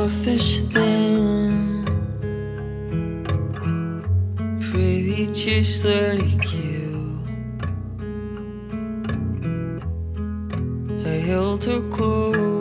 Martha's 0.00 0.62
thin, 0.62 1.84
pretty 4.72 5.26
just 5.26 5.84
like 5.84 6.54
you. 6.54 7.22
I 11.04 11.16
held 11.28 11.66
her 11.66 11.82
close, 11.90 12.59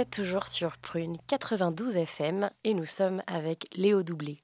êtes 0.00 0.10
toujours 0.10 0.46
sur 0.46 0.78
Prune 0.78 1.18
92 1.26 1.94
FM 1.94 2.48
et 2.64 2.72
nous 2.72 2.86
sommes 2.86 3.20
avec 3.26 3.66
Léo 3.74 4.02
Doublé. 4.02 4.42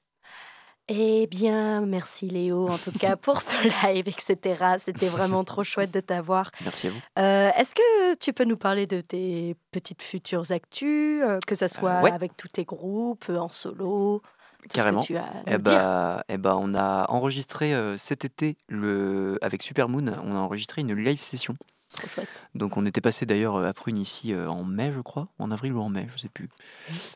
Eh 0.87 1.25
bien, 1.25 1.81
merci 1.81 2.27
Léo, 2.29 2.69
en 2.69 2.77
tout 2.77 2.91
cas, 2.91 3.15
pour 3.15 3.41
ce 3.41 3.51
live, 3.87 4.07
etc. 4.07 4.75
C'était 4.77 5.07
vraiment 5.07 5.43
trop 5.43 5.63
chouette 5.65 5.91
de 5.91 5.99
t'avoir. 5.99 6.51
Merci 6.63 6.87
à 6.87 6.89
vous. 6.91 6.99
Euh, 7.17 7.49
Est-ce 7.57 7.73
que 7.73 8.15
tu 8.17 8.33
peux 8.33 8.43
nous 8.45 8.55
parler 8.55 8.85
de 8.85 9.01
tes 9.01 9.55
petites 9.71 10.03
futures 10.03 10.51
actus, 10.51 11.23
euh, 11.23 11.39
que 11.47 11.55
ce 11.55 11.67
soit 11.67 12.01
ouais. 12.01 12.11
avec 12.11 12.37
tous 12.37 12.49
tes 12.49 12.63
groupes, 12.63 13.25
euh, 13.29 13.37
en 13.39 13.49
solo 13.49 14.21
tout 14.21 14.63
ce 14.63 14.67
que 14.69 14.73
Carrément. 14.75 15.01
tu 15.01 15.17
as 15.17 15.31
Eh 15.47 15.57
bah, 15.57 16.23
eh 16.29 16.37
bah, 16.37 16.55
on 16.59 16.75
a 16.75 17.09
enregistré 17.09 17.73
euh, 17.73 17.97
cet 17.97 18.25
été 18.25 18.57
le... 18.67 19.39
avec 19.41 19.63
Supermoon, 19.63 20.07
on 20.23 20.35
a 20.35 20.39
enregistré 20.39 20.81
une 20.81 20.93
live 20.93 21.21
session. 21.21 21.55
Trop 21.97 22.07
chouette. 22.07 22.47
Donc 22.53 22.77
on 22.77 22.85
était 22.85 23.01
passé 23.01 23.25
d'ailleurs 23.25 23.55
euh, 23.55 23.67
à 23.67 23.73
Prune 23.73 23.97
ici 23.97 24.31
euh, 24.31 24.47
en 24.47 24.63
mai, 24.63 24.91
je 24.91 24.99
crois, 24.99 25.29
en 25.39 25.49
avril 25.49 25.73
ou 25.73 25.81
en 25.81 25.89
mai, 25.89 26.07
je 26.11 26.17
sais 26.19 26.29
plus. 26.29 26.47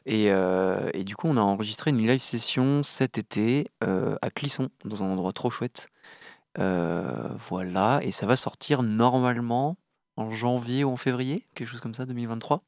Et, 0.07 0.32
euh, 0.32 0.89
et 0.93 1.03
du 1.03 1.15
coup, 1.15 1.27
on 1.27 1.38
a 1.38 1.41
enregistré 1.41 1.91
une 1.91 1.99
live 1.99 2.19
session 2.19 2.82
cet 2.82 3.19
été 3.19 3.69
euh, 3.84 4.15
à 4.23 4.32
Clisson, 4.32 4.69
dans 4.84 5.03
un 5.03 5.07
endroit 5.07 5.34
trop 5.34 5.51
chouette. 5.51 5.88
Euh, 6.57 7.29
voilà, 7.38 7.99
et 8.01 8.11
ça 8.11 8.25
va 8.25 8.36
sortir 8.36 8.82
normalement 8.82 9.77
en 10.17 10.32
janvier 10.32 10.84
ou 10.84 10.89
en 10.91 10.97
février, 10.97 11.47
quelque 11.53 11.67
chose 11.67 11.79
comme 11.79 11.93
ça, 11.93 12.07
2023. 12.07 12.63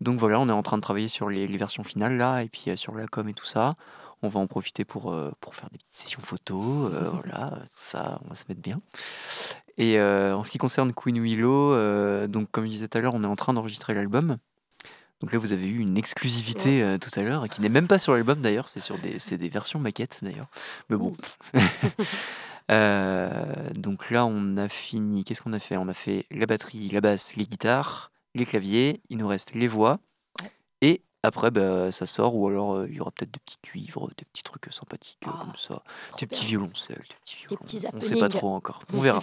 Donc 0.00 0.20
voilà, 0.20 0.38
on 0.38 0.48
est 0.48 0.52
en 0.52 0.62
train 0.62 0.76
de 0.76 0.82
travailler 0.82 1.08
sur 1.08 1.28
les, 1.28 1.48
les 1.48 1.58
versions 1.58 1.82
finales 1.82 2.16
là, 2.16 2.42
et 2.42 2.48
puis 2.48 2.76
sur 2.76 2.94
la 2.94 3.08
com 3.08 3.28
et 3.28 3.34
tout 3.34 3.46
ça. 3.46 3.74
On 4.22 4.28
va 4.28 4.38
en 4.38 4.46
profiter 4.46 4.84
pour, 4.84 5.14
pour 5.40 5.54
faire 5.56 5.68
des 5.70 5.78
petites 5.78 5.94
sessions 5.94 6.22
photos, 6.22 6.92
voilà, 7.12 7.50
tout 7.64 7.68
ça, 7.72 8.20
on 8.24 8.28
va 8.28 8.34
se 8.36 8.44
mettre 8.48 8.62
bien. 8.62 8.80
Et 9.78 9.98
euh, 9.98 10.34
en 10.34 10.42
ce 10.42 10.50
qui 10.50 10.58
concerne 10.58 10.92
Queen 10.92 11.20
Willow, 11.20 11.72
euh, 11.72 12.26
donc 12.26 12.50
comme 12.50 12.64
je 12.64 12.70
disais 12.70 12.88
tout 12.88 12.98
à 12.98 13.00
l'heure, 13.00 13.14
on 13.14 13.22
est 13.22 13.28
en 13.28 13.36
train 13.36 13.52
d'enregistrer 13.52 13.94
l'album. 13.94 14.38
Donc 15.20 15.32
là, 15.32 15.38
vous 15.38 15.52
avez 15.52 15.66
eu 15.66 15.78
une 15.78 15.96
exclusivité 15.96 16.82
euh, 16.82 16.98
tout 16.98 17.10
à 17.18 17.22
l'heure, 17.22 17.48
qui 17.48 17.60
n'est 17.60 17.70
même 17.70 17.88
pas 17.88 17.98
sur 17.98 18.12
l'album 18.12 18.40
d'ailleurs, 18.40 18.68
c'est 18.68 18.80
sur 18.80 18.98
des, 18.98 19.18
c'est 19.18 19.38
des 19.38 19.48
versions 19.48 19.78
maquettes 19.78 20.18
d'ailleurs. 20.22 20.48
Mais 20.88 20.96
bon. 20.96 21.14
Euh, 22.70 23.70
donc 23.74 24.10
là, 24.10 24.26
on 24.26 24.56
a 24.56 24.68
fini. 24.68 25.22
Qu'est-ce 25.22 25.40
qu'on 25.40 25.52
a 25.52 25.60
fait? 25.60 25.76
On 25.76 25.86
a 25.86 25.94
fait 25.94 26.26
la 26.32 26.46
batterie, 26.46 26.88
la 26.88 27.00
basse, 27.00 27.36
les 27.36 27.46
guitares, 27.46 28.10
les 28.34 28.44
claviers. 28.44 29.00
Il 29.08 29.18
nous 29.18 29.28
reste 29.28 29.54
les 29.54 29.68
voix. 29.68 29.98
Et 30.80 31.02
après, 31.22 31.50
bah, 31.50 31.90
ça 31.92 32.06
sort, 32.06 32.34
ou 32.36 32.46
alors 32.48 32.74
euh, 32.74 32.86
il 32.88 32.94
y 32.96 33.00
aura 33.00 33.10
peut-être 33.10 33.32
des 33.32 33.40
petits 33.40 33.58
cuivres, 33.62 34.08
des 34.16 34.24
petits 34.24 34.42
trucs 34.44 34.68
sympathiques 34.72 35.18
euh, 35.26 35.30
Ah, 35.34 35.38
comme 35.40 35.56
ça, 35.56 35.82
Trop 36.10 36.18
des 36.20 36.26
petits 36.26 36.46
violoncelles, 36.46 36.98
des 37.08 37.14
petits 37.24 37.36
violons. 37.36 37.56
petits 37.64 37.86
on 37.92 38.00
sait 38.00 38.16
pas 38.16 38.28
trop 38.28 38.50
encore. 38.54 38.80
On 38.92 39.00
verra. 39.00 39.20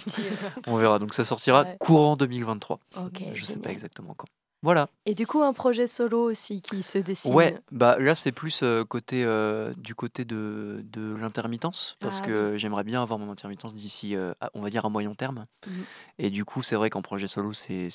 On 0.66 0.76
verra. 0.76 0.98
Donc 0.98 1.14
ça 1.14 1.24
sortira 1.24 1.62
Ouais. 1.62 1.76
courant 1.80 2.16
2023. 2.16 2.80
Ok, 2.98 3.22
Je 3.32 3.44
sais 3.44 3.58
pas 3.58 3.70
exactement 3.70 4.14
quand. 4.14 4.26
Voilà. 4.64 4.88
Et 5.04 5.14
du 5.14 5.26
coup, 5.26 5.42
un 5.42 5.52
projet 5.52 5.86
solo 5.86 6.22
aussi 6.22 6.62
qui 6.62 6.82
se 6.82 6.96
dessine. 6.96 7.34
Ouais, 7.34 7.58
bah 7.70 7.98
là 7.98 8.14
c'est 8.14 8.32
plus 8.32 8.62
euh, 8.62 8.82
côté 8.82 9.22
euh, 9.22 9.74
du 9.76 9.94
côté 9.94 10.24
de, 10.24 10.80
de 10.90 11.14
l'intermittence 11.14 11.96
parce 12.00 12.20
Ah 12.22 12.26
que 12.26 12.56
j'aimerais 12.56 12.82
bien 12.82 13.02
avoir 13.02 13.18
mon 13.18 13.30
intermittence 13.30 13.74
d'ici, 13.74 14.16
euh, 14.16 14.32
on 14.54 14.62
va 14.62 14.70
dire 14.70 14.86
à 14.86 14.88
moyen 14.88 15.14
terme. 15.14 15.44
Mhm. 15.66 15.84
Et 16.18 16.30
du 16.30 16.46
coup, 16.46 16.62
c'est 16.62 16.76
vrai 16.76 16.88
qu'en 16.88 17.02
projet 17.02 17.26
solo, 17.26 17.52
c'est 17.52 17.88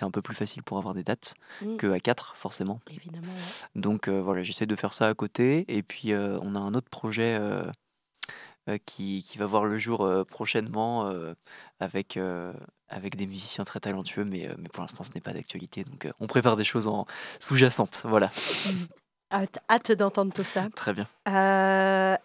un 0.00 0.10
peu 0.10 0.22
plus 0.22 0.34
facile 0.34 0.62
pour 0.62 0.78
avoir 0.78 0.94
des 0.94 1.02
dates 1.04 1.34
Mm. 1.60 1.76
que 1.76 1.92
à 1.92 2.00
4 2.00 2.34
forcément. 2.36 2.80
Évidemment. 2.90 3.26
ouais. 3.26 3.80
Donc 3.80 4.08
voilà, 4.08 4.42
j'essaie 4.42 4.66
de 4.66 4.74
faire 4.76 4.94
ça 4.94 5.06
à 5.08 5.14
côté. 5.14 5.66
Et 5.68 5.82
puis 5.82 6.14
on 6.14 6.54
a 6.54 6.58
un 6.58 6.72
autre 6.74 6.88
projet 6.88 7.38
euh, 8.68 8.78
qui, 8.86 9.22
qui 9.22 9.38
va 9.38 9.46
voir 9.46 9.64
le 9.64 9.78
jour 9.78 10.02
euh, 10.02 10.24
prochainement 10.24 11.06
euh, 11.08 11.34
avec, 11.80 12.18
avec 12.88 13.16
des 13.16 13.26
musiciens 13.26 13.64
très 13.64 13.80
talentueux, 13.80 14.24
mais, 14.24 14.48
mais 14.58 14.68
pour 14.68 14.82
l'instant 14.82 15.04
ce 15.04 15.10
n'est 15.14 15.20
pas 15.20 15.32
d'actualité. 15.32 15.84
Donc 15.84 16.08
on 16.20 16.26
prépare 16.26 16.56
des 16.56 16.64
choses 16.64 16.86
en 16.88 17.06
sous-jacentes. 17.40 18.02
Voilà, 18.04 18.30
Hâte, 19.32 19.58
hâte 19.68 19.90
d'entendre 19.92 20.32
tout 20.32 20.44
ça. 20.44 20.68
très 20.76 20.92
bien. 20.92 21.06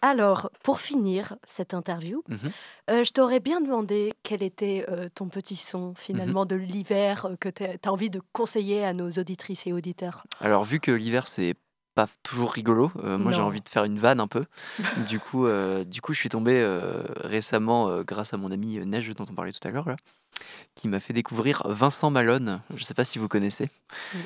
Alors, 0.01 0.51
pour 0.63 0.79
finir 0.79 1.35
cette 1.47 1.73
interview, 1.73 2.23
euh, 2.89 3.03
je 3.03 3.11
t'aurais 3.11 3.39
bien 3.39 3.61
demandé 3.61 4.13
quel 4.23 4.43
était 4.43 4.85
ton 5.15 5.27
petit 5.27 5.55
son 5.55 5.89
Mhm. 5.89 5.95
finalement 5.97 6.45
de 6.45 6.55
l'hiver 6.55 7.27
que 7.39 7.49
tu 7.49 7.63
as 7.63 7.91
envie 7.91 8.09
de 8.09 8.21
conseiller 8.31 8.85
à 8.85 8.93
nos 8.93 9.09
auditrices 9.11 9.65
et 9.65 9.73
auditeurs? 9.73 10.25
Alors 10.39 10.63
vu 10.65 10.79
que 10.79 10.91
l'hiver 10.91 11.25
c'est 11.25 11.55
pas 11.99 12.07
toujours 12.23 12.53
rigolo, 12.53 12.91
euh, 13.03 13.17
moi 13.17 13.33
j'ai 13.33 13.41
envie 13.41 13.59
de 13.59 13.67
faire 13.67 13.83
une 13.83 13.99
vanne 13.99 14.21
un 14.21 14.27
peu. 14.27 14.41
du 15.09 15.19
coup, 15.19 15.47
euh, 15.47 15.83
du 15.83 15.99
coup, 15.99 16.13
je 16.13 16.19
suis 16.19 16.29
tombé 16.29 16.53
euh, 16.53 17.03
récemment 17.17 18.01
grâce 18.03 18.33
à 18.33 18.37
mon 18.37 18.51
ami 18.51 18.79
Neige 18.85 19.09
dont 19.15 19.25
on 19.29 19.33
parlait 19.33 19.51
tout 19.51 19.67
à 19.67 19.71
l'heure 19.71 19.87
là, 19.87 19.97
qui 20.75 20.87
m'a 20.87 20.99
fait 20.99 21.13
découvrir 21.13 21.63
Vincent 21.67 22.09
Malone. 22.09 22.61
Je 22.75 22.83
sais 22.83 22.93
pas 22.93 23.03
si 23.03 23.19
vous 23.19 23.27
connaissez. 23.27 23.69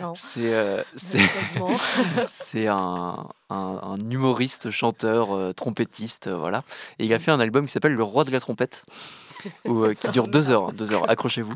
Non, 0.02 0.14
C'est 0.16 0.54
euh, 0.54 0.84
un, 2.70 3.28
un- 3.50 3.80
un 3.84 3.98
humoriste, 4.10 4.70
chanteur, 4.72 5.34
euh, 5.36 5.54
trompettiste, 5.54 6.28
euh, 6.28 6.38
voilà. 6.38 6.64
Et 7.00 7.06
il 7.06 7.14
a 7.14 7.20
fait 7.20 7.32
un 7.32 7.40
album 7.40 7.66
qui 7.66 7.72
s'appelle 7.72 7.94
Le 7.94 8.04
Roi 8.04 8.24
de 8.24 8.32
la 8.32 8.40
trompette, 8.40 8.86
où, 9.66 9.88
qui 9.94 10.10
dure 10.10 10.28
deux 10.28 10.50
heures, 10.52 10.72
deux 10.74 10.94
heures, 10.94 11.10
accrochez-vous, 11.10 11.56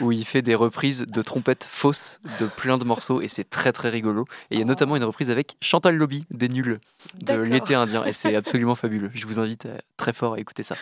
où 0.00 0.12
il 0.12 0.24
fait 0.24 0.42
des 0.42 0.54
reprises 0.54 1.04
de 1.06 1.22
trompettes 1.22 1.64
fausses 1.64 2.18
de 2.40 2.46
plein 2.46 2.78
de 2.78 2.84
morceaux, 2.84 3.20
et 3.20 3.28
c'est 3.28 3.48
très 3.48 3.72
très 3.72 3.90
rigolo. 3.90 4.24
Et 4.50 4.54
il 4.54 4.58
y 4.58 4.62
a 4.62 4.64
notamment 4.64 4.96
une 4.96 5.04
reprise 5.04 5.30
avec 5.30 5.56
Chantal 5.60 5.96
Lobby, 5.96 6.24
des 6.30 6.48
nuls, 6.48 6.80
de 7.20 7.34
l'été 7.34 7.74
indien, 7.74 8.04
et 8.04 8.12
c'est 8.12 8.34
absolument 8.36 8.74
fabuleux. 8.74 9.10
Je 9.14 9.26
vous 9.26 9.38
invite 9.38 9.68
très 9.96 10.12
fort 10.12 10.34
à 10.34 10.38
écouter 10.40 10.62
ça. 10.62 10.76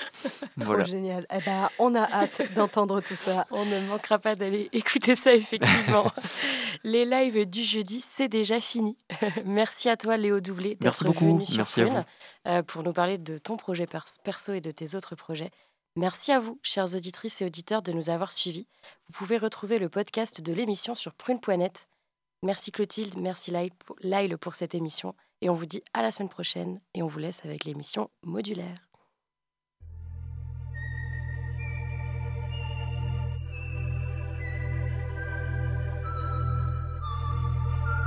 Voilà. 0.56 0.84
Trop 0.84 0.92
génial. 0.92 1.26
Eh 1.32 1.38
ben, 1.44 1.68
on 1.78 1.91
a 1.94 2.04
hâte 2.10 2.52
d'entendre 2.54 3.00
tout 3.00 3.16
ça. 3.16 3.46
On 3.50 3.64
ne 3.64 3.80
manquera 3.80 4.18
pas 4.18 4.34
d'aller 4.34 4.68
écouter 4.72 5.14
ça, 5.16 5.32
effectivement. 5.34 6.10
Les 6.84 7.04
lives 7.04 7.46
du 7.48 7.62
jeudi, 7.62 8.00
c'est 8.00 8.28
déjà 8.28 8.60
fini. 8.60 8.96
Merci 9.44 9.88
à 9.88 9.96
toi, 9.96 10.16
Léo 10.16 10.40
Doublé, 10.40 10.76
d'être 10.76 11.04
venu 11.04 11.46
sur 11.46 11.56
Merci 11.58 11.82
Prune, 11.82 12.04
euh, 12.48 12.62
pour 12.62 12.82
nous 12.82 12.92
parler 12.92 13.18
de 13.18 13.38
ton 13.38 13.56
projet 13.56 13.86
pers- 13.86 14.04
perso 14.24 14.52
et 14.52 14.60
de 14.60 14.70
tes 14.70 14.94
autres 14.94 15.14
projets. 15.14 15.50
Merci 15.96 16.32
à 16.32 16.40
vous, 16.40 16.58
chères 16.62 16.94
auditrices 16.94 17.42
et 17.42 17.44
auditeurs, 17.44 17.82
de 17.82 17.92
nous 17.92 18.08
avoir 18.10 18.32
suivis. 18.32 18.66
Vous 19.06 19.12
pouvez 19.12 19.36
retrouver 19.38 19.78
le 19.78 19.88
podcast 19.88 20.40
de 20.40 20.52
l'émission 20.52 20.94
sur 20.94 21.12
prune.net. 21.14 21.86
Merci 22.42 22.72
Clotilde, 22.72 23.16
merci 23.18 23.52
Lyle 24.02 24.38
pour 24.38 24.54
cette 24.54 24.74
émission. 24.74 25.14
Et 25.42 25.50
on 25.50 25.54
vous 25.54 25.66
dit 25.66 25.82
à 25.92 26.02
la 26.02 26.10
semaine 26.12 26.28
prochaine. 26.28 26.80
Et 26.94 27.02
on 27.02 27.06
vous 27.08 27.18
laisse 27.18 27.44
avec 27.44 27.64
l'émission 27.64 28.10
modulaire. 28.22 28.76